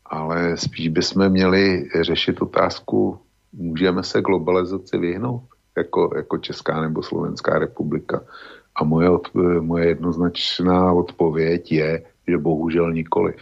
[0.06, 3.18] ale spíš bychom měli řešit otázku,
[3.52, 5.42] můžeme se globalizaci vyhnout
[5.76, 8.20] jako, jako Česká nebo Slovenská republika.
[8.76, 9.24] A moje, od,
[9.60, 11.90] moje jednoznačná odpověď je,
[12.28, 13.40] že bohužel nikoliv.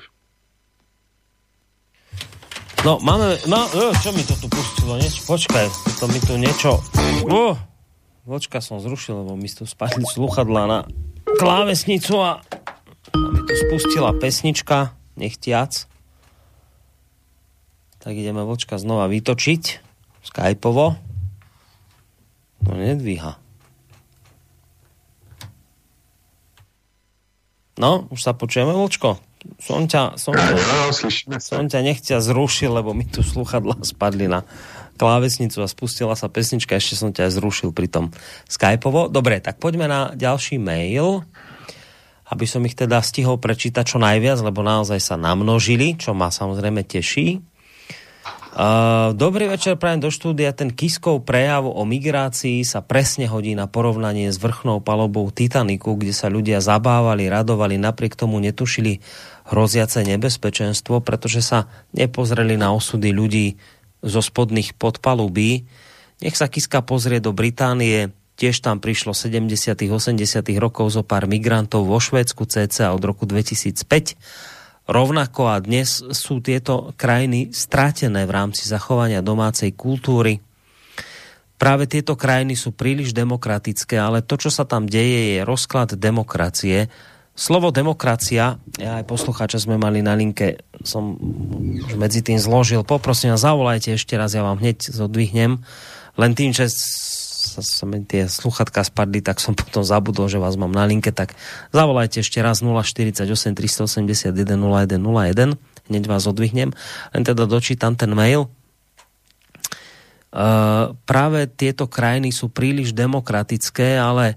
[2.85, 3.65] No, máme, no,
[4.05, 6.85] čo mi to tu pustilo, niečo, počkaj, to mi tu niečo,
[7.33, 7.57] uh,
[8.29, 10.79] počka som zrušil, lebo mi tu spadli sluchadla na
[11.41, 12.45] klávesnicu a,
[13.09, 15.89] a mi tu spustila pesnička, nechtiac.
[18.05, 19.63] Tak ideme vočka znova vytočiť,
[20.21, 21.01] skypovo.
[22.69, 23.41] No nedvíha.
[27.75, 29.19] No, už sa počujeme, Vočko?
[29.61, 34.41] som ťa, som ťa, no, som ťa nechťa zrušil, lebo mi tu sluchadla spadli na
[34.97, 38.05] klávesnicu a spustila sa pesnička, ešte som ťa zrušil pri tom
[38.49, 39.11] Skypeovo.
[39.11, 41.27] Dobre, tak poďme na ďalší mail,
[42.31, 46.87] aby som ich teda stihol prečítať čo najviac, lebo naozaj sa namnožili, čo ma samozrejme
[46.87, 47.43] teší.
[48.55, 50.55] Uh, dobrý večer, prajem do štúdia.
[50.55, 56.15] Ten Kiskov prejav o migrácii sa presne hodí na porovnanie s vrchnou palobou Titaniku, kde
[56.15, 59.03] sa ľudia zabávali, radovali, napriek tomu netušili
[59.51, 61.67] hroziace nebezpečenstvo, pretože sa
[61.99, 63.59] nepozreli na osudy ľudí
[64.07, 65.67] zo spodných podpalubí.
[66.23, 69.51] Nech sa Kiska pozrie do Británie, tiež tam prišlo 70
[69.83, 70.15] 80
[70.63, 74.15] rokov zo pár migrantov vo Švédsku cca od roku 2005
[74.85, 80.45] Rovnako a dnes sú tieto krajiny strátené v rámci zachovania domácej kultúry.
[81.57, 86.93] Práve tieto krajiny sú príliš demokratické, ale to, čo sa tam deje, je rozklad demokracie.
[87.33, 91.17] Slovo demokracia, ja aj poslucháča sme mali na linke, som
[91.89, 92.85] už medzi tým zložil.
[92.85, 95.65] Poprosím vás, zavolajte ešte raz, ja vám hneď zodvihnem.
[96.15, 96.69] Len tým, že
[97.61, 101.37] sa mi tie sluchatka spadli, tak som potom zabudol, že vás mám na linke, tak
[101.71, 105.55] zavolajte ešte raz 048 381 0101,
[105.93, 106.75] hneď vás odvihnem,
[107.15, 108.51] len teda dočítam ten mail.
[110.35, 114.35] Uh, práve tieto krajiny sú príliš demokratické, ale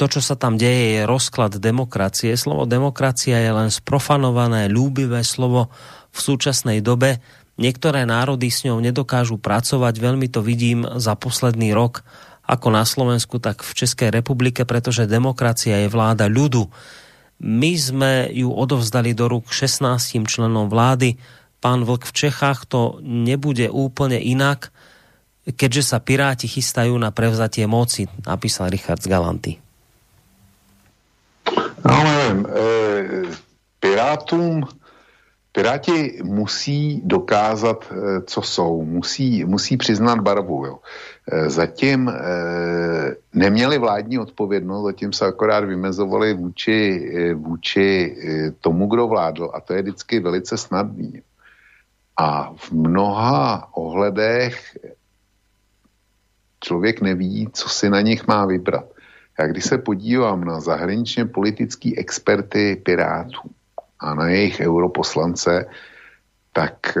[0.00, 2.32] to, čo sa tam deje, je rozklad demokracie.
[2.32, 5.68] Slovo demokracia je len sprofanované, ľúbivé slovo
[6.08, 7.20] v súčasnej dobe
[7.60, 12.00] Niektoré národy s ňou nedokážu pracovať, veľmi to vidím za posledný rok,
[12.48, 16.72] ako na Slovensku, tak v Českej republike, pretože demokracia je vláda ľudu.
[17.44, 21.20] My sme ju odovzdali do rúk 16 členom vlády.
[21.60, 24.72] Pán Vlk v Čechách to nebude úplne inak,
[25.44, 29.52] keďže sa Piráti chystajú na prevzatie moci, napísal Richard z Galanty.
[31.84, 32.50] No nevím, e,
[33.80, 34.68] Pirátům
[35.52, 40.66] Piráti musí dokázat, eh, co jsou, musí, musí přiznat barvu.
[40.66, 40.78] Jo.
[41.32, 42.14] Eh, zatím e,
[43.34, 48.16] neměli vládní odpovědnost, zatím se akorát vymezovali vůči, vůči
[48.60, 51.22] tomu, kdo vládl a to je vždycky velice snadný.
[52.16, 54.76] A v mnoha ohledech
[56.60, 58.84] člověk neví, co si na nich má vybrat.
[59.38, 63.50] Já když se podívám na zahraničně politický experty Pirátů,
[64.00, 65.66] a na jejich europoslance,
[66.52, 67.00] tak e,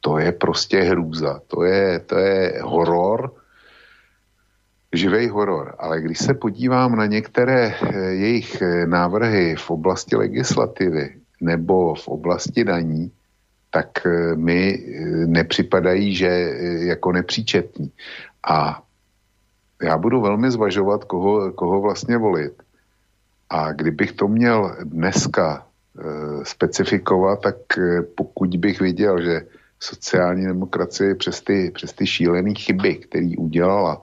[0.00, 1.40] to je prostě hrůza.
[1.46, 3.32] To je, to je horor,
[4.92, 5.74] živej horor.
[5.78, 12.08] Ale když se podívám na některé e, jejich e, návrhy v oblasti legislativy nebo v
[12.08, 13.12] oblasti daní,
[13.70, 14.84] tak mi
[15.26, 16.28] nepřipadají, že
[16.78, 17.92] jako nepříčetní.
[18.48, 18.82] A
[19.82, 22.62] já budu velmi zvažovat, koho, koho vlastně volit.
[23.50, 25.66] A kdybych to měl dneska
[26.42, 29.46] specifikovat, tak eh, pokud bych viděl, že
[29.80, 34.02] sociální demokracie přes ty, přes ty šílené chyby, který udělala,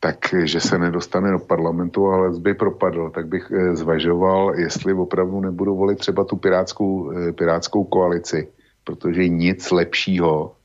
[0.00, 5.98] takže se nedostane do parlamentu, ale by propadl, tak bych zvažoval, jestli opravdu nebudu volit
[5.98, 8.48] třeba tu pirátskou, pirátskou koalici,
[8.84, 10.56] protože nic lepšího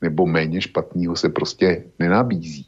[0.00, 2.66] nebo méně špatného se prostě nenabízí.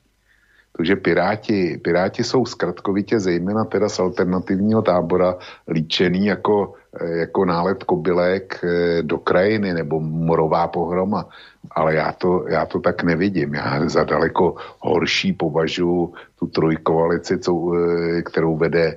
[0.77, 5.39] Takže Piráti, Piráti jsou zkratkovitě zejména teda z alternativního tábora
[5.69, 11.29] líčený jako, eh, jako nálet kobylek eh, do krajiny nebo morová pohroma.
[11.71, 13.55] Ale já to, já to tak nevidím.
[13.55, 18.97] Já za daleko horší považuji tu trojkoalici, co, eh, kterou vede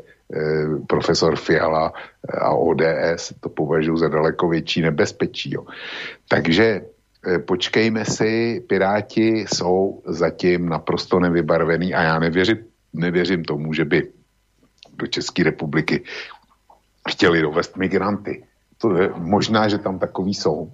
[0.88, 1.92] profesor Fiala
[2.40, 5.52] a ODS, to považuji za daleko větší nebezpečí.
[5.52, 5.66] Jo.
[6.30, 6.82] Takže
[7.46, 12.58] počkejme si, Piráti jsou zatím naprosto nevybarvený a já nevěřím,
[12.94, 14.12] nevěřím tomu, že by
[14.94, 16.04] do České republiky
[17.10, 18.44] chtěli dovést migranty.
[18.78, 20.72] To je možná, že tam takový jsou.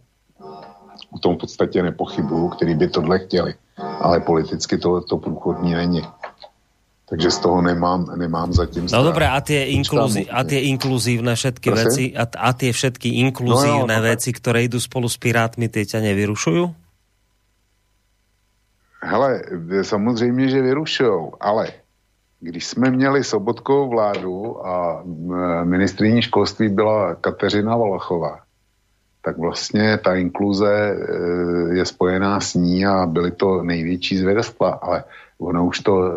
[1.11, 3.53] O tom v podstatě nepochybuju, který by tohle chtěli.
[3.77, 6.01] Ale politicky to, to průchodní není.
[7.07, 11.67] Takže z toho nemám, nemám zatím No dobré, a tie, inkluzí, a tie inkluzívne všetky
[11.71, 11.87] Prosím?
[11.87, 15.71] veci, a, a tie všetky inkluzívne no, no, no, veci, ktoré idú spolu s Pirátmi,
[15.71, 16.67] tie ťa nevyrušujú?
[19.07, 19.41] Hele,
[19.81, 21.67] samozřejmě, že vyrušují, ale
[22.39, 25.03] když jsme měli Sobotkovou vládu a
[25.63, 28.39] ministriní školství byla Kateřina Valachová,
[29.21, 30.95] tak vlastně ta inkluze e,
[31.77, 35.03] je spojená s ní a byly to největší zvědstva, ale
[35.37, 36.11] ona už to e,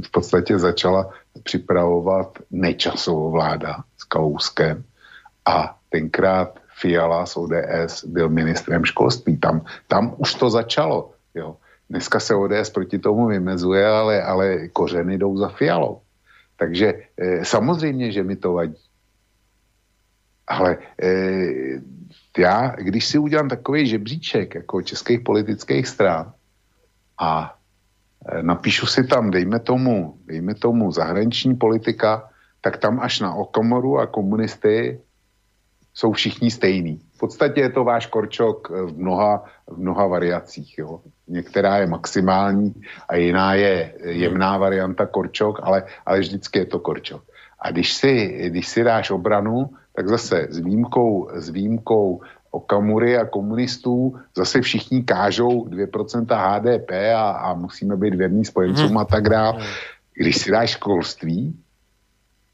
[0.00, 1.10] v podstatě začala
[1.42, 4.84] připravovat nečasovou vláda s Kalouskem
[5.46, 9.36] a tenkrát Fiala z ODS byl ministrem školství.
[9.38, 11.10] Tam, tam už to začalo.
[11.34, 11.56] Jo.
[11.90, 16.00] Dneska se ODS proti tomu vymezuje, ale, ale kořeny jdou za Fialou.
[16.56, 18.82] Takže e, samozřejmě, že mi to vadí.
[20.46, 21.10] Ale e,
[22.38, 26.32] já, když si udělám takový žebříček jako českých politických stran
[27.18, 27.56] a
[28.42, 32.28] napíšu si tam, dejme tomu, dejme tomu zahraniční politika,
[32.60, 35.00] tak tam až na Okomoru a komunisty
[35.94, 37.00] jsou všichni stejní.
[37.14, 40.78] V podstatě je to váš korčok v mnoha, v mnoha variacích.
[40.78, 41.00] Jo.
[41.28, 42.74] Některá je maximální
[43.08, 47.22] a jiná je jemná varianta korčok, ale, ale vždycky je to korčok.
[47.60, 52.20] A když si, když si dáš obranu, tak zase s výjimkou, s výjimkou
[52.54, 58.98] Okamury a komunistů zase všichni kážou 2% HDP a, a musíme být věrní spojencům mm.
[58.98, 59.66] a tak dále.
[60.14, 61.58] Když si dáš školství,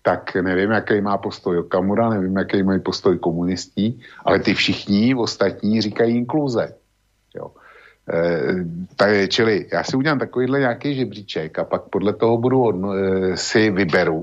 [0.02, 5.80] tak nevím, jaký má postoj Okamura, nevím, jaký mají postoj komunistí, ale ty všichni ostatní
[5.80, 6.74] říkají inkluze.
[7.36, 7.50] Jo.
[9.00, 13.36] E, čili já si udělám takovýhle nějaký žebříček a pak podle toho budu odno, e,
[13.36, 14.22] si vyberu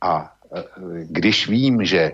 [0.00, 0.62] a e,
[1.10, 2.12] když vím, že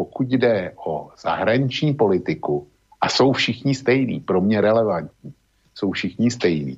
[0.00, 2.64] pokud jde o zahraniční politiku
[3.00, 5.32] a jsou všichni stejní, pro mě relevantní,
[5.76, 6.76] jsou všichni stejní,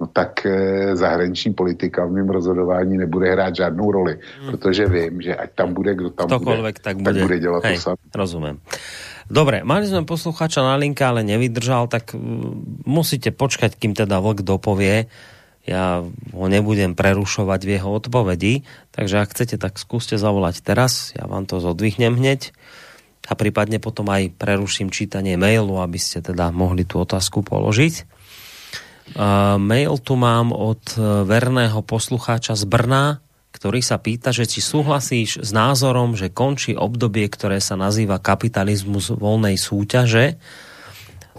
[0.00, 0.52] no tak e,
[0.96, 4.50] zahraniční politika v mém rozhodování nebude hrát žádnou roli, hmm.
[4.50, 7.76] protože vím, že ať tam bude, kdo tam bude, tak bude, tak bude dělat Hej,
[7.76, 7.96] to sám.
[8.12, 8.60] Rozumím.
[9.26, 12.14] Dobre, mali sme posluchača na linke, ale nevydržal, tak
[12.86, 15.10] musíte počkať, kým teda vlk dopovie.
[15.66, 18.62] Ja ho nebudem prerušovať v jeho odpovedi,
[18.94, 22.54] takže ak chcete, tak skúste zavolať teraz, ja vám to zodvihnem hneď
[23.26, 28.06] a prípadne potom aj preruším čítanie mailu, aby ste teda mohli tú otázku položiť.
[29.18, 30.82] Uh, mail tu mám od
[31.26, 33.18] verného poslucháča z Brna,
[33.50, 39.10] ktorý sa pýta, že či súhlasíš s názorom, že končí obdobie, ktoré sa nazýva kapitalizmus
[39.10, 40.36] voľnej súťaže.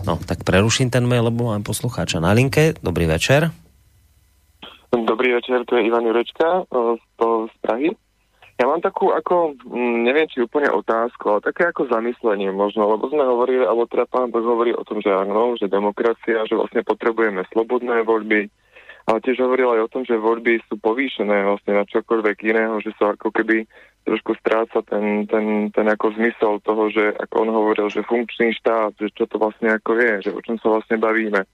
[0.02, 2.74] No, tak preruším ten mail, lebo mám poslucháča na linke.
[2.82, 3.66] Dobrý večer.
[4.91, 6.64] Dobrý večer, tu je Ivan Jurečka
[7.47, 7.91] z Prahy.
[8.57, 13.05] Ja mám takú ako, mm, neviem či úplne otázku, ale také ako zamyslenie možno, lebo
[13.05, 16.81] sme hovorili, alebo teda pán Boh hovorí o tom, že áno, že demokracia, že vlastne
[16.81, 18.49] potrebujeme slobodné voľby,
[19.05, 22.97] ale tiež hovoril aj o tom, že voľby sú povýšené vlastne na čokoľvek iného, že
[22.97, 23.69] sa ako keby
[24.09, 28.97] trošku stráca ten, ten, ten ako zmysel toho, že ako on hovoril, že funkčný štát,
[28.97, 31.45] že čo to vlastne ako je, že o čom sa vlastne bavíme.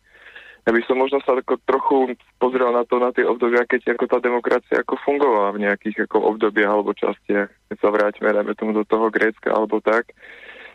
[0.63, 4.05] Ja by som možno sa ako trochu pozrel na to, na tie obdobia, keď ako
[4.07, 7.51] tá demokracia ako fungovala v nejakých ako obdobiach alebo častiach.
[7.67, 10.15] Keď sa vrátime, dajme tomu do toho Grécka alebo tak,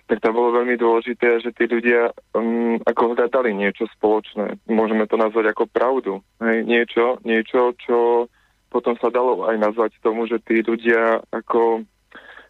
[0.08, 4.60] tak tam bolo veľmi dôležité, že tí ľudia um, ako hľadali niečo spoločné.
[4.68, 6.20] Môžeme to nazvať ako pravdu.
[6.40, 6.64] Hej?
[6.68, 8.28] Niečo, niečo, čo
[8.68, 11.84] potom sa dalo aj nazvať tomu, že tí ľudia ako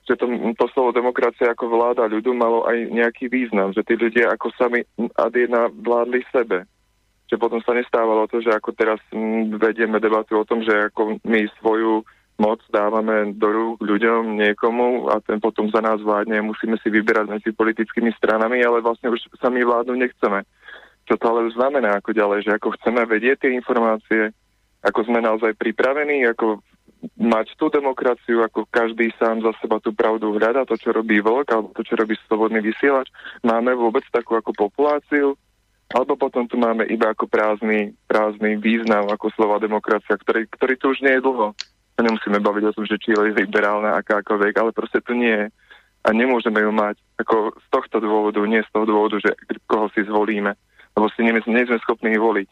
[0.09, 0.25] že to,
[0.57, 4.81] to slovo demokracia ako vláda ľudu malo aj nejaký význam, že tí ľudia ako sami
[5.21, 6.65] ad jedna vládli sebe.
[7.29, 9.01] Že potom sa nestávalo to, že ako teraz
[9.61, 12.03] vedieme debatu o tom, že ako my svoju
[12.39, 16.39] moc dávame do rúk ľuďom, niekomu a ten potom za nás vládne.
[16.41, 20.47] Musíme si vyberať medzi politickými stranami, ale vlastne už sami vládnu nechceme.
[21.11, 24.31] Čo to ale už znamená ako ďalej, že ako chceme vedieť tie informácie,
[24.87, 26.63] ako sme naozaj pripravení, ako
[27.19, 31.49] mať tú demokraciu, ako každý sám za seba tú pravdu hľada, to, čo robí vlk,
[31.51, 33.11] alebo to, čo robí slobodný vysielač.
[33.43, 35.35] Máme vôbec takú ako populáciu,
[35.89, 40.93] alebo potom tu máme iba ako prázdny, prázdny význam ako slova demokracia, ktorý, ktorý tu
[40.93, 41.57] už nie je dlho
[41.99, 45.47] sa nemusíme baviť o tom, že či je liberálna akákoľvek, ale proste to nie je.
[46.07, 49.35] A nemôžeme ju mať ako z tohto dôvodu, nie z toho dôvodu, že
[49.67, 50.55] koho si zvolíme.
[50.95, 52.47] Lebo si nie, nie sme schopní voliť.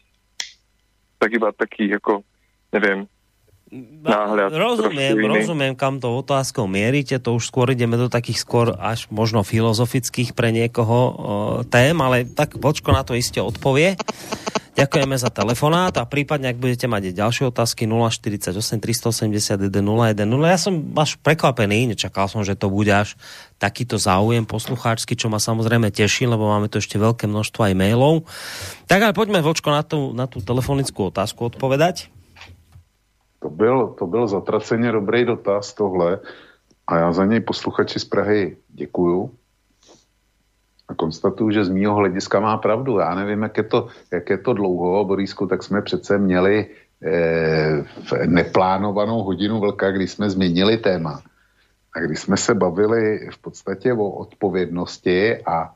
[1.23, 2.27] Tak iba taký, ako,
[2.75, 3.07] neviem,
[3.73, 4.55] náhľad.
[4.55, 9.43] Rozumiem, rozumiem, kam to otázkou mierite, to už skôr ideme do takých skôr až možno
[9.43, 11.11] filozofických pre niekoho o,
[11.67, 13.99] tém, ale tak počko na to iste odpovie.
[14.77, 20.53] Ďakujeme za telefonát a prípadne, ak budete mať ďalšie otázky 048 381 0101.
[20.53, 23.17] Ja som až prekvapený, nečakal som, že to bude až
[23.57, 28.29] takýto záujem poslucháčsky, čo ma samozrejme teší, lebo máme tu ešte veľké množstvo aj mailov.
[28.85, 32.13] Tak ale poďme, Vočko, na tú, na tú telefonickú otázku odpovedať.
[33.39, 36.19] To byl, to byl zatraceně dobrý dotaz tohle
[36.87, 39.31] a já za něj posluchači z Prahy děkuju
[40.87, 42.99] a konstatuju, že z mýho hlediska má pravdu.
[42.99, 46.65] Já nevím, jak je to, jak je to dlouho, Borisku, tak jsme přece měli
[47.03, 47.83] eh,
[48.25, 51.21] neplánovanou hodinu vlka, kdy jsme změnili téma.
[51.95, 55.73] A když jsme se bavili v podstatě o odpovědnosti a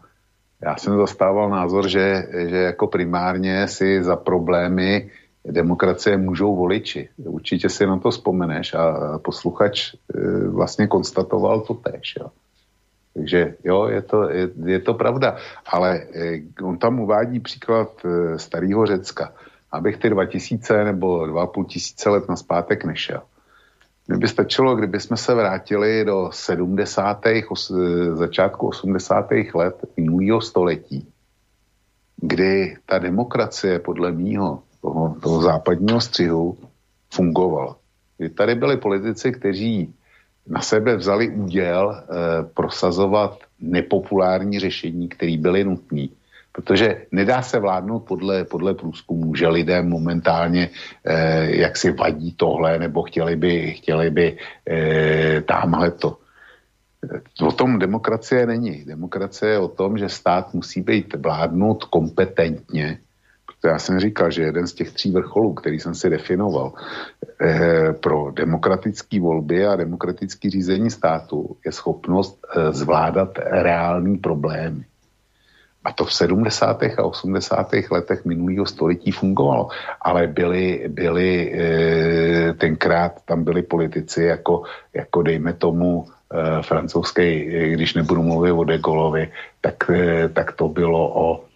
[0.62, 5.10] já jsem zastával názor, že, že jako primárně si za problémy
[5.46, 7.10] demokracie můžou voliči.
[7.18, 12.16] Určitě si na to vzpomeneš a posluchač eh, vlastně konstatoval to tež.
[12.20, 12.30] Jo.
[13.14, 15.38] Takže jo, je to, je, je to pravda.
[15.66, 19.34] Ale eh, on tam uvádí příklad eh, starého Řecka.
[19.72, 23.22] Abych ty 2000 nebo 2,5 tisíce let na zpátek nešel.
[24.08, 27.22] Mně by stačilo, kdyby jsme se vrátili do 70.
[27.50, 27.72] Os,
[28.14, 29.32] začátku 80.
[29.54, 31.08] let minulého století,
[32.18, 36.58] kdy ta demokracie podle mýho toho, toho západního střihu
[37.14, 37.76] fungovala.
[38.18, 39.94] Kdy tady byli politici, kteří
[40.48, 42.04] na sebe vzali úděl e,
[42.44, 46.08] prosazovat nepopulární řešení, které byly nutné.
[46.52, 50.70] Protože nedá se vládnout podle, podle průzkumu, že lidé momentálně
[51.06, 51.16] e,
[51.56, 54.38] jak si vadí tohle, nebo chtěli by, chtěli by
[54.70, 56.18] e, tamhle to.
[57.42, 58.86] O tom demokracie není.
[58.86, 63.00] Demokracie je o tom, že stát musí být vládnut kompetentně,
[63.62, 66.74] to já jsem říkal, že jeden z těch tří vrcholů, který jsem si definoval
[67.42, 74.86] eh, pro demokratické volby a demokratické řízení státu, je schopnost eh, zvládat reální problémy.
[75.84, 76.84] A to v 70.
[76.84, 77.70] a 80.
[77.92, 79.68] letech minulého století fungovalo.
[80.02, 84.64] Ale byli, byli e, tenkrát tam byli politici jako,
[84.94, 89.32] jako dejme tomu e, francouzský, když nebudu mluvit o De Gaulleovi,
[89.62, 91.51] tak, e, tak to bylo o Eh,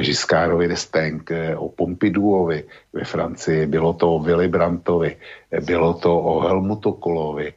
[0.00, 5.16] Žiskárovi d'Estaing, eh, o Pompiduovi ve Francii, bylo to o Willy Brandtovi,
[5.50, 7.52] eh, bylo to o Helmutu Kolovi,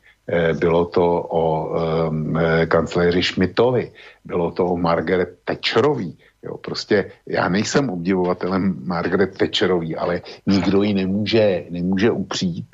[0.59, 1.73] bylo to o
[2.09, 3.91] um, kancléři Schmidtovi,
[4.25, 6.13] bylo to o Margaret Thatcherovi.
[6.43, 12.65] Jo, prostě já nejsem obdivovatelem Margaret Thatcherový, ale nikdo ji nemůže, nemůže upřít,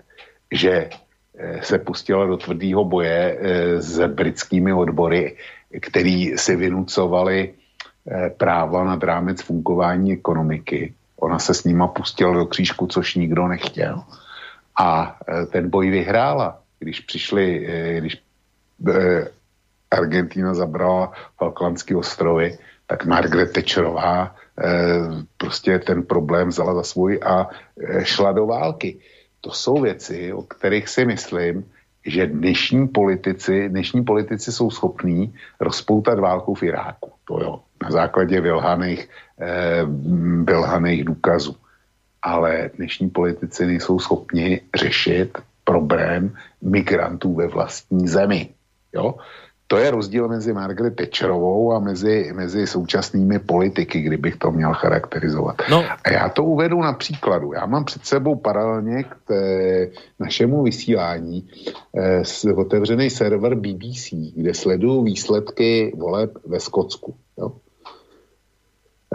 [0.51, 0.89] že
[1.61, 3.39] se pustila do tvrdého boje
[3.79, 5.35] s britskými odbory,
[5.79, 7.64] který si vynucovali Eh,
[8.37, 10.93] práva nad rámec fungování ekonomiky.
[11.15, 14.03] Ona se s nima pustila do křížku, což nikdo nechtěl.
[14.79, 18.21] A eh, ten boj vyhrála, když přišli, eh, když
[19.91, 22.57] Argentina zabrala Falklandské ostrovy,
[22.87, 24.35] tak Margaret Thatcherová
[25.37, 27.49] prostě ten problém vzala za svůj a
[28.03, 28.99] šla do války.
[29.41, 31.65] To jsou věci, o kterých si myslím,
[32.05, 37.11] že dnešní politici, dnešní politici jsou schopní rozpoutat válku v Iráku.
[37.27, 39.09] To jo na základě vylhaných,
[39.41, 39.85] eh,
[40.43, 41.55] vylhaných důkazů.
[42.21, 48.49] Ale dnešní politici nejsou schopni řešit problém migrantů ve vlastní zemi.
[48.93, 49.21] Jo?
[49.67, 55.55] To je rozdíl mezi Margaret Thatcherovou a mezi, mezi současnými politiky, kdybych to měl charakterizovat.
[55.69, 55.85] No.
[56.03, 57.53] A já to uvedu na příkladu.
[57.53, 59.41] Já mám před sebou paralelně k té,
[60.19, 61.49] našemu vysílání
[61.97, 67.15] eh, otevřený server BBC, kde sleduju výsledky voleb ve Skotsku.
[67.37, 67.64] Jo?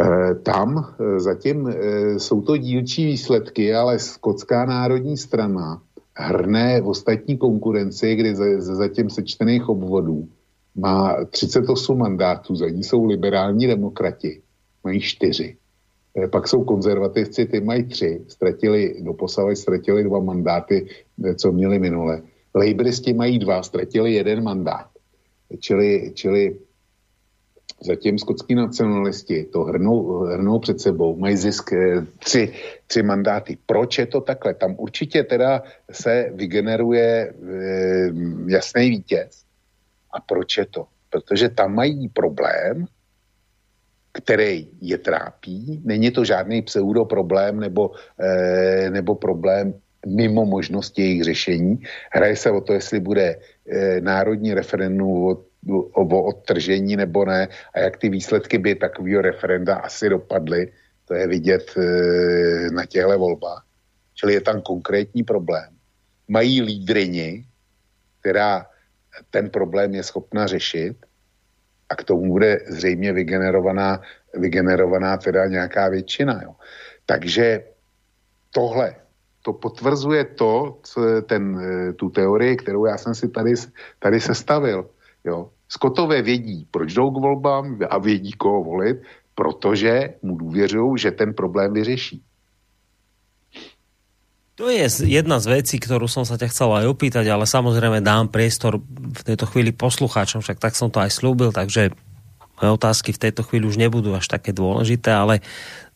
[0.00, 5.82] Eh, tam eh, zatím eh, jsou to dílčí výsledky, ale Skotská národní strana
[6.16, 10.28] hrne v ostatní konkurenci, kdy ze, zatím sečtených obvodů
[10.74, 14.40] má 38 mandátů, za ní jsou liberální demokrati,
[14.84, 15.56] mají čtyři.
[16.32, 20.86] Pak jsou konzervativci, ty mají tři, ztratili, doposavať ztratili dva mandáty,
[21.36, 22.22] co měli minule.
[22.54, 24.86] Lejbristi mají dva, ztratili jeden mandát.
[25.60, 26.58] Čili, čili
[27.82, 32.52] Zatím skotský nacionalisti to hrnou, hrnou před sebou, mají zisk eh, tři,
[32.86, 33.58] tři mandáty.
[33.66, 34.54] Proč je to takhle?
[34.54, 37.32] Tam určitě teda se vygeneruje e,
[38.46, 39.44] jasný vítěz.
[40.12, 40.86] A proč je to?
[41.10, 42.86] Protože tam mají problém,
[44.12, 45.80] který je trápí.
[45.84, 47.90] Není to žádný pseudoproblém nebo,
[48.20, 49.74] e, nebo problém
[50.06, 51.82] mimo možnosti jejich řešení.
[52.12, 53.36] Hraje se o to, jestli bude
[53.68, 59.76] e, národní referendum o o odtržení nebo ne a jak ty výsledky by takového referenda
[59.76, 60.72] asi dopadly,
[61.04, 63.66] to je vidět e, na těchto volbách.
[64.14, 65.68] Čili je tam konkrétní problém.
[66.28, 67.44] Mají lídrini,
[68.20, 68.66] která
[69.30, 70.96] ten problém je schopna řešit
[71.88, 74.00] a k tomu bude zřejmě vygenerovaná,
[74.34, 76.40] vygenerovaná teda nějaká většina.
[76.42, 76.54] Jo.
[77.06, 77.64] Takže
[78.50, 78.94] tohle,
[79.42, 80.80] to potvrzuje to,
[81.26, 83.54] ten, eh, tu teorii, kterou já jsem si tady,
[83.98, 84.90] tady sestavil.
[85.24, 85.50] Jo.
[85.68, 88.96] Skotové vědí, proč jdou k volbám a vědí, koho volit,
[89.34, 92.22] protože mu důvěřují, že ten problém vyřeší.
[94.60, 98.28] To je jedna z vecí, ktorú som sa ťa chcel aj opýtať, ale samozrejme dám
[98.28, 101.96] priestor v tejto chvíli poslucháčom, však tak som to aj slúbil, takže
[102.60, 105.40] moje otázky v tejto chvíli už nebudú až také dôležité, ale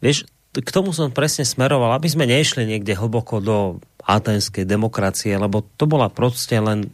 [0.01, 0.25] vieš,
[0.57, 3.57] k tomu som presne smeroval, aby sme nešli niekde hlboko do
[4.05, 6.89] atenskej demokracie, lebo to bola proste len,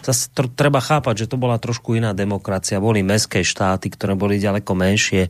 [0.00, 4.40] zase tr- treba chápať, že to bola trošku iná demokracia, boli mestské štáty, ktoré boli
[4.40, 5.28] ďaleko menšie,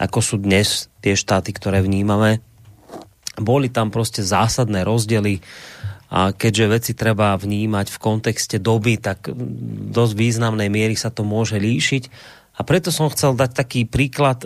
[0.00, 2.40] ako sú dnes tie štáty, ktoré vnímame
[3.38, 5.40] boli tam proste zásadné rozdiely
[6.08, 9.28] a keďže veci treba vnímať v kontexte doby, tak
[9.92, 12.36] dosť významnej miery sa to môže líšiť.
[12.58, 14.42] A preto som chcel dať taký príklad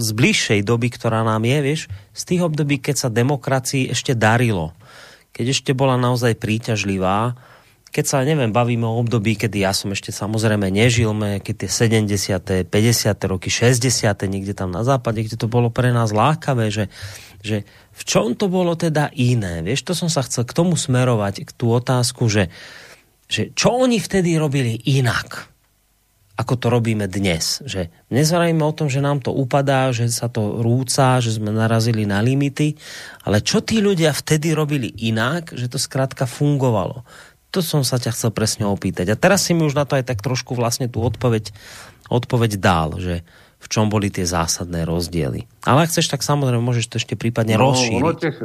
[0.00, 1.80] z bližšej doby, ktorá nám je, vieš,
[2.16, 4.72] z tých období, keď sa demokracii ešte darilo.
[5.30, 7.38] Keď ešte bola naozaj príťažlivá,
[7.90, 11.10] keď sa, neviem, bavíme o období, kedy ja som ešte samozrejme nežil,
[11.42, 11.70] keď tie
[12.06, 12.70] 70., 50.
[13.26, 14.14] roky, 60.
[14.30, 16.86] niekde tam na západe, kde to bolo pre nás lákavé, že,
[17.42, 19.66] že v čom to bolo teda iné?
[19.66, 22.46] Vieš, to som sa chcel k tomu smerovať, k tú otázku, že,
[23.26, 25.50] že čo oni vtedy robili inak,
[26.40, 27.60] ako to robíme dnes.
[27.68, 32.08] Že nezvrajme o tom, že nám to upadá, že sa to rúca, že sme narazili
[32.08, 32.80] na limity,
[33.28, 37.04] ale čo tí ľudia vtedy robili inak, že to skrátka fungovalo.
[37.52, 39.12] To som sa ťa chcel presne opýtať.
[39.12, 41.52] A teraz si mi už na to aj tak trošku vlastne tú odpoveď,
[42.08, 43.20] odpoveď dal, že,
[43.60, 45.44] v čom boli tie zásadné rozdiely.
[45.68, 48.00] Ale ak chceš, tak samozrejme môžeš to ešte prípadne no, rozšíriť.
[48.00, 48.36] Ono těch,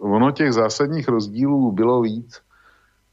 [0.00, 2.40] ono těch zásadních rozdílů bylo víc.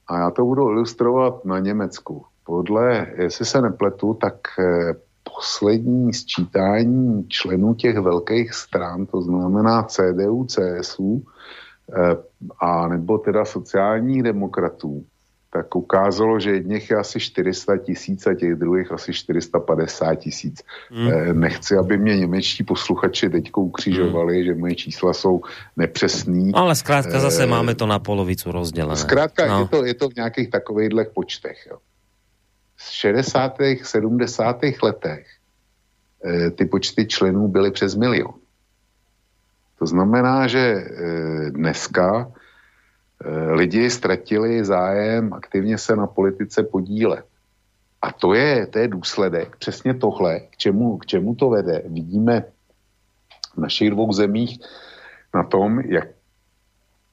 [0.08, 2.26] A já to budu ilustrovat na Německu.
[2.52, 4.94] Podle, jestli se nepletu, tak eh,
[5.36, 11.23] poslední sčítání členů těch velkých stran, to znamená CDU, CSU,
[11.95, 12.15] eh,
[12.60, 15.03] a nebo teda sociálních demokratů,
[15.53, 20.64] tak ukázalo, že jedněch je asi 400 tisíc a těch druhých asi 450 tisíc.
[20.91, 21.40] Mm.
[21.40, 24.44] Nechci, aby mě němečtí posluchači teď ukřižovali, mm.
[24.44, 25.41] že moje čísla jsou
[25.78, 26.52] nepřesný.
[26.53, 28.95] Ale zkrátka zase e, máme to na polovicu rozdělené.
[28.95, 29.60] Zkrátka no.
[29.60, 31.68] je, to, je to v nějakých takovýchhle počtech.
[31.72, 31.78] Jo.
[32.82, 33.58] Z 60.
[33.84, 34.60] 70.
[34.84, 35.28] letech
[36.26, 38.34] e, ty počty členů byly přes milion.
[39.80, 40.86] To znamená, že
[41.49, 42.32] dneska
[43.26, 47.26] Eh, lidi ztratili zájem aktivně se na politice podílet.
[48.02, 51.84] A to je, to je důsledek, přesně tohle, k čemu, k čemu to vede.
[51.86, 52.44] Vidíme
[53.53, 54.60] v našich dvou zemích
[55.34, 56.08] na tom, jak,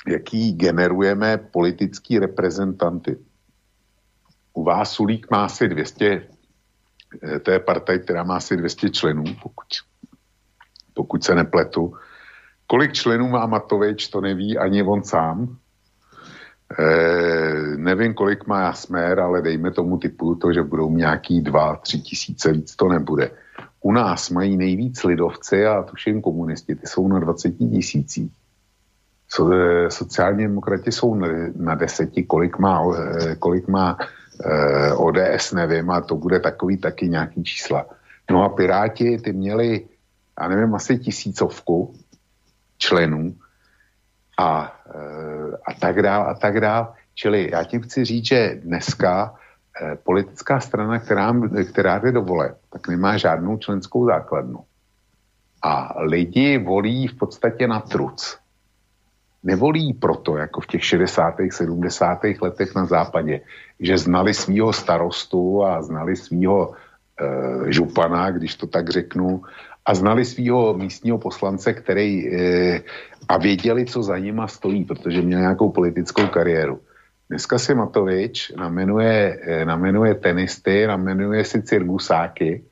[0.08, 3.16] jaký generujeme politický reprezentanty.
[4.58, 6.28] U vás Sulík má asi 200,
[7.22, 9.66] eh, to je partaj, která má asi 200 členů, pokud,
[10.94, 11.94] pokud se nepletu.
[12.66, 15.58] Kolik členů má Matovič, to neví ani on sám,
[16.68, 22.00] Eh, nevím, kolik má smer, ale dejme tomu typu to, že budou nějaký dva, tři
[22.00, 23.30] tisíce, víc to nebude.
[23.80, 28.32] U nás mají nejvíc lidovci a tuším komunisti, ty jsou na 20 tisících.
[29.28, 32.84] So, eh, sociální demokrati jsou na, na deseti, kolik má,
[33.38, 33.96] kolik má
[34.44, 37.86] eh, ODS, nevím, a to bude takový taky nějaký čísla.
[38.30, 39.86] No a Piráti, ty měli,
[40.40, 41.94] já nevím, asi tisícovku
[42.78, 43.34] členů,
[44.38, 46.94] a, eh, a tak dál a tak dál.
[47.14, 49.34] Čili já tím chci říct, že dneska
[49.82, 51.34] eh, politická strana, která,
[51.70, 54.64] která jde do vole, tak nemá žádnou členskou základnu.
[55.62, 58.38] A lidi volí v podstatě na truc.
[59.42, 61.34] Nevolí proto, jako v těch 60.
[61.50, 62.18] 70.
[62.42, 63.40] letech na západě,
[63.80, 69.42] že znali svýho starostu a znali svýho e, župana, když to tak řeknu,
[69.86, 72.82] a znali svého místního poslance, který e,
[73.28, 76.80] a věděli, co za nima stojí, protože měl nějakou politickou kariéru.
[77.28, 82.64] Dneska si Matovič namenuje, e, namenuje tenisty, namenuje si cirgusáky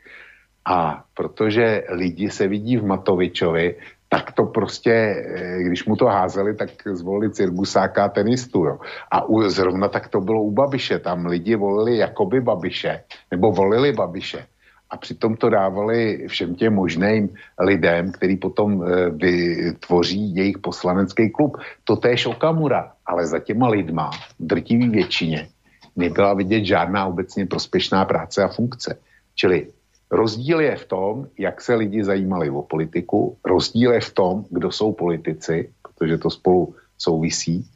[0.65, 3.75] a protože lidi se vidí v Matovičovi,
[4.09, 8.65] tak to prostě, e, když mu to házeli, tak zvolili cirgusáka a tenistu.
[8.65, 8.79] Jo.
[9.11, 10.99] A u, zrovna tak to bylo u Babiše.
[10.99, 14.47] Tam lidi volili jakoby Babiše, nebo volili Babiše
[14.91, 17.29] a přitom to dávali všem těm možným
[17.61, 21.57] lidem, který potom e, vytvoří jejich poslanecký klub.
[21.85, 24.11] To též Okamura, ale za těma lidma,
[24.41, 25.49] drtivý většině,
[25.97, 28.99] nebyla vidět žádná obecně prospěšná práce a funkce.
[29.35, 29.67] Čili
[30.11, 34.73] rozdíl je v tom, jak se lidi zajímali o politiku, rozdíl je v tom, kdo
[34.73, 37.71] jsou politici, protože to spolu souvisí,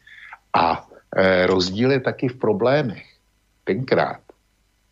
[0.53, 3.05] a e, rozdíl je taky v problémech.
[3.65, 4.21] Tenkrát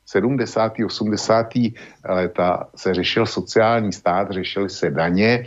[0.08, 0.72] 70.
[0.86, 1.46] 80.
[2.04, 5.46] leta se řešil sociální stát, řešily se daně,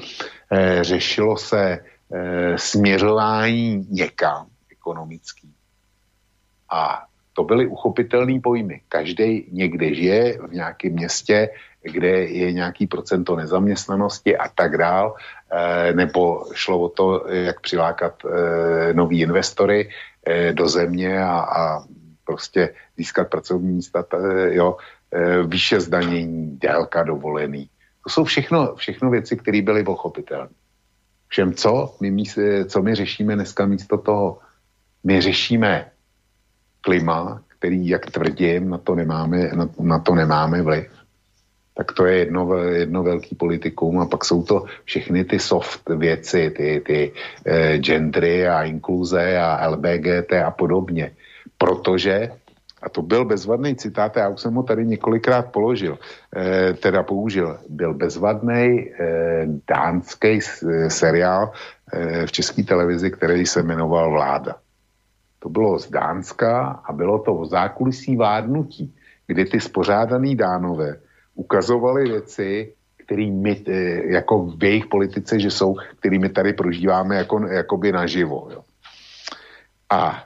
[0.51, 1.79] eh, řešilo se
[2.13, 5.53] eh, směřování někam ekonomický.
[6.69, 7.05] A
[7.41, 8.81] to byly uchopitelné pojmy.
[8.89, 11.49] Každý někde žije v nějakém městě,
[11.81, 15.15] kde je nějaký procento nezaměstnanosti a tak dál,
[15.51, 18.21] eh, nebo šlo o to, jak přilákat
[18.93, 19.89] nový investory
[20.53, 21.83] do země a, a
[22.31, 24.05] prostě získat pracovní místa,
[24.49, 24.77] jo,
[25.11, 27.69] e, výše zdanění, délka dovolený.
[28.03, 30.53] To jsou všechno, všechno věci, které byly pochopitelné.
[31.27, 31.95] Všem co?
[32.01, 32.23] My,
[32.67, 34.39] co my řešíme dneska místo toho?
[35.03, 35.91] My řešíme
[36.81, 40.87] klima, který, jak tvrdím, na to nemáme, na, na to nemáme vliv.
[41.73, 46.49] Tak to je jedno, jedno velký politikum a pak jsou to všechny ty soft věci,
[46.49, 47.11] ty, ty
[47.45, 51.11] eh, gendry a inkluze a LBGT a podobně
[51.61, 52.31] protože,
[52.81, 55.97] a to byl bezvadný citát, já už jsem ho tady několikrát položil,
[56.35, 60.41] eh, teda použil, byl bezvadný eh, dánský
[60.87, 61.53] seriál
[61.93, 64.55] eh, v české televizi, který se jmenoval Vláda.
[65.41, 68.93] To bylo z Dánska a bylo to o zákulisí vládnutí,
[69.27, 71.01] kdy ty spořádaný dánové
[71.35, 72.73] ukazovali věci,
[73.05, 78.47] který my, eh, jako v jejich politice, že jsou, kterými tady prožíváme jako, jakoby naživo.
[78.51, 78.61] Jo.
[79.89, 80.23] A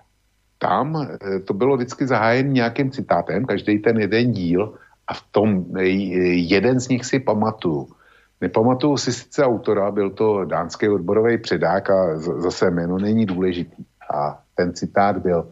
[0.58, 4.76] tam eh, to bylo vždycky zahájen nějakým citátem, každý ten jeden díl
[5.08, 5.88] a v tom eh,
[6.36, 7.88] jeden z nich si pamatuju.
[8.42, 13.84] Nepamatuju si sice autora, byl to dánský odborový předák a zase jméno není důležitý.
[14.14, 15.52] A ten citát byl,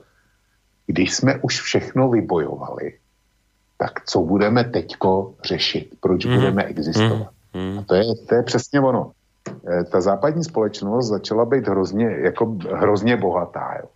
[0.87, 2.97] když jsme už všechno vybojovali,
[3.77, 5.95] tak co budeme teďko řešit?
[5.99, 6.35] Proč mm.
[6.35, 7.29] budeme existovat?
[7.53, 7.79] Mm.
[7.79, 9.11] A to je, to je přesně ono.
[9.49, 13.77] Eh, ta západní společnost začala být hrozně, jako hrozně bohatá.
[13.81, 13.89] Jo.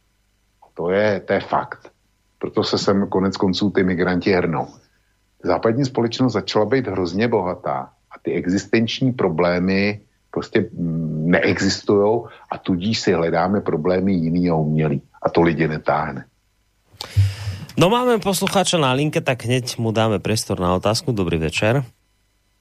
[0.74, 1.92] To je, to je fakt.
[2.40, 4.68] Proto se sem konec konců ty migranti hrnou.
[5.44, 10.02] Západní společnost začala být hrozně bohatá a ty existenční problémy
[10.38, 10.70] prostě
[11.34, 15.02] neexistují a tudíž si hledáme problémy jiný a umělý.
[15.22, 16.30] A to lidi netáhne.
[17.78, 21.14] No máme poslucháča na linke, tak hneď mu dáme priestor na otázku.
[21.14, 21.86] Dobrý večer.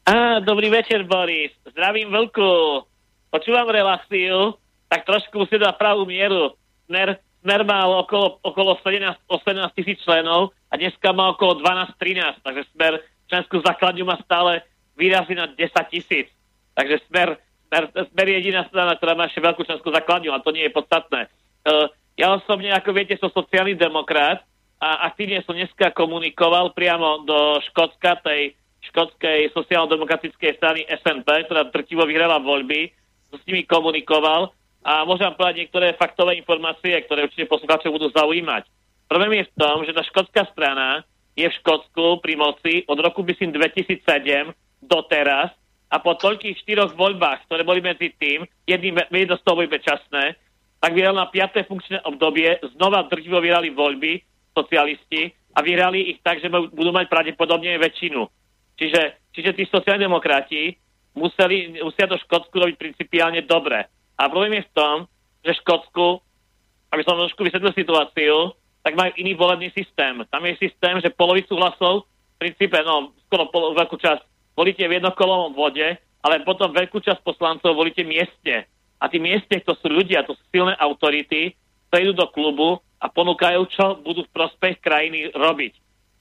[0.04, 1.56] Á, dobrý večer, Boris.
[1.72, 2.84] Zdravím veľkú.
[3.32, 4.56] Počúvam reláciu,
[4.92, 6.52] tak trošku musím dať pravú mieru.
[6.84, 7.16] Smer
[7.46, 13.06] Smer mal okolo, okolo 17, 18 tisíc členov a dneska má okolo 12-13, takže Smer
[13.30, 14.66] členskú základňu má stále
[14.98, 16.26] výrazí na 10 tisíc.
[16.74, 20.66] Takže Smer, Smer, je jediná strana, ktorá má ešte veľkú členskú základňu a to nie
[20.66, 21.26] je podstatné.
[21.66, 24.46] Uh, ja osobne, ako viete, som sociálny demokrat
[24.78, 28.54] a aktívne som dneska komunikoval priamo do Škótska, tej
[28.92, 32.94] škótskej sociálno-demokratickej strany SNP, ktorá drtivo vyhrala voľby,
[33.34, 34.54] som s nimi komunikoval
[34.86, 38.70] a môžem povedať niektoré faktové informácie, ktoré určite poslucháčov budú zaujímať.
[39.10, 41.02] Problém je v tom, že tá škótska strana
[41.34, 45.52] je v Škótsku pri moci od roku, myslím, 2007 doteraz
[45.86, 48.98] a po toľkých štyroch voľbách, ktoré boli medzi tým, jedným
[49.46, 50.34] toho boli časné,
[50.82, 51.70] tak vyhrali na 5.
[51.70, 57.78] funkčné obdobie, znova drživo vyhrali voľby socialisti a vyhrali ich tak, že budú mať pravdepodobne
[57.78, 58.26] väčšinu.
[58.76, 60.76] Čiže, čiže tí sociálni demokrati
[61.16, 63.88] museli, musia to Škótsku robiť principiálne dobre.
[64.20, 64.96] A problém je v tom,
[65.40, 66.20] že Škótsku,
[66.92, 68.52] aby som trošku vysvetlil situáciu,
[68.84, 70.22] tak majú iný volebný systém.
[70.28, 72.06] Tam je systém, že polovicu hlasov,
[72.36, 75.84] v princípe, no, skoro pol, veľkú časť, volíte v jednokolovom vode,
[76.24, 78.66] ale potom veľkú časť poslancov volíte miestne.
[78.96, 81.52] A tí miestne, to sú ľudia, to sú silné autority,
[81.96, 85.72] idú do klubu a ponúkajú, čo budú v prospech krajiny robiť.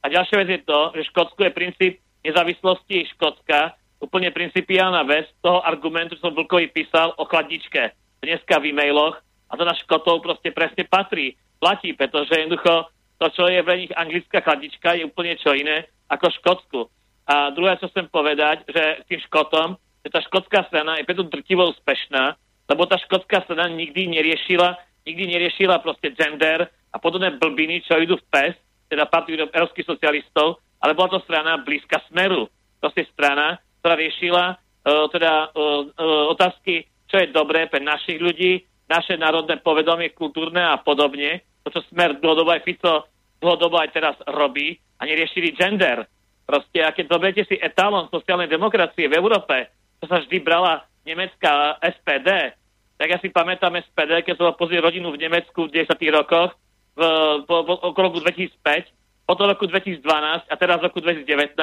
[0.04, 1.94] A ďalšia vec je to, že Škótsko je princíp
[2.24, 7.92] nezávislosti Škótska, úplne principiálna vec toho argumentu, čo som Vlkovi písal o chladničke
[8.22, 9.18] dneska v e-mailoch
[9.50, 12.90] a to na Škotov proste presne patrí, platí, pretože jednoducho
[13.22, 16.80] to, čo je v nich anglická chladnička, je úplne čo iné ako Škotsku.
[17.26, 21.66] A druhé, čo chcem povedať, že tým Škotom, že tá škotská strana je preto drtivo
[21.74, 22.38] úspešná,
[22.70, 28.22] lebo tá škotská strana nikdy neriešila, nikdy neriešila proste gender a podobné blbiny, čo idú
[28.22, 28.56] v PES,
[28.94, 32.46] teda partiu európskych socialistov, ale bola to strana blízka smeru.
[32.78, 38.62] Proste strana, ktorá riešila uh, teda uh, uh, otázky, čo je dobré pre našich ľudí,
[38.86, 41.42] naše národné povedomie, kultúrne a podobne.
[41.66, 43.10] To, čo smer dlhodobo aj Fico
[43.42, 46.06] dlhodobo aj teraz robí a neriešili gender.
[46.46, 51.82] Proste, a keď zoberiete si etalon sociálnej demokracie v Európe, to sa vždy brala nemecká
[51.82, 52.54] SPD,
[52.96, 56.54] tak ja si pamätám SPD, keď som pozrieť rodinu v Nemecku v 10 rokoch,
[56.96, 57.02] v,
[57.44, 60.06] po, po, okolo roku 2005, potom roku 2012
[60.48, 61.58] a teraz roku 2019,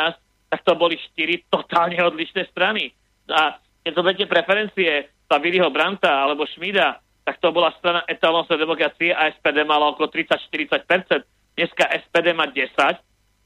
[0.52, 2.92] tak to boli štyri totálne odlišné strany.
[3.30, 3.56] A
[3.86, 9.62] keď zoberiete preferencie Saviliho Branta alebo Šmída, tak to bola strana etalonstva demokracie a SPD
[9.62, 11.22] mala okolo 30-40%.
[11.54, 12.66] Dneska SPD má 10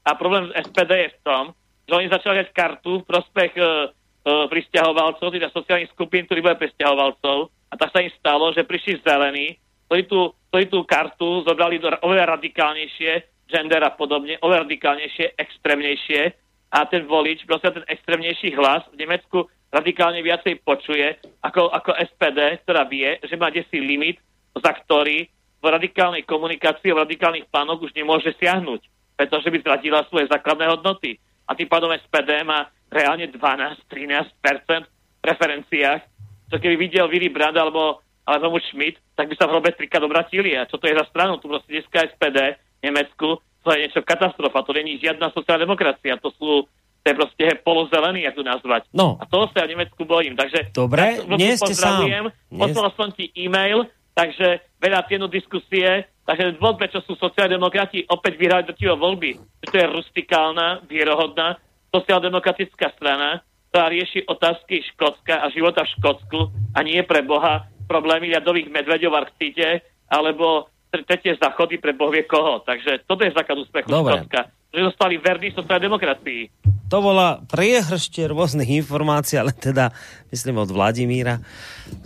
[0.07, 1.43] a problém SPD je v tom,
[1.83, 6.55] že oni začali dať kartu v prospech uh, uh, pristahovalcov, teda sociálnych skupín, ktorí boli
[6.55, 7.51] pristahovalcov.
[7.67, 9.59] A tak sa im stalo, že prišli zelení,
[9.91, 16.31] ktorí tú, ktorí tú kartu zobrali do oveľa radikálnejšie, gender a podobne, oveľa radikálnejšie, extrémnejšie.
[16.71, 22.63] A ten volič, proste ten extrémnejší hlas v Nemecku radikálne viacej počuje ako, ako SPD,
[22.63, 24.19] ktorá vie, že má desi limit,
[24.55, 25.27] za ktorý
[25.63, 28.83] v radikálnej komunikácii, v radikálnych plánoch už nemôže siahnuť,
[29.17, 31.17] pretože by zradila svoje základné hodnoty.
[31.49, 34.85] A tým pádom SPD má reálne 12-13%
[35.19, 36.01] preferenciách,
[36.47, 39.99] čo keby videl Willy Brandt alebo, alebo mu Schmidt, tak by sa v hrobe trika
[39.99, 40.55] obratili.
[40.55, 41.41] A čo to je za stranu?
[41.41, 46.15] Tu proste dneska SPD v Nemecku, to je niečo katastrofa, to není žiadna sociálna demokracia,
[46.21, 46.69] to sú
[47.07, 48.83] to je proste polozelený, ako to nazvať.
[48.91, 49.15] No.
[49.15, 50.35] A toho sa ja v Nemecku bojím.
[50.35, 52.03] Takže Dobre, ja nie ste sám.
[52.51, 58.35] Poslal som ti e-mail, takže veľa tienu diskusie, takže dôvod, prečo sú sociálni demokrati opäť
[58.35, 61.55] vyhrali do tiho voľby, že to je rustikálna, vierohodná,
[61.95, 63.39] sociálno-demokratická strana,
[63.71, 66.39] ktorá rieši otázky Škótska a života v Škótsku
[66.75, 69.69] a nie pre Boha problémy ľadových medveďov v Arktide
[70.11, 72.63] alebo tretie záchody pre boh vie koho.
[72.63, 74.19] Takže toto je základ úspechu Dobre.
[74.19, 76.41] Škótska že zostali verní sociálnej demokracii.
[76.87, 79.91] To bola priehrštie rôznych informácií, ale teda,
[80.31, 81.43] myslím od Vladimíra,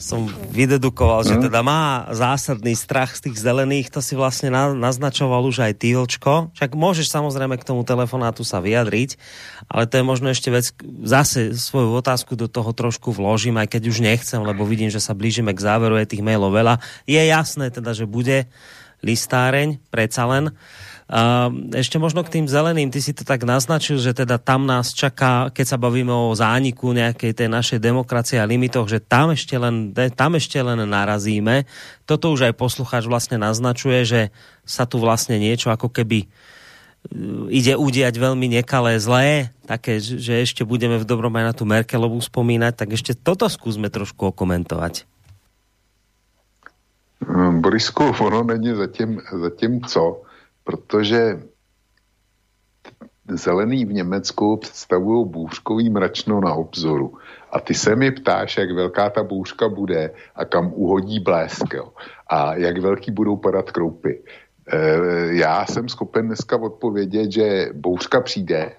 [0.02, 1.44] som vydedukoval, že hm?
[1.46, 6.50] teda má zásadný strach z tých zelených, to si vlastne na, naznačoval už aj Týlčko.
[6.58, 9.22] Však môžeš samozrejme k tomu telefonátu sa vyjadriť,
[9.70, 10.74] ale to je možno ešte vec,
[11.06, 15.14] zase svoju otázku do toho trošku vložím, aj keď už nechcem, lebo vidím, že sa
[15.14, 16.82] blížime k záveru, je tých mailov veľa.
[17.06, 18.50] Je jasné teda, že bude
[19.06, 20.54] listáreň, predsa len.
[21.76, 25.52] Ešte možno k tým zeleným, ty si to tak naznačil, že teda tam nás čaká,
[25.52, 29.92] keď sa bavíme o zániku nejakej tej našej demokracie a limitoch, že tam ešte len,
[29.92, 31.68] tam ešte len narazíme.
[32.08, 34.22] Toto už aj poslucháč vlastne naznačuje, že
[34.64, 36.28] sa tu vlastne niečo ako keby e,
[37.60, 42.24] ide udiať veľmi nekalé, zlé, také, že ešte budeme v dobrom aj na tú Merkelovú
[42.24, 45.04] spomínať, tak ešte toto skúsme trošku okomentovať.
[47.60, 50.31] Borisku, ono není zatím, zatím co
[50.64, 51.42] protože
[53.28, 57.18] zelený v Německu představují bůřkový mračno na obzoru.
[57.52, 61.74] A ty se mi ptáš, jak velká ta bůřka bude a kam uhodí blesk.
[61.74, 61.94] Jo.
[62.28, 64.24] A jak velký budou padat kroupy.
[64.68, 68.76] E, já jsem schopen dneska odpovědět, že bouřka přijde,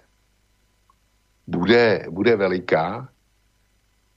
[1.47, 3.09] bude, bude veliká,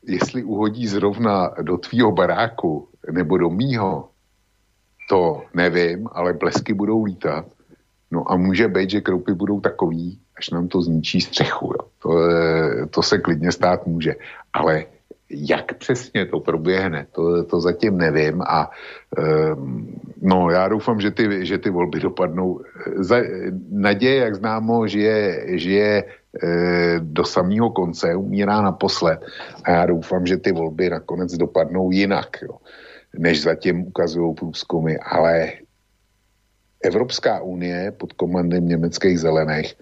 [0.08, 4.10] jestli uhodí zrovna do tvýho baráku nebo do mýho,
[5.10, 7.46] to nevím, ale blesky budou lítat.
[8.16, 11.74] No a může být, že kroupy budou takový, až nám to zničí střechu.
[11.76, 11.88] Jo.
[12.00, 12.10] To,
[12.90, 14.16] to se klidně stát může.
[14.54, 14.86] Ale
[15.30, 18.72] jak přesně to proběhne, to, to zatím nevím a
[19.58, 22.62] um, no já doufám, že ty, že ty volby dopadnou.
[22.96, 23.16] Za,
[23.72, 26.06] naděje, jak známo, žije, žije e,
[27.00, 29.20] do samého konce, umírá naposled
[29.64, 32.56] a já doufám, že ty volby nakonec dopadnou jinak, jo,
[33.18, 35.65] než zatím ukazují průzkumy, ale
[36.86, 39.76] Evropská unie pod komandem německých zelených,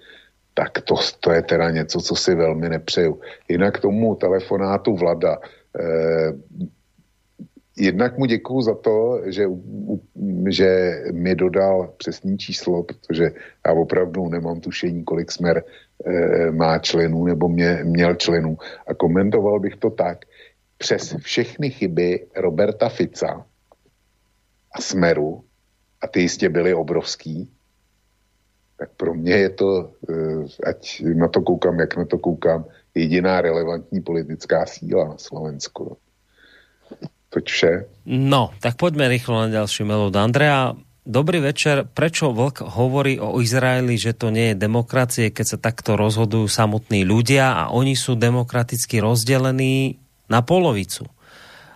[0.54, 3.20] tak to, to je teda něco, co si velmi nepřeju.
[3.50, 5.38] Jinak tomu telefonátu Vlada,
[5.80, 6.34] eh,
[7.78, 9.46] jednak mu děkuju za to, že,
[10.50, 13.32] že mi dodal přesný číslo, protože
[13.68, 15.64] já opravdu nemám tušení, kolik smer
[16.06, 18.58] eh, má členů nebo mě, měl členů.
[18.88, 20.26] A komentoval bych to tak,
[20.78, 23.46] přes všechny chyby Roberta Fica
[24.72, 25.44] a Smeru
[26.04, 27.48] a ty jistě byly obrovský,
[28.78, 29.70] tak pro mě je to,
[30.10, 32.66] eh, ať na to koukám, jak na to koukám,
[32.96, 35.98] jediná relevantní politická síla na Slovensku.
[37.32, 37.74] Toť vše.
[38.06, 40.14] No, tak poďme rýchlo na ďalší melód.
[40.14, 41.90] Andrea, dobrý večer.
[41.90, 47.02] Prečo Vlk hovorí o Izraeli, že to nie je demokracie, keď sa takto rozhodujú samotní
[47.02, 49.98] ľudia a oni sú demokraticky rozdelení
[50.30, 51.10] na polovicu?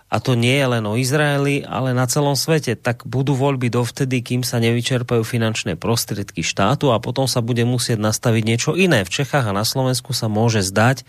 [0.08, 4.24] A to nie je len o Izraeli, ale na celom svete, tak budú voľby dovtedy,
[4.24, 9.04] kým sa nevyčerpajú finančné prostriedky štátu a potom sa bude musieť nastaviť niečo iné.
[9.04, 11.04] V Čechách a na Slovensku sa môže zdať,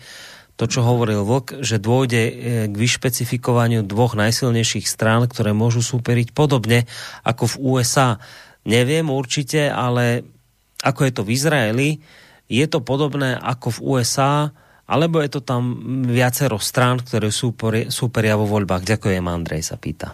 [0.60, 2.32] to, čo hovoril Vlk, že dôjde e,
[2.68, 6.84] k vyšpecifikovaniu dvoch najsilnejších strán, ktoré môžu súperiť podobne
[7.24, 8.20] ako v USA.
[8.68, 10.28] Neviem určite, ale
[10.84, 11.88] ako je to v Izraeli,
[12.52, 14.52] je to podobné ako v USA,
[14.90, 15.78] alebo je to tam
[16.10, 17.30] viacero strán, ktoré
[17.86, 18.82] súperia vo voľbách?
[18.82, 20.10] Ďakujem, Andrej sa pýta.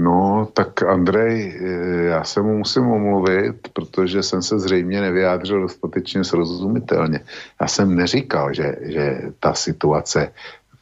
[0.00, 6.24] No, tak Andrej, eh, já se mu musím omluvit, protože jsem se zřejmě nevyjádřil dostatečně
[6.24, 7.20] srozumitelně.
[7.60, 10.32] Já jsem neříkal, že, že ta situace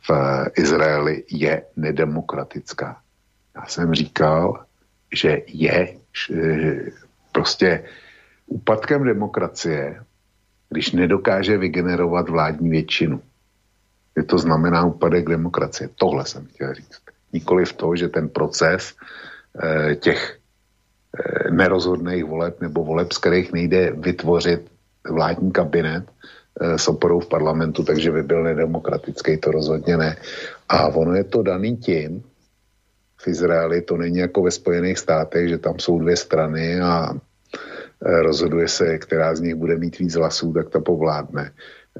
[0.09, 0.10] v
[0.56, 2.97] Izraeli je nedemokratická.
[3.56, 4.65] Já jsem říkal,
[5.12, 6.93] že je že
[7.32, 7.85] prostě
[8.47, 10.01] úpadkem demokracie
[10.70, 13.20] když nedokáže vygenerovat vládní většinu.
[14.16, 15.89] Je to znamená úpadek demokracie.
[15.95, 17.01] Tohle jsem chtěl říct.
[17.32, 18.95] Nikoli v to, že ten proces
[19.62, 20.39] e, těch
[21.15, 24.70] e, nerozhodných voleb nebo voleb, z kterých nejde vytvořit
[25.11, 26.05] vládní kabinet
[26.61, 30.16] e, s oporou v parlamentu, takže by byl nedemokratický, to rozhodně ne.
[30.69, 32.23] A ono je to daný tím,
[33.20, 37.28] v Izraeli to není jako ve Spojených státech, že tam jsou dvě strany a Eh,
[38.03, 41.53] rozhoduje se, která z nich bude mít víc hlasů, tak ta povládne.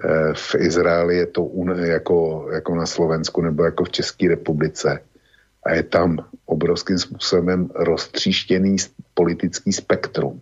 [0.05, 5.01] Eh, v Izraeli je to jako, jako na Slovensku nebo jako v České republice.
[5.67, 8.77] A je tam obrovským způsobem roztříštěný
[9.15, 10.41] politický spektrum.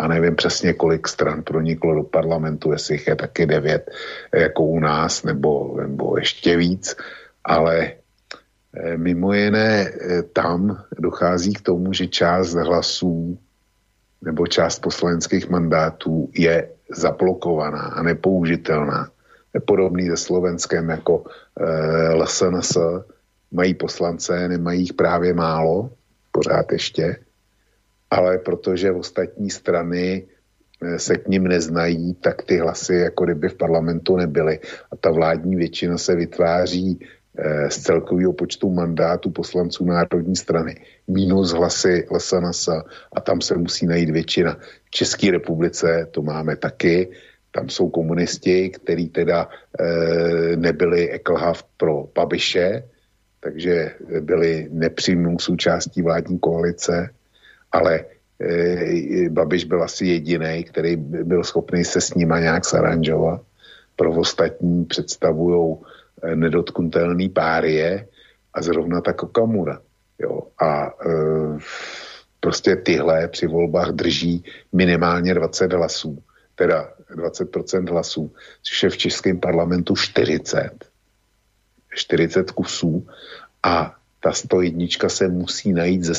[0.00, 3.90] Já nevím přesně, kolik stran proniklo do parlamentu, jestli jich je taky devět,
[4.34, 6.96] jako u nás, nebo, nebo ještě víc,
[7.44, 7.92] ale
[8.74, 9.92] eh, mimo jiné
[10.32, 13.38] tam dochází k tomu, že část hlasů
[14.26, 19.10] nebo část poslaneckých mandátů je zablokovaná a nepoužitelná.
[19.64, 22.76] Podobný se Slovenskem jako e, eh, LSNS.
[23.52, 25.90] Mají poslance, nemají jich právě málo,
[26.32, 27.16] pořád ještě,
[28.10, 30.26] ale protože ostatní strany
[30.82, 34.60] eh, se k ním neznají, tak ty hlasy jako kdyby v parlamentu nebyly.
[34.92, 37.00] A ta vládní většina se vytváří
[37.68, 42.68] z celkového počtu mandátů poslanců Národní strany minus hlasy LSNS
[43.12, 44.56] a tam se musí najít většina.
[44.84, 47.08] V České republice to máme taky,
[47.50, 52.82] tam jsou komunisti, kteří teda e, nebyli eklhav pro Babiše,
[53.40, 53.90] takže
[54.20, 57.10] byli nepřímou součástí vládní koalice,
[57.72, 58.04] ale
[58.40, 63.40] e, Babiš byl asi jediný, který byl schopný se s nima nějak saranžovat.
[63.96, 65.76] Pro ostatní představují
[66.34, 68.08] nedotknutelný párie
[68.54, 69.80] a zrovna tak Okamura.
[70.18, 70.42] Jo.
[70.58, 70.90] A e,
[72.40, 76.22] prostě tyhle při volbách drží minimálně 20 hlasů,
[76.54, 78.32] teda 20% hlasů,
[78.62, 80.70] což je v českém parlamentu 40.
[81.94, 83.06] 40 kusů
[83.62, 86.14] a ta 101 se musí najít ze,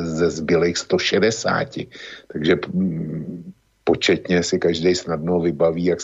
[0.00, 1.68] ze zbylých 160.
[2.32, 3.52] Takže mm,
[3.84, 5.98] početně si každý snadno vybaví, jak,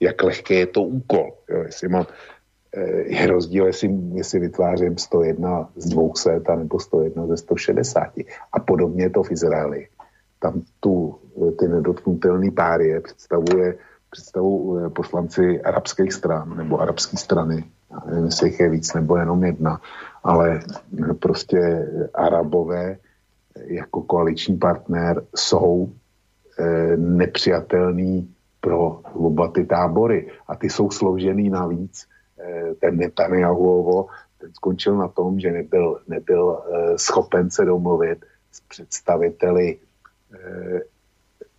[0.00, 1.32] jak lehké je to úkol.
[1.48, 2.10] Jo, jestli mám Eh,
[3.04, 8.08] je rozdíl, jestli, jestli vytvářím 101 z 200 nebo 101 ze 160.
[8.52, 9.88] A podobně je to v Izraeli.
[10.38, 11.18] Tam tu,
[11.48, 13.78] eh, ty nedotknutelné páry představuje,
[14.10, 17.64] představují eh, poslanci arabských stran nebo arabské strany.
[18.06, 19.80] Nevím, jestli jich je víc nebo jenom jedna,
[20.24, 20.60] ale
[21.18, 22.96] prostě arabové
[23.66, 25.92] jako koaliční partner jsou
[26.96, 30.28] nepřijatelný pro oba ty tábory.
[30.48, 32.09] A ty jsou složený navíc Eh,
[32.80, 34.06] ten Netanyahuovo,
[34.40, 39.78] ten skončil na tom, že nebyl, nebyl eh, schopen se domluvit s představiteli
[40.34, 40.80] eh,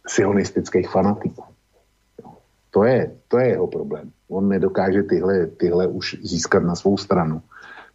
[0.08, 1.44] sionistických fanatiků.
[2.72, 4.12] To je, to je jeho problém.
[4.30, 7.42] On nedokáže tyhle, tyhle už získat na svou stranu.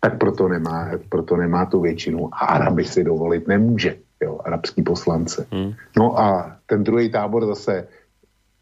[0.00, 2.28] Tak proto nemá, proto nemá tu většinu.
[2.34, 5.46] A Araby si dovolit nemůže, jo, arabský poslance.
[5.50, 5.72] Hmm.
[5.96, 7.88] No a ten druhý tábor zase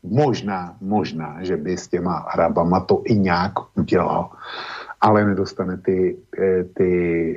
[0.05, 4.31] Možná, možná, že by s těma Arabama to i nějak udělal,
[5.01, 6.91] ale nedostane ty, eh, ty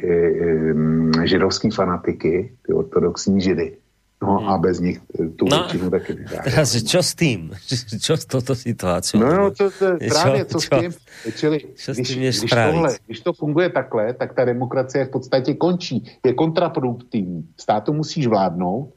[0.03, 3.77] eh, židovský fanatiky, ty ortodoxní židy.
[4.22, 4.49] No hmm.
[4.49, 4.99] a bez nich
[5.35, 6.41] tu no, většinu taky nedá.
[6.44, 7.53] Teraz, čo s tým?
[8.06, 9.22] Čo s touto situáciou?
[9.22, 10.91] No, no to, to, právě co, co s tím?
[11.38, 15.10] Čili, čo když, s tím když, tohle, když to funguje takhle, tak ta demokracie v
[15.10, 16.02] podstatě končí.
[16.26, 17.45] Je kontraproduktivní.
[17.61, 18.94] Státu musíš vládnout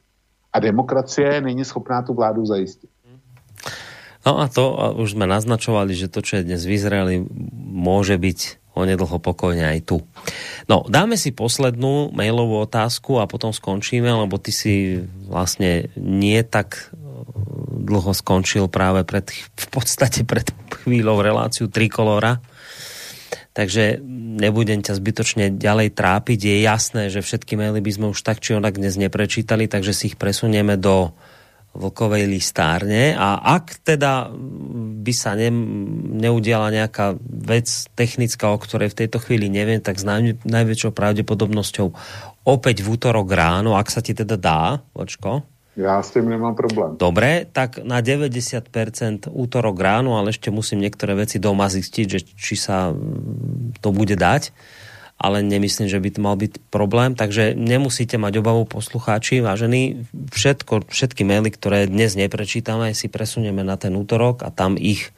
[0.53, 2.89] a demokracie není schopná tu vládu zajistit.
[4.21, 7.15] No a to a už sme naznačovali, že to, čo je dnes v Izraeli,
[7.57, 9.97] môže byť onedlho pokojne aj tu.
[10.69, 16.93] No, dáme si poslednú mailovú otázku a potom skončíme, lebo ty si vlastne nie tak
[16.93, 16.95] e,
[17.83, 20.47] dlho skončil práve pred, v podstate pred
[20.85, 22.39] chvíľou reláciu Trikolora.
[23.51, 23.99] Takže
[24.39, 26.39] nebudem ťa zbytočne ďalej trápiť.
[26.39, 30.15] Je jasné, že všetky maily by sme už tak či onak dnes neprečítali, takže si
[30.15, 31.11] ich presunieme do
[31.71, 34.27] vlkovej listárne a ak teda
[35.01, 35.47] by sa ne,
[36.19, 41.87] neudiala nejaká vec technická, o ktorej v tejto chvíli neviem, tak s naj, najväčšou pravdepodobnosťou
[42.43, 45.47] opäť v útorok ráno, ak sa ti teda dá, Vočko?
[45.79, 46.99] Ja s tým nemám problém.
[46.99, 52.59] Dobre, tak na 90% útorok ráno, ale ešte musím niektoré veci doma zistiť, že či
[52.59, 52.91] sa
[53.79, 54.51] to bude dať
[55.21, 60.89] ale nemyslím, že by to mal byť problém, takže nemusíte mať obavu poslucháči, vážení, všetko,
[60.89, 65.13] všetky maily, ktoré dnes neprečítame, si presunieme na ten útorok a tam ich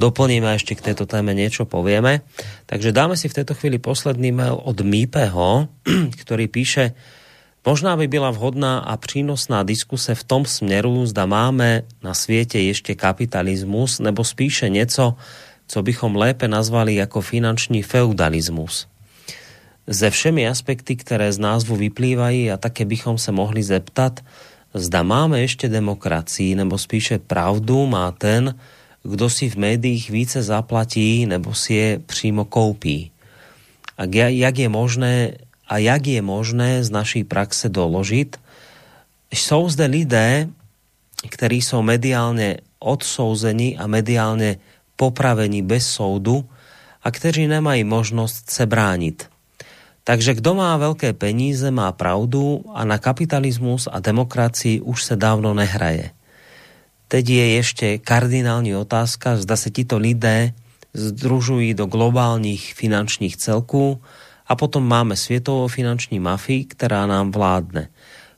[0.00, 2.24] doplníme a ešte k tejto téme niečo povieme.
[2.64, 5.68] Takže dáme si v tejto chvíli posledný mail od Mípeho,
[6.24, 6.96] ktorý píše
[7.66, 12.94] Možná by byla vhodná a přínosná diskuse v tom směru, zda máme na světě ještě
[12.94, 15.14] kapitalismus, nebo spíše něco,
[15.66, 18.86] co bychom lépe nazvali jako finanční feudalismus.
[19.86, 24.20] Ze všemi aspekty, které z názvu vyplývají a také bychom se mohli zeptat,
[24.74, 28.54] zda máme ještě demokracii, nebo spíše pravdu má ten,
[29.02, 33.10] kdo si v médiích více zaplatí, nebo si je přímo koupí.
[33.98, 35.32] A jak je možné,
[35.68, 38.36] a jak je možné z naší praxe doložit.
[39.30, 40.48] Jsou zde lidé,
[41.26, 44.62] ktorí sú mediálne odsouzení a mediálne
[44.94, 46.46] popravení bez soudu
[47.02, 49.35] a kteří nemají možnosť se bránit.
[50.06, 55.50] Takže kdo má veľké peníze, má pravdu a na kapitalismus a demokracii už se dávno
[55.50, 56.14] nehraje.
[57.10, 60.54] Teď je ešte kardinální otázka, zda se tito lidé
[60.94, 63.98] združují do globálních finančních celků,
[64.46, 67.90] a potom máme svietovou finanční mafii, ktorá nám vládne.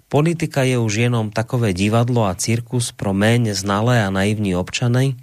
[0.08, 5.20] Politika je už jenom takové divadlo a cirkus pro méně znalé a naivní občany,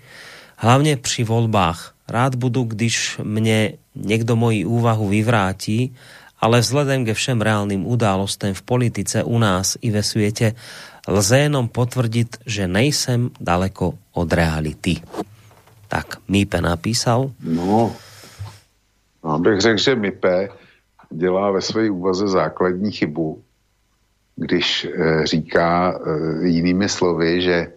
[0.61, 1.97] hlavně při volbách.
[2.05, 5.89] Rád budu, když mne někdo moji úvahu vyvrátí,
[6.45, 10.53] ale vzhledem ke všem reálnym událostem v politice u nás i ve světě
[11.09, 15.01] lze jenom potvrdit, že nejsem daleko od reality.
[15.89, 17.33] Tak, Mípe napísal.
[17.41, 17.93] No,
[19.23, 20.49] no bych řekl, že Mípe
[21.09, 23.41] dělá ve své úvaze základní chybu,
[24.35, 27.73] když e, říká e, jinými slovy, že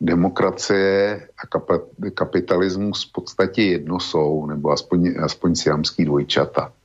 [0.00, 1.66] demokracie a kap,
[2.14, 6.75] kapitalismus v podstatě jedno jsou, nebo aspoň, aspoň siamský dvojčata.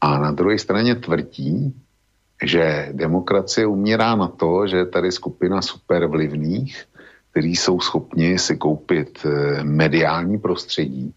[0.00, 1.74] A na druhé straně tvrdí,
[2.44, 6.84] že demokracie umírá na to, že je tady skupina supervlivných,
[7.30, 11.14] kteří jsou schopni si koupit e, mediální prostředí,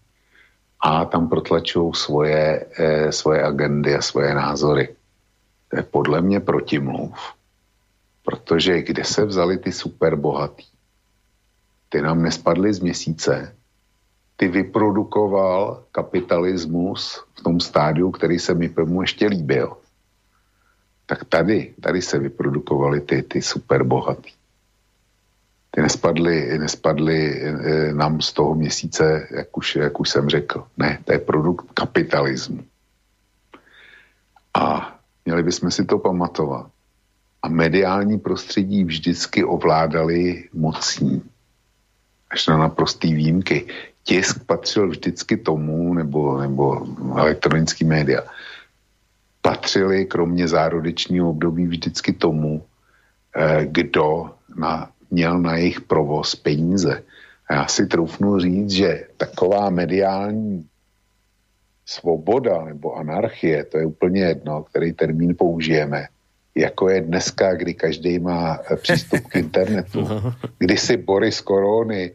[0.84, 4.96] a tam protlačují svoje, eh, svoje agendy a svoje názory.
[5.68, 7.16] To je podle mě protimluv.
[8.22, 10.68] Protože kde se vzali ty superbohatí?
[11.88, 13.56] Ty nám nespadly z měsíce.
[14.36, 19.76] Ty vyprodukoval kapitalismus v tom stádiu, který se mi pevnu ještě líbil.
[21.06, 24.34] Tak tady, tady se vyprodukovaly ty, ty superbohatí
[25.74, 30.66] ty nespadly, nespadly e, nám z toho měsíce, jak už, jak už jsem řekl.
[30.76, 32.64] Ne, to je produkt kapitalismu.
[34.54, 34.94] A
[35.24, 36.66] měli bychom si to pamatovat.
[37.42, 41.22] A mediální prostředí vždycky ovládali mocní.
[42.30, 43.66] Až na naprostý výjimky.
[44.04, 46.86] Tisk patřil vždycky tomu, nebo, nebo
[47.16, 48.22] elektronický média,
[49.42, 52.64] patřili kromě zárodečního období vždycky tomu,
[53.36, 57.02] eh, kdo na měl na jejich provoz peníze.
[57.48, 60.66] A já si troufnu říct, že taková mediální
[61.86, 66.08] svoboda nebo anarchie, to je úplně jedno, který termín použijeme,
[66.54, 70.00] jako je dneska, kdy každý má eh, přístup k internetu.
[70.00, 70.34] No.
[70.58, 72.10] Kdy si Boris Korony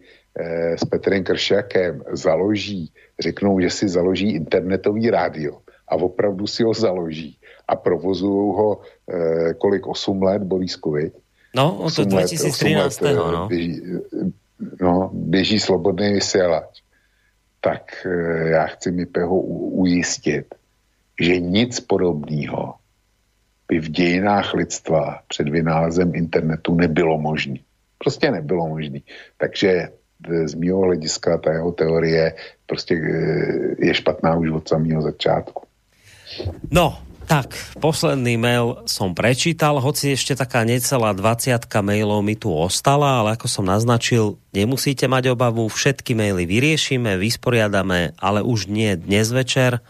[0.78, 5.58] s Petrem Kršakem založí, řeknou, že si založí internetový rádio
[5.88, 7.38] a opravdu si ho založí
[7.68, 11.14] a provozují ho eh, kolik 8 let Boris Kovic,
[11.56, 13.02] No, od 2013.
[13.02, 13.48] Let, no.
[13.48, 13.82] Běží,
[14.82, 16.82] no, běží slobodný vysílač.
[17.62, 19.42] Tak eh, já chci mi peho
[19.82, 20.56] ujistit,
[21.22, 22.74] že nic podobného
[23.68, 27.56] by v dějinách lidstva před vynálezem internetu nebylo možné.
[27.98, 29.00] Prostě nebylo možné.
[29.38, 29.90] Takže eh,
[30.28, 32.36] z mého hlediska ta jeho teorie
[32.66, 35.64] prostě eh, je špatná už od samého začátku.
[36.72, 43.22] No, tak, posledný mail som prečítal, hoci ešte taká necelá 20 mailov mi tu ostala,
[43.22, 49.30] ale ako som naznačil, nemusíte mať obavu, všetky maily vyriešime, vysporiadame, ale už nie dnes
[49.30, 49.82] večer,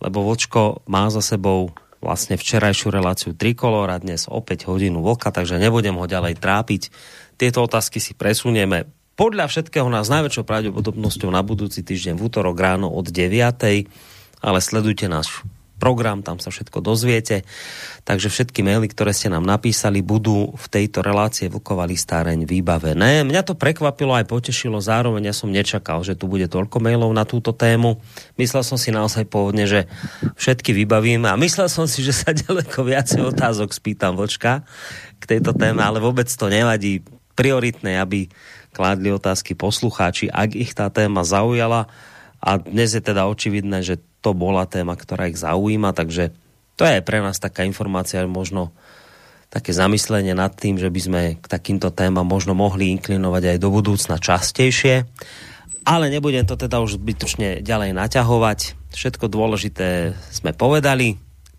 [0.00, 1.72] lebo Vočko má za sebou
[2.04, 6.92] vlastne včerajšiu reláciu Trikolor a dnes opäť hodinu Vlka, takže nebudem ho ďalej trápiť.
[7.40, 12.86] Tieto otázky si presunieme podľa všetkého nás najväčšou pravdepodobnosťou na budúci týždeň v útorok ráno
[12.86, 13.34] od 9.
[14.38, 15.26] Ale sledujte nás
[15.82, 17.42] program, tam sa všetko dozviete.
[18.06, 23.26] Takže všetky maily, ktoré ste nám napísali, budú v tejto relácie Vlková listáreň vybavené.
[23.26, 27.26] Mňa to prekvapilo aj potešilo, zároveň ja som nečakal, že tu bude toľko mailov na
[27.26, 27.98] túto tému.
[28.38, 29.90] Myslel som si naozaj pôvodne, že
[30.38, 34.62] všetky vybavíme a myslel som si, že sa ďaleko viacej otázok spýtam Vlčka
[35.18, 37.02] k tejto téme, ale vôbec to nevadí.
[37.38, 38.26] Prioritné, aby
[38.78, 41.90] kládli otázky poslucháči, ak ich tá téma zaujala.
[42.38, 46.30] A dnes je teda očividné, že to bola téma, ktorá ich zaujíma, takže
[46.78, 48.70] to je pre nás taká informácia, možno
[49.50, 53.68] také zamyslenie nad tým, že by sme k takýmto témam možno mohli inklinovať aj do
[53.74, 55.10] budúcna častejšie.
[55.82, 58.78] Ale nebudem to teda už zbytočne ďalej naťahovať.
[58.94, 61.18] Všetko dôležité sme povedali.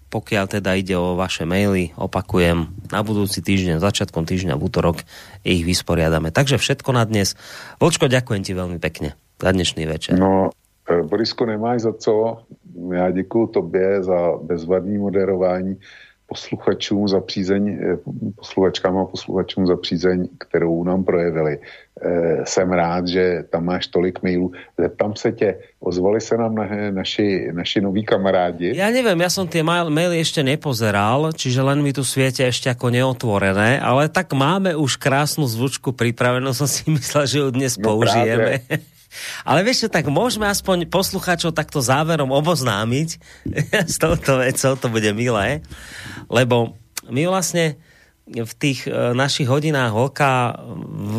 [0.09, 5.05] pokiaľ teda ide o vaše maily, opakujem, na budúci týždeň, začiatkom týždňa v útorok
[5.43, 6.31] ich vysporiadame.
[6.31, 7.35] Takže všetko na dnes.
[7.79, 10.13] Vočko, ďakujem ti veľmi pekne za dnešný večer.
[10.19, 10.51] No,
[10.87, 12.43] e, Borisko, nemáš za co.
[12.93, 15.79] Já děkuji tobě za bezvadný moderování
[16.29, 17.97] posluchačům za přízeň, eh,
[18.35, 21.59] posluchačkám a posluchačům za přízeň, kterou nám projevili.
[21.99, 24.51] E, jsem rád, že tam máš tolik mailů.
[24.77, 28.71] Zeptám se tě, ozvali se nám na, naši, naši noví kamarádi?
[28.71, 32.71] Ja neviem, ja som tie mail, maily ešte nepozeral, čiže len mi tu sviete ešte
[32.71, 37.75] ako neotvorené, ale tak máme už krásnu zvučku pripravenú, som si myslel, že ju dnes
[37.75, 38.63] no použijeme.
[38.63, 38.87] Práve.
[39.43, 43.09] Ale vieš čo, tak môžeme aspoň poslucháčov takto záverom oboznámiť
[43.93, 45.65] s touto vecou, to bude milé,
[46.29, 46.77] lebo
[47.09, 47.81] my vlastne
[48.29, 50.61] v tých e, našich hodinách oka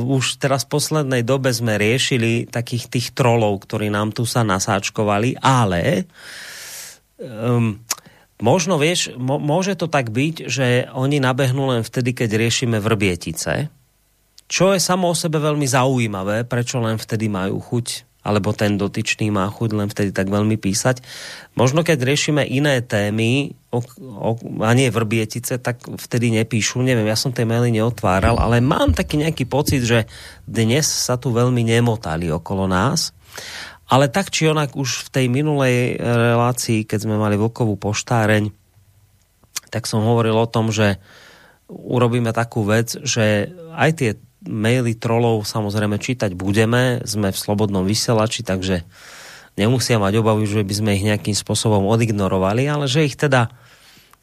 [0.06, 5.42] už teraz v poslednej dobe sme riešili takých tých trolov, ktorí nám tu sa nasáčkovali,
[5.42, 6.06] ale
[7.18, 7.82] um,
[8.38, 13.79] možno, vieš, môže to tak byť, že oni nabehnú len vtedy, keď riešime vrbietice,
[14.50, 19.32] čo je samo o sebe veľmi zaujímavé, prečo len vtedy majú chuť alebo ten dotyčný
[19.32, 21.00] má chuť len vtedy tak veľmi písať.
[21.56, 26.84] Možno keď riešime iné témy o, o, a nie vrbietice, tak vtedy nepíšu.
[26.84, 30.04] Neviem, ja som tie maily neotváral, ale mám taký nejaký pocit, že
[30.44, 33.16] dnes sa tu veľmi nemotali okolo nás.
[33.88, 38.52] Ale tak či onak už v tej minulej relácii, keď sme mali Vlkovú poštáreň,
[39.72, 41.00] tak som hovoril o tom, že
[41.70, 44.10] urobíme takú vec, že aj tie
[44.44, 48.84] maily trolov samozrejme čítať budeme, sme v slobodnom vysielači, takže
[49.60, 53.52] nemusia mať obavu, že by sme ich nejakým spôsobom odignorovali, ale že ich teda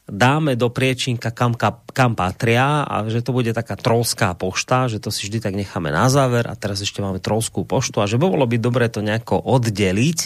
[0.07, 1.51] dáme do priečinka, kam,
[1.91, 5.91] kam patria a že to bude taká trolská pošta, že to si vždy tak necháme
[5.91, 9.03] na záver a teraz ešte máme trolskú poštu a že by bolo by dobre to
[9.03, 10.19] nejako oddeliť.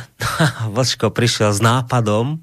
[0.74, 2.40] Vlčko prišiel s nápadom,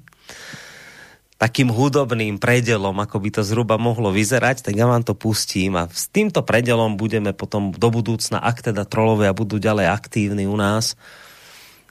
[1.38, 5.86] takým hudobným predelom, ako by to zhruba mohlo vyzerať, tak ja vám to pustím a
[5.86, 10.98] s týmto predelom budeme potom do budúcna, ak teda trolovia budú ďalej aktívni u nás.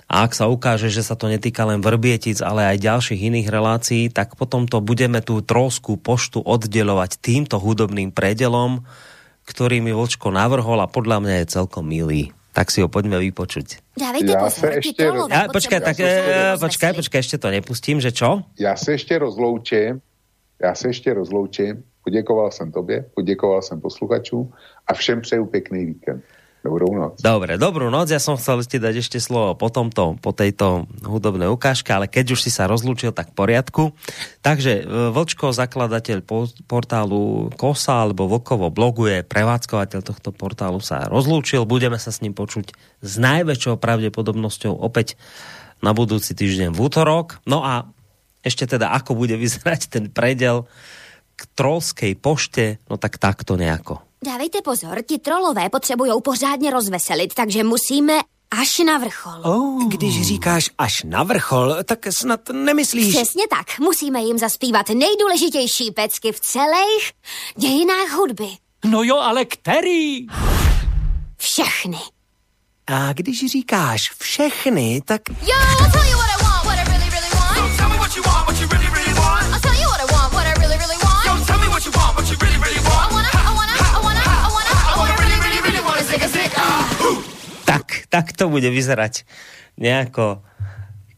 [0.07, 4.03] A ak sa ukáže, že sa to netýka len Vrbietic, ale aj ďalších iných relácií,
[4.07, 8.87] tak potom to budeme tú trolskú poštu oddelovať týmto hudobným predelom,
[9.47, 13.85] ktorý mi Vlčko navrhol a podľa mňa je celkom milý tak si ho poďme vypočuť.
[13.93, 15.29] Dávejte ja pozor, ešte roz...
[15.29, 16.09] ja, počkaj, tak, e,
[16.57, 18.41] počkaj, počkaj, ešte to nepustím, že čo?
[18.57, 20.01] Já se ještě rozloučím,
[20.57, 24.49] já se ještě rozloučím, poděkoval jsem tobě, poděkoval jsem posluchačům
[24.87, 26.23] a všem přeju pěkný víkend.
[26.67, 27.23] Dobrú noc.
[27.23, 28.11] Dobre, dobrú noc.
[28.11, 32.35] Ja som chcel ti dať ešte slovo po tomto, po tejto hudobnej ukážke, ale keď
[32.35, 33.95] už si sa rozlúčil, tak v poriadku.
[34.43, 36.27] Takže e, Vlčko, zakladateľ
[36.67, 41.63] portálu Kosa alebo Vlkovo blogu je prevádzkovateľ tohto portálu sa rozlúčil.
[41.63, 45.15] Budeme sa s ním počuť s najväčšou pravdepodobnosťou opäť
[45.79, 47.39] na budúci týždeň v útorok.
[47.47, 47.87] No a
[48.43, 50.67] ešte teda, ako bude vyzerať ten predel
[51.37, 54.06] k trolskej pošte, no tak takto nejako.
[54.25, 58.13] Dávejte pozor, ti trolové potřebují pořádně rozveselit, takže musíme
[58.51, 59.41] až na vrchol.
[59.43, 59.87] Oh.
[59.87, 63.15] Když říkáš až na vrchol, tak snad nemyslíš...
[63.15, 63.79] Přesně tak.
[63.79, 67.11] Musíme jim zaspívat nejdůležitější pecky v celých
[67.57, 68.47] dějinách hudby.
[68.85, 70.27] No jo, ale který?
[71.37, 71.97] Všechny.
[72.87, 75.21] A když říkáš všechny, tak...
[75.91, 76.26] Tell
[88.17, 89.29] tak, tak to bude vyzerať
[89.77, 90.41] nejako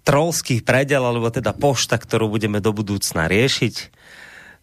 [0.03, 3.75] trolský predel, alebo teda pošta, ktorú budeme do budúcna riešiť.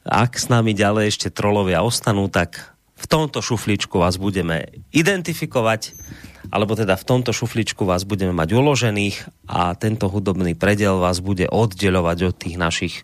[0.04, 5.96] Ak s nami ďalej ešte trolovia ostanú, tak v tomto šufličku vás budeme identifikovať,
[6.52, 9.16] alebo teda v tomto šufličku vás budeme mať uložených
[9.48, 12.94] a tento hudobný predel vás bude oddelovať od tých našich,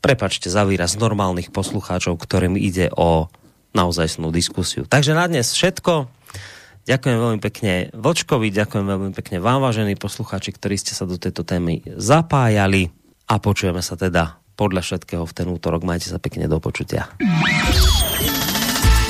[0.00, 3.28] prepačte za výraz, normálnych poslucháčov, ktorým ide o
[3.76, 4.88] naozajstnú diskusiu.
[4.88, 6.15] Takže na dnes všetko.
[6.86, 11.42] Ďakujem veľmi pekne Vočkovi, ďakujem veľmi pekne vám, vážení poslucháči, ktorí ste sa do tejto
[11.42, 12.94] témy zapájali
[13.26, 15.82] a počujeme sa teda podľa všetkého v ten útorok.
[15.82, 17.10] Majte sa pekne do počutia.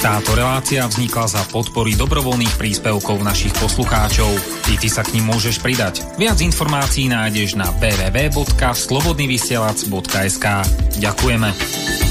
[0.00, 4.28] Táto relácia vznikla za podpory dobrovoľných príspevkov našich poslucháčov.
[4.72, 6.00] I ty sa k ním môžeš pridať.
[6.20, 10.46] Viac informácií nájdeš na www.slobodnyvysielac.sk
[11.00, 12.05] Ďakujeme.